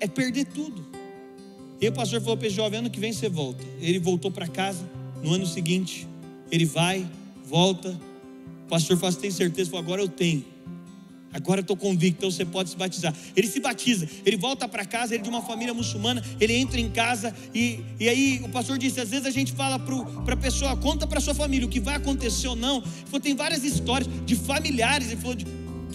É 0.00 0.08
perder 0.08 0.46
tudo. 0.46 0.82
E 1.78 1.86
o 1.86 1.92
pastor 1.92 2.22
falou 2.22 2.38
para 2.38 2.46
esse 2.46 2.56
jovem: 2.56 2.78
ano 2.78 2.88
que 2.88 2.98
vem 2.98 3.12
você 3.12 3.28
volta. 3.28 3.62
Ele 3.82 3.98
voltou 3.98 4.30
para 4.30 4.48
casa. 4.48 4.88
No 5.22 5.34
ano 5.34 5.46
seguinte, 5.46 6.08
ele 6.50 6.64
vai, 6.64 7.06
volta. 7.44 8.00
O 8.64 8.68
pastor 8.70 8.96
fala: 8.96 9.12
tem 9.12 9.30
certeza? 9.30 9.68
Falou, 9.68 9.84
agora 9.84 10.00
eu 10.00 10.08
tenho. 10.08 10.42
Agora 11.32 11.60
eu 11.60 11.62
estou 11.62 11.76
convicto, 11.76 12.18
então 12.18 12.30
você 12.30 12.44
pode 12.44 12.70
se 12.70 12.76
batizar. 12.76 13.14
Ele 13.36 13.46
se 13.46 13.60
batiza, 13.60 14.08
ele 14.26 14.36
volta 14.36 14.66
para 14.66 14.84
casa, 14.84 15.14
ele 15.14 15.20
é 15.20 15.24
de 15.24 15.30
uma 15.30 15.42
família 15.42 15.72
muçulmana, 15.72 16.22
ele 16.40 16.54
entra 16.54 16.80
em 16.80 16.90
casa 16.90 17.34
e, 17.54 17.80
e 18.00 18.08
aí 18.08 18.40
o 18.42 18.48
pastor 18.48 18.78
disse: 18.78 19.00
às 19.00 19.08
vezes 19.08 19.26
a 19.26 19.30
gente 19.30 19.52
fala 19.52 19.78
para 19.78 20.34
a 20.34 20.36
pessoa, 20.36 20.76
conta 20.76 21.06
para 21.06 21.20
sua 21.20 21.34
família 21.34 21.66
o 21.66 21.70
que 21.70 21.78
vai 21.78 21.94
acontecer 21.94 22.48
ou 22.48 22.56
não. 22.56 22.78
Ele 22.78 23.06
falou, 23.06 23.20
tem 23.20 23.34
várias 23.34 23.62
histórias 23.62 24.10
de 24.26 24.34
familiares, 24.34 25.08
ele 25.08 25.20
falou 25.20 25.36
de, 25.36 25.46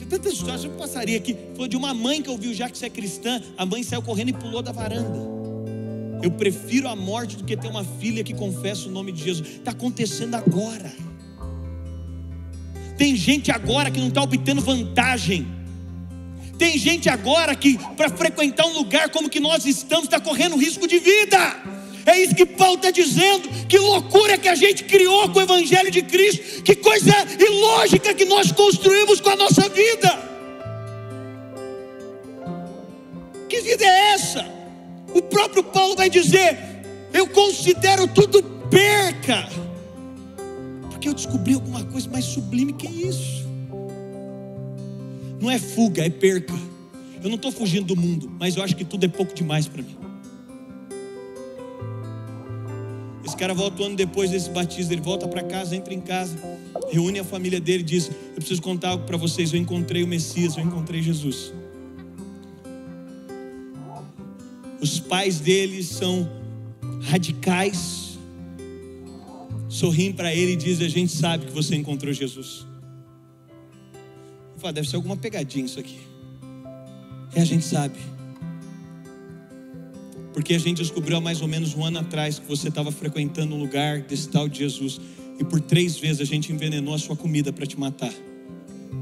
tantas 0.09 0.33
histórias, 0.33 0.63
eu 0.63 0.71
passaria 0.71 1.17
aqui. 1.17 1.31
Ele 1.31 1.51
falou 1.53 1.67
de 1.67 1.75
uma 1.75 1.93
mãe 1.93 2.21
que 2.21 2.29
ouviu, 2.29 2.53
já 2.53 2.69
que 2.69 2.77
você 2.77 2.85
é 2.85 2.89
cristã, 2.89 3.41
a 3.57 3.65
mãe 3.65 3.83
saiu 3.83 4.01
correndo 4.01 4.29
e 4.29 4.33
pulou 4.33 4.61
da 4.61 4.71
varanda. 4.71 5.35
Eu 6.21 6.31
prefiro 6.31 6.87
a 6.87 6.95
morte 6.95 7.35
do 7.35 7.43
que 7.43 7.57
ter 7.57 7.67
uma 7.67 7.83
filha 7.83 8.23
que 8.23 8.33
confessa 8.33 8.87
o 8.87 8.91
nome 8.91 9.11
de 9.11 9.23
Jesus. 9.23 9.47
Está 9.47 9.71
acontecendo 9.71 10.35
agora. 10.35 10.91
Tem 12.97 13.15
gente 13.15 13.51
agora 13.51 13.91
que 13.91 13.99
não 13.99 14.07
está 14.07 14.21
obtendo 14.21 14.61
vantagem. 14.61 15.47
Tem 16.57 16.77
gente 16.77 17.09
agora 17.09 17.53
que, 17.55 17.77
para 17.97 18.09
frequentar 18.09 18.65
um 18.65 18.73
lugar 18.73 19.09
como 19.09 19.29
que 19.29 19.39
nós 19.39 19.65
estamos, 19.65 20.05
está 20.05 20.19
correndo 20.19 20.55
risco 20.55 20.87
de 20.87 20.99
vida. 20.99 21.37
É 22.05 22.17
isso 22.21 22.35
que 22.35 22.45
Paulo 22.45 22.75
está 22.75 22.91
dizendo. 22.91 23.49
Que 23.67 23.77
loucura 23.77 24.37
que 24.37 24.47
a 24.47 24.55
gente 24.55 24.83
criou 24.83 25.27
com 25.29 25.39
o 25.39 25.41
Evangelho 25.41 25.91
de 25.91 26.01
Cristo. 26.03 26.63
Que 26.63 26.75
coisa 26.75 27.11
ilógica 27.39 28.13
que 28.13 28.25
nós 28.25 28.51
construímos 28.51 29.19
com 29.19 29.31
a 29.31 29.35
nossa 29.35 29.67
vida. 29.67 30.25
Que 33.49 33.59
vida 33.61 33.83
é 33.83 34.13
essa? 34.13 34.45
O 35.13 35.21
próprio 35.21 35.63
Paulo 35.63 35.95
vai 35.95 36.09
dizer: 36.09 36.57
Eu 37.11 37.27
considero 37.27 38.07
tudo 38.07 38.43
perca 38.69 39.49
porque 41.05 41.09
eu 41.09 41.13
descobri 41.13 41.53
alguma 41.53 41.83
coisa 41.83 42.09
mais 42.09 42.25
sublime 42.25 42.73
que 42.73 42.87
isso. 42.87 43.45
Não 45.39 45.51
é 45.51 45.59
fuga, 45.59 46.03
é 46.03 46.09
perca. 46.09 46.53
Eu 47.21 47.29
não 47.29 47.35
estou 47.35 47.51
fugindo 47.51 47.85
do 47.85 47.95
mundo, 47.95 48.31
mas 48.39 48.55
eu 48.55 48.63
acho 48.63 48.75
que 48.75 48.83
tudo 48.83 49.05
é 49.05 49.07
pouco 49.07 49.33
demais 49.33 49.67
para 49.67 49.83
mim. 49.83 49.95
Esse 53.23 53.35
cara 53.35 53.53
volta 53.53 53.83
um 53.83 53.87
ano 53.87 53.95
depois 53.95 54.31
desse 54.31 54.49
batismo, 54.49 54.93
ele 54.93 55.01
volta 55.01 55.27
para 55.27 55.43
casa, 55.43 55.75
entra 55.75 55.93
em 55.93 56.01
casa, 56.01 56.37
reúne 56.91 57.19
a 57.19 57.23
família 57.23 57.59
dele 57.59 57.83
e 57.83 57.85
diz: 57.85 58.09
Eu 58.09 58.35
preciso 58.35 58.61
contar 58.61 58.89
algo 58.89 59.05
para 59.05 59.17
vocês. 59.17 59.53
Eu 59.53 59.59
encontrei 59.59 60.03
o 60.03 60.07
Messias, 60.07 60.57
eu 60.57 60.63
encontrei 60.63 61.03
Jesus. 61.03 61.53
Os 64.81 64.99
pais 64.99 65.39
dele 65.39 65.83
são 65.83 66.27
radicais, 67.03 68.04
sorriem 69.75 70.13
para 70.13 70.33
ele 70.33 70.53
e 70.53 70.55
dizem: 70.55 70.87
A 70.87 70.89
gente 70.89 71.11
sabe 71.11 71.45
que 71.45 71.51
você 71.51 71.75
encontrou 71.75 72.13
Jesus. 72.13 72.65
Eu 74.53 74.59
falo, 74.59 74.73
deve 74.73 74.89
ser 74.89 74.95
alguma 74.95 75.17
pegadinha 75.17 75.65
isso 75.65 75.79
aqui. 75.79 75.99
É, 77.35 77.41
a 77.41 77.45
gente 77.45 77.65
sabe. 77.65 77.99
Porque 80.33 80.53
a 80.53 80.59
gente 80.59 80.77
descobriu 80.77 81.17
há 81.17 81.21
mais 81.21 81.41
ou 81.41 81.47
menos 81.47 81.75
um 81.75 81.83
ano 81.83 81.99
atrás 81.99 82.39
que 82.39 82.47
você 82.47 82.69
estava 82.69 82.91
frequentando 82.91 83.55
um 83.55 83.59
lugar 83.59 84.01
desse 84.01 84.29
tal 84.29 84.47
de 84.47 84.59
Jesus. 84.59 84.99
E 85.39 85.43
por 85.43 85.59
três 85.59 85.97
vezes 85.97 86.21
a 86.21 86.25
gente 86.25 86.51
envenenou 86.51 86.93
a 86.93 86.97
sua 86.97 87.15
comida 87.15 87.51
para 87.51 87.65
te 87.65 87.77
matar. 87.77 88.13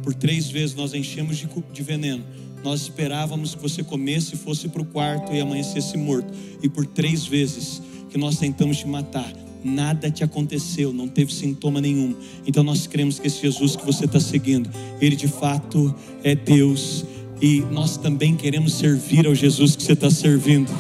Por 0.02 0.14
três 0.16 0.50
vezes 0.50 0.76
nós 0.76 0.94
enchemos 0.94 1.38
de, 1.38 1.48
de 1.72 1.84
veneno. 1.84 2.24
Nós 2.64 2.82
esperávamos 2.82 3.54
que 3.54 3.62
você 3.62 3.84
comesse 3.84 4.34
e 4.34 4.38
fosse 4.38 4.68
para 4.70 4.82
o 4.82 4.86
quarto 4.86 5.34
e 5.34 5.40
amanhecesse 5.40 5.98
morto. 5.98 6.34
E 6.64 6.70
por 6.70 6.86
três 6.86 7.26
vezes 7.26 7.82
que 8.10 8.18
nós 8.18 8.38
tentamos 8.38 8.78
te 8.78 8.88
matar, 8.88 9.32
nada 9.64 10.10
te 10.12 10.24
aconteceu, 10.24 10.92
não 10.94 11.08
teve 11.08 11.34
sintoma 11.34 11.80
nenhum. 11.82 12.16
Então 12.46 12.64
nós 12.64 12.88
cremos 12.88 13.20
que 13.20 13.28
esse 13.28 13.42
Jesus 13.42 13.76
que 13.76 13.86
você 13.86 14.06
está 14.06 14.20
seguindo, 14.20 14.70
ele 15.00 15.16
de 15.16 15.28
fato 15.28 15.94
é 16.24 16.36
Deus. 16.36 17.06
E 17.42 17.62
nós 17.72 17.98
também 17.98 18.36
queremos 18.36 18.74
servir 18.74 19.28
ao 19.28 19.36
Jesus 19.36 19.76
que 19.76 19.84
você 19.84 19.94
está 19.94 20.10
servindo. 20.10 20.72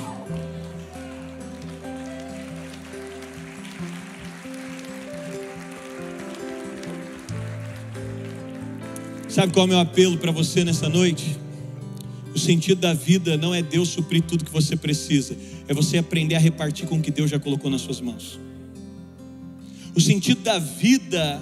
Sabe 9.33 9.51
qual 9.51 9.63
é 9.63 9.65
o 9.65 9.69
meu 9.69 9.79
apelo 9.79 10.15
para 10.19 10.31
você 10.31 10.63
nessa 10.63 10.87
noite? 10.87 11.35
O 12.35 12.39
sentido 12.39 12.79
da 12.81 12.93
vida 12.93 13.35
não 13.35 13.53
é 13.53 13.63
Deus 13.63 13.89
suprir 13.89 14.21
tudo 14.21 14.45
que 14.45 14.51
você 14.51 14.75
precisa, 14.75 15.35
é 15.67 15.73
você 15.73 15.97
aprender 15.97 16.35
a 16.35 16.39
repartir 16.39 16.87
com 16.87 16.97
o 16.97 17.01
que 17.01 17.09
Deus 17.09 17.31
já 17.31 17.39
colocou 17.39 17.69
nas 17.69 17.81
suas 17.81 17.99
mãos. 17.99 18.39
O 19.95 20.01
sentido 20.01 20.41
da 20.41 20.57
vida 20.57 21.39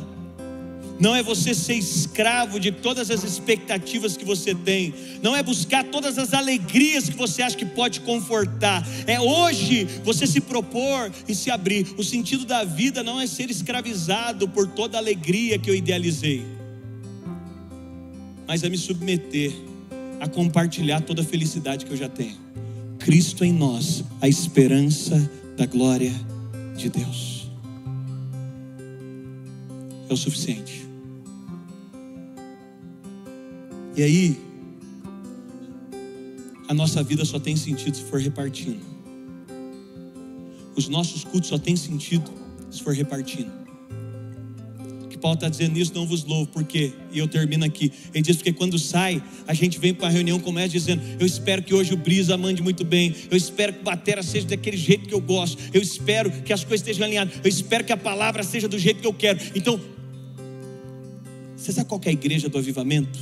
não 1.02 1.16
é 1.16 1.24
você 1.24 1.56
ser 1.56 1.74
escravo 1.74 2.60
de 2.60 2.72
todas 2.72 3.10
as 3.10 3.24
expectativas 3.24 4.16
que 4.16 4.24
você 4.24 4.54
tem, 4.54 4.94
não 5.24 5.36
é 5.36 5.42
buscar 5.42 5.84
todas 5.86 6.20
as 6.20 6.32
alegrias 6.32 7.10
que 7.10 7.18
você 7.18 7.42
acha 7.42 7.58
que 7.58 7.66
pode 7.66 8.02
confortar, 8.02 8.88
é 9.08 9.20
hoje 9.20 9.86
você 10.04 10.28
se 10.28 10.40
propor 10.40 11.12
e 11.28 11.34
se 11.34 11.50
abrir. 11.50 11.88
O 11.98 12.04
sentido 12.04 12.46
da 12.46 12.64
vida 12.64 13.02
não 13.02 13.20
é 13.20 13.26
ser 13.26 13.50
escravizado 13.50 14.48
por 14.48 14.68
toda 14.68 14.96
a 14.96 15.02
alegria 15.02 15.58
que 15.58 15.72
eu 15.72 15.76
idealizei, 15.76 16.46
mas 18.48 18.64
é 18.64 18.70
me 18.70 18.78
submeter 18.78 19.52
a 20.20 20.28
compartilhar 20.28 21.02
toda 21.02 21.24
a 21.24 21.26
felicidade 21.26 21.84
que 21.84 21.92
eu 21.92 21.98
já 21.98 22.10
tenho. 22.10 22.38
Cristo 23.00 23.44
em 23.44 23.52
nós, 23.52 24.04
a 24.22 24.30
esperança 24.30 25.32
da 25.58 25.66
glória 25.66 26.14
de 26.78 26.90
Deus 26.90 27.41
é 30.12 30.14
o 30.14 30.18
suficiente. 30.18 30.86
E 33.96 34.04
aí, 34.04 34.38
a 36.68 36.74
nossa 36.74 37.02
vida 37.02 37.24
só 37.26 37.40
tem 37.40 37.56
sentido 37.56 37.96
se 37.96 38.04
for 38.04 38.20
repartindo. 38.20 38.82
Os 40.76 40.88
nossos 40.88 41.24
cultos 41.24 41.50
só 41.50 41.58
tem 41.58 41.76
sentido 41.76 42.30
se 42.70 42.82
for 42.84 42.94
repartindo. 42.94 43.62
Paulo 45.22 45.36
está 45.36 45.48
dizendo 45.48 45.78
isso, 45.78 45.94
não 45.94 46.06
vos 46.06 46.26
louvo, 46.26 46.48
porque, 46.48 46.92
e 47.14 47.20
eu 47.20 47.28
termino 47.28 47.64
aqui, 47.64 47.92
ele 48.14 48.24
diz, 48.24 48.36
porque 48.36 48.52
quando 48.52 48.78
sai, 48.80 49.24
a 49.48 49.54
gente 49.54 49.80
vem 49.80 49.94
para 49.94 50.08
a 50.08 50.10
reunião, 50.10 50.40
começa 50.40 50.70
dizendo, 50.70 51.02
eu 51.20 51.26
espero 51.26 51.62
que 51.62 51.74
hoje 51.74 51.94
o 51.94 51.98
Brisa 51.98 52.36
mande 52.36 52.62
muito 52.62 52.84
bem, 52.84 53.16
eu 53.30 53.38
espero 53.38 53.72
que 53.74 53.80
a 53.82 53.84
batera 53.84 54.24
seja 54.24 54.48
daquele 54.48 54.76
jeito 54.76 55.08
que 55.08 55.14
eu 55.14 55.22
gosto, 55.22 55.62
eu 55.72 55.82
espero 55.82 56.32
que 56.42 56.52
as 56.52 56.64
coisas 56.64 56.86
estejam 56.86 57.06
alinhadas, 57.06 57.36
eu 57.44 57.50
espero 57.50 57.84
que 57.84 57.94
a 57.94 57.98
palavra 57.98 58.42
seja 58.42 58.68
do 58.68 58.80
jeito 58.80 59.00
que 59.00 59.08
eu 59.08 59.14
quero. 59.14 59.40
Então, 59.54 59.80
você 61.62 61.72
sabe 61.72 61.88
qual 61.88 62.02
é 62.06 62.10
a 62.10 62.14
igreja 62.14 62.50
do 62.50 62.58
avivamento? 62.58 63.20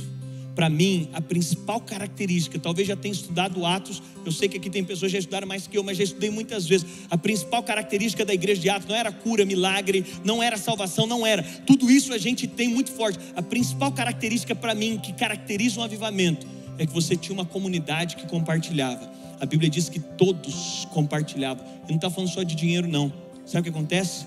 para 0.60 0.68
mim, 0.68 1.08
a 1.14 1.22
principal 1.22 1.80
característica, 1.80 2.58
talvez 2.58 2.86
já 2.86 2.94
tenha 2.94 3.12
estudado 3.12 3.64
Atos, 3.64 4.02
eu 4.26 4.30
sei 4.30 4.46
que 4.46 4.58
aqui 4.58 4.68
tem 4.68 4.84
pessoas 4.84 5.10
que 5.10 5.16
já 5.16 5.18
estudaram 5.20 5.48
mais 5.48 5.66
que 5.66 5.78
eu, 5.78 5.82
mas 5.82 5.96
já 5.96 6.04
estudei 6.04 6.28
muitas 6.28 6.66
vezes. 6.66 6.86
A 7.10 7.16
principal 7.16 7.62
característica 7.62 8.26
da 8.26 8.34
igreja 8.34 8.60
de 8.60 8.68
Atos 8.68 8.86
não 8.86 8.94
era 8.94 9.10
cura, 9.10 9.46
milagre, 9.46 10.04
não 10.22 10.42
era 10.42 10.58
salvação, 10.58 11.06
não 11.06 11.26
era. 11.26 11.42
Tudo 11.66 11.90
isso 11.90 12.12
a 12.12 12.18
gente 12.18 12.46
tem 12.46 12.68
muito 12.68 12.90
forte. 12.90 13.18
A 13.34 13.40
principal 13.40 13.90
característica 13.90 14.54
para 14.54 14.74
mim, 14.74 14.98
que 14.98 15.14
caracteriza 15.14 15.80
um 15.80 15.82
avivamento, 15.82 16.46
é 16.76 16.84
que 16.84 16.92
você 16.92 17.16
tinha 17.16 17.32
uma 17.32 17.46
comunidade 17.46 18.16
que 18.16 18.26
compartilhava. 18.26 19.10
A 19.40 19.46
Bíblia 19.46 19.70
diz 19.70 19.88
que 19.88 19.98
todos 19.98 20.86
compartilhavam. 20.92 21.64
E 21.86 21.88
não 21.88 21.96
está 21.96 22.10
falando 22.10 22.28
só 22.28 22.42
de 22.42 22.54
dinheiro, 22.54 22.86
não. 22.86 23.10
Sabe 23.46 23.60
o 23.60 23.72
que 23.72 23.78
acontece? 23.78 24.26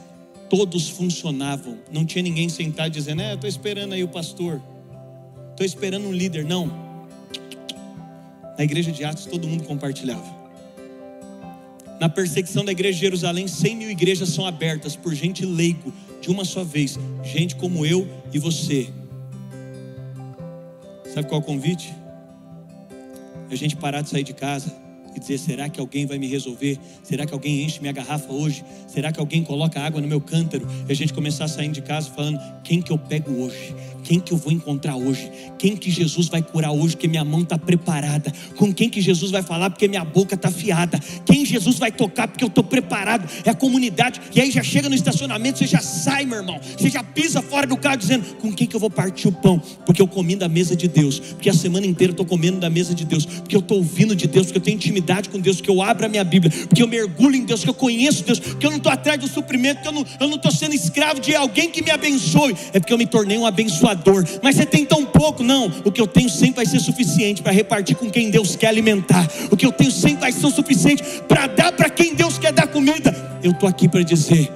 Todos 0.49 0.89
funcionavam. 0.89 1.79
Não 1.91 2.05
tinha 2.05 2.21
ninguém 2.21 2.49
sentado 2.49 2.91
dizendo, 2.91 3.21
é, 3.21 3.33
estou 3.33 3.49
esperando 3.49 3.93
aí 3.93 4.03
o 4.03 4.07
pastor 4.07 4.61
estou 5.53 5.65
esperando 5.65 6.07
um 6.07 6.11
líder. 6.11 6.43
Não. 6.43 6.67
Na 8.57 8.63
igreja 8.63 8.91
de 8.91 9.03
Atos 9.03 9.25
todo 9.25 9.47
mundo 9.47 9.63
compartilhava. 9.63 10.43
Na 11.99 12.09
perseguição 12.09 12.65
da 12.65 12.71
igreja 12.71 12.95
de 12.95 13.01
Jerusalém, 13.01 13.47
100 13.47 13.75
mil 13.75 13.89
igrejas 13.89 14.29
são 14.29 14.45
abertas 14.45 14.95
por 14.95 15.13
gente 15.13 15.45
leigo, 15.45 15.93
de 16.21 16.29
uma 16.29 16.43
só 16.43 16.63
vez. 16.63 16.99
Gente 17.23 17.55
como 17.55 17.85
eu 17.85 18.07
e 18.33 18.39
você. 18.39 18.89
Sabe 21.13 21.27
qual 21.27 21.39
é 21.39 21.43
o 21.43 21.45
convite? 21.45 21.93
É 23.49 23.53
a 23.53 23.57
gente 23.57 23.75
parar 23.75 24.01
de 24.01 24.09
sair 24.09 24.23
de 24.23 24.33
casa 24.33 24.82
e 25.15 25.19
dizer: 25.19 25.37
será 25.37 25.69
que 25.69 25.79
alguém 25.79 26.05
vai 26.05 26.17
me 26.17 26.27
resolver? 26.27 26.77
Será 27.03 27.25
que 27.25 27.33
alguém 27.33 27.63
enche 27.63 27.79
minha 27.79 27.93
garrafa 27.93 28.31
hoje? 28.31 28.63
Será 28.87 29.11
que 29.11 29.19
alguém 29.19 29.43
coloca 29.43 29.79
água 29.79 30.01
no 30.01 30.07
meu 30.07 30.21
cântaro? 30.21 30.67
E 30.87 30.91
a 30.91 30.95
gente 30.95 31.13
começar 31.13 31.45
a 31.45 31.47
sair 31.47 31.69
de 31.69 31.81
casa 31.81 32.09
falando: 32.11 32.39
quem 32.63 32.81
que 32.81 32.91
eu 32.91 32.97
pego 32.97 33.31
hoje? 33.31 33.75
Quem 34.13 34.19
que 34.19 34.31
eu 34.31 34.37
vou 34.37 34.53
encontrar 34.53 34.95
hoje? 34.95 35.31
Quem 35.57 35.75
que 35.75 35.89
Jesus 35.89 36.27
vai 36.27 36.43
curar 36.43 36.71
hoje? 36.71 36.95
Porque 36.95 37.07
minha 37.07 37.25
mão 37.25 37.41
está 37.41 37.57
preparada. 37.57 38.31
Com 38.55 38.71
quem 38.71 38.87
que 38.87 39.01
Jesus 39.01 39.31
vai 39.31 39.41
falar? 39.41 39.71
Porque 39.71 39.87
minha 39.87 40.05
boca 40.05 40.35
está 40.35 40.51
fiada. 40.51 40.99
Quem 41.25 41.43
Jesus 41.43 41.79
vai 41.79 41.91
tocar? 41.91 42.27
Porque 42.27 42.43
eu 42.43 42.47
estou 42.47 42.63
preparado. 42.63 43.27
É 43.43 43.49
a 43.49 43.55
comunidade. 43.55 44.21
E 44.35 44.39
aí 44.39 44.51
já 44.51 44.61
chega 44.61 44.87
no 44.87 44.93
estacionamento, 44.93 45.57
você 45.57 45.65
já 45.65 45.79
sai, 45.79 46.25
meu 46.25 46.37
irmão. 46.37 46.61
Você 46.77 46.91
já 46.91 47.01
pisa 47.01 47.41
fora 47.41 47.65
do 47.65 47.75
carro 47.75 47.97
dizendo: 47.97 48.35
com 48.35 48.53
quem 48.53 48.67
que 48.67 48.75
eu 48.75 48.79
vou 48.79 48.91
partir 48.91 49.27
o 49.27 49.31
pão? 49.31 49.59
Porque 49.83 49.99
eu 49.99 50.07
comi 50.07 50.35
da 50.35 50.47
mesa 50.47 50.75
de 50.75 50.87
Deus. 50.87 51.17
Porque 51.17 51.49
a 51.49 51.53
semana 51.55 51.87
inteira 51.87 52.11
eu 52.11 52.13
estou 52.13 52.25
comendo 52.27 52.59
da 52.59 52.69
mesa 52.69 52.93
de 52.93 53.05
Deus. 53.05 53.25
Porque 53.25 53.55
eu 53.55 53.61
estou 53.61 53.79
ouvindo 53.79 54.15
de 54.15 54.27
Deus. 54.27 54.45
Porque 54.45 54.59
eu 54.59 54.63
tenho 54.63 54.75
intimidade 54.75 55.27
com 55.27 55.39
Deus. 55.39 55.55
Porque 55.55 55.71
eu 55.71 55.81
abro 55.81 56.05
a 56.05 56.09
minha 56.09 56.23
Bíblia. 56.23 56.51
Porque 56.67 56.83
eu 56.83 56.87
mergulho 56.87 57.35
em 57.35 57.45
Deus. 57.45 57.63
Que 57.63 57.69
eu 57.71 57.73
conheço 57.73 58.23
Deus. 58.23 58.37
Porque 58.37 58.63
eu 58.63 58.69
não 58.69 58.77
estou 58.77 58.91
atrás 58.91 59.19
do 59.19 59.27
suprimento. 59.27 59.81
Que 59.81 59.87
eu 59.87 60.27
não 60.27 60.35
estou 60.35 60.51
sendo 60.51 60.75
escravo 60.75 61.19
de 61.19 61.35
alguém 61.35 61.71
que 61.71 61.81
me 61.81 61.89
abençoe. 61.89 62.55
É 62.73 62.79
porque 62.79 62.93
eu 62.93 62.97
me 62.99 63.07
tornei 63.07 63.39
um 63.39 63.45
abençoador 63.47 64.02
mas 64.41 64.55
você 64.55 64.65
tem 64.65 64.85
tão 64.85 65.05
pouco, 65.05 65.43
não. 65.43 65.71
O 65.85 65.91
que 65.91 66.01
eu 66.01 66.07
tenho 66.07 66.29
sempre 66.29 66.57
vai 66.57 66.65
ser 66.65 66.79
suficiente 66.79 67.41
para 67.41 67.51
repartir 67.51 67.95
com 67.95 68.09
quem 68.09 68.29
Deus 68.29 68.55
quer 68.55 68.67
alimentar. 68.67 69.27
O 69.51 69.57
que 69.57 69.65
eu 69.65 69.71
tenho 69.71 69.91
sempre 69.91 70.21
vai 70.21 70.31
ser 70.31 70.49
suficiente 70.51 71.03
para 71.27 71.47
dar 71.47 71.71
para 71.71 71.89
quem 71.89 72.15
Deus 72.15 72.37
quer 72.37 72.51
dar 72.51 72.67
comida. 72.67 73.15
Eu 73.43 73.51
estou 73.51 73.67
aqui 73.67 73.87
para 73.87 74.03
dizer, 74.03 74.51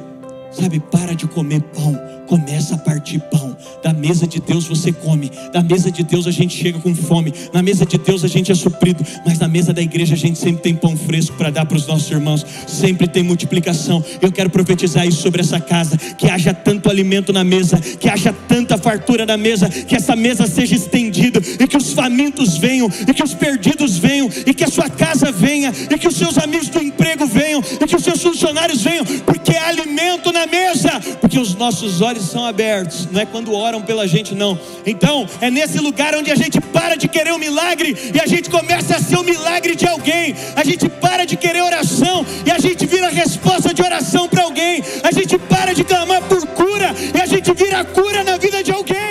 sabe, 0.51 0.79
para 0.79 1.15
de 1.15 1.27
comer 1.27 1.61
pão 1.61 1.97
começa 2.27 2.75
a 2.75 2.77
partir 2.77 3.19
pão. 3.31 3.57
Da 3.83 3.93
mesa 3.93 4.27
de 4.27 4.39
Deus 4.39 4.65
você 4.65 4.91
come, 4.91 5.31
da 5.53 5.61
mesa 5.61 5.91
de 5.91 6.03
Deus 6.03 6.27
a 6.27 6.31
gente 6.31 6.57
chega 6.57 6.79
com 6.79 6.93
fome, 6.95 7.33
na 7.53 7.61
mesa 7.61 7.85
de 7.85 7.97
Deus 7.97 8.23
a 8.23 8.27
gente 8.27 8.51
é 8.51 8.55
suprido, 8.55 9.05
mas 9.25 9.39
na 9.39 9.47
mesa 9.47 9.71
da 9.71 9.81
igreja 9.81 10.15
a 10.15 10.17
gente 10.17 10.39
sempre 10.39 10.61
tem 10.61 10.75
pão 10.75 10.97
fresco 10.97 11.37
para 11.37 11.49
dar 11.49 11.65
para 11.65 11.77
os 11.77 11.85
nossos 11.85 12.09
irmãos, 12.09 12.45
sempre 12.67 13.07
tem 13.07 13.23
multiplicação. 13.23 14.03
Eu 14.21 14.31
quero 14.31 14.49
profetizar 14.49 15.07
isso 15.07 15.21
sobre 15.21 15.41
essa 15.41 15.59
casa: 15.59 15.97
que 16.17 16.29
haja 16.29 16.53
tanto 16.53 16.89
alimento 16.89 17.31
na 17.31 17.43
mesa, 17.43 17.79
que 17.79 18.09
haja 18.09 18.33
tanta 18.47 18.77
fartura 18.77 19.25
na 19.25 19.37
mesa, 19.37 19.69
que 19.69 19.95
essa 19.95 20.15
mesa 20.15 20.47
seja 20.47 20.75
estendida 20.75 21.39
e 21.59 21.67
que 21.67 21.77
os 21.77 21.93
famintos 21.93 22.57
venham, 22.57 22.89
e 23.07 23.13
que 23.13 23.23
os 23.23 23.33
perdidos 23.33 23.97
venham, 23.97 24.29
e 24.45 24.53
que 24.53 24.63
a 24.63 24.69
sua 24.69 24.89
casa 24.89 25.31
venha, 25.31 25.71
e 25.89 25.97
que 25.97 26.07
os 26.07 26.15
seus 26.15 26.37
amigos 26.37 26.69
do 26.69 26.81
emprego 26.81 27.25
venham, 27.25 27.61
e 27.81 27.85
que 27.85 27.95
os 27.95 28.03
seus 28.03 28.21
funcionários 28.21 28.81
venham, 28.81 29.05
porque 29.25 29.51
é 29.51 29.59
alimento 29.59 30.31
na 30.31 30.45
mesa, 30.47 30.99
porque 31.21 31.39
os 31.39 31.55
nossos 31.55 32.01
olhos 32.01 32.25
são 32.29 32.45
abertos, 32.45 33.07
não 33.11 33.21
é 33.21 33.25
quando 33.25 33.51
oram 33.67 33.81
pela 33.81 34.07
gente, 34.07 34.33
não. 34.33 34.57
Então, 34.85 35.27
é 35.41 35.51
nesse 35.51 35.77
lugar 35.79 36.15
onde 36.15 36.31
a 36.31 36.35
gente 36.35 36.59
para 36.59 36.95
de 36.95 37.07
querer 37.07 37.33
um 37.33 37.37
milagre 37.37 37.95
e 38.13 38.19
a 38.19 38.25
gente 38.25 38.49
começa 38.49 38.95
a 38.95 39.01
ser 39.01 39.17
o 39.17 39.19
um 39.19 39.23
milagre 39.23 39.75
de 39.75 39.85
alguém. 39.85 40.33
A 40.55 40.63
gente 40.63 40.87
para 40.89 41.25
de 41.25 41.35
querer 41.35 41.61
oração 41.61 42.25
e 42.45 42.51
a 42.51 42.59
gente 42.59 42.85
vira 42.85 43.09
resposta 43.09 43.73
de 43.73 43.81
oração 43.81 44.27
para 44.27 44.43
alguém. 44.43 44.81
A 45.03 45.11
gente 45.11 45.37
para 45.37 45.73
de 45.73 45.83
clamar 45.83 46.21
por 46.23 46.45
cura 46.47 46.95
e 47.13 47.21
a 47.21 47.25
gente 47.25 47.53
vira 47.53 47.83
cura 47.83 48.23
na 48.23 48.37
vida 48.37 48.63
de 48.63 48.71
alguém 48.71 49.06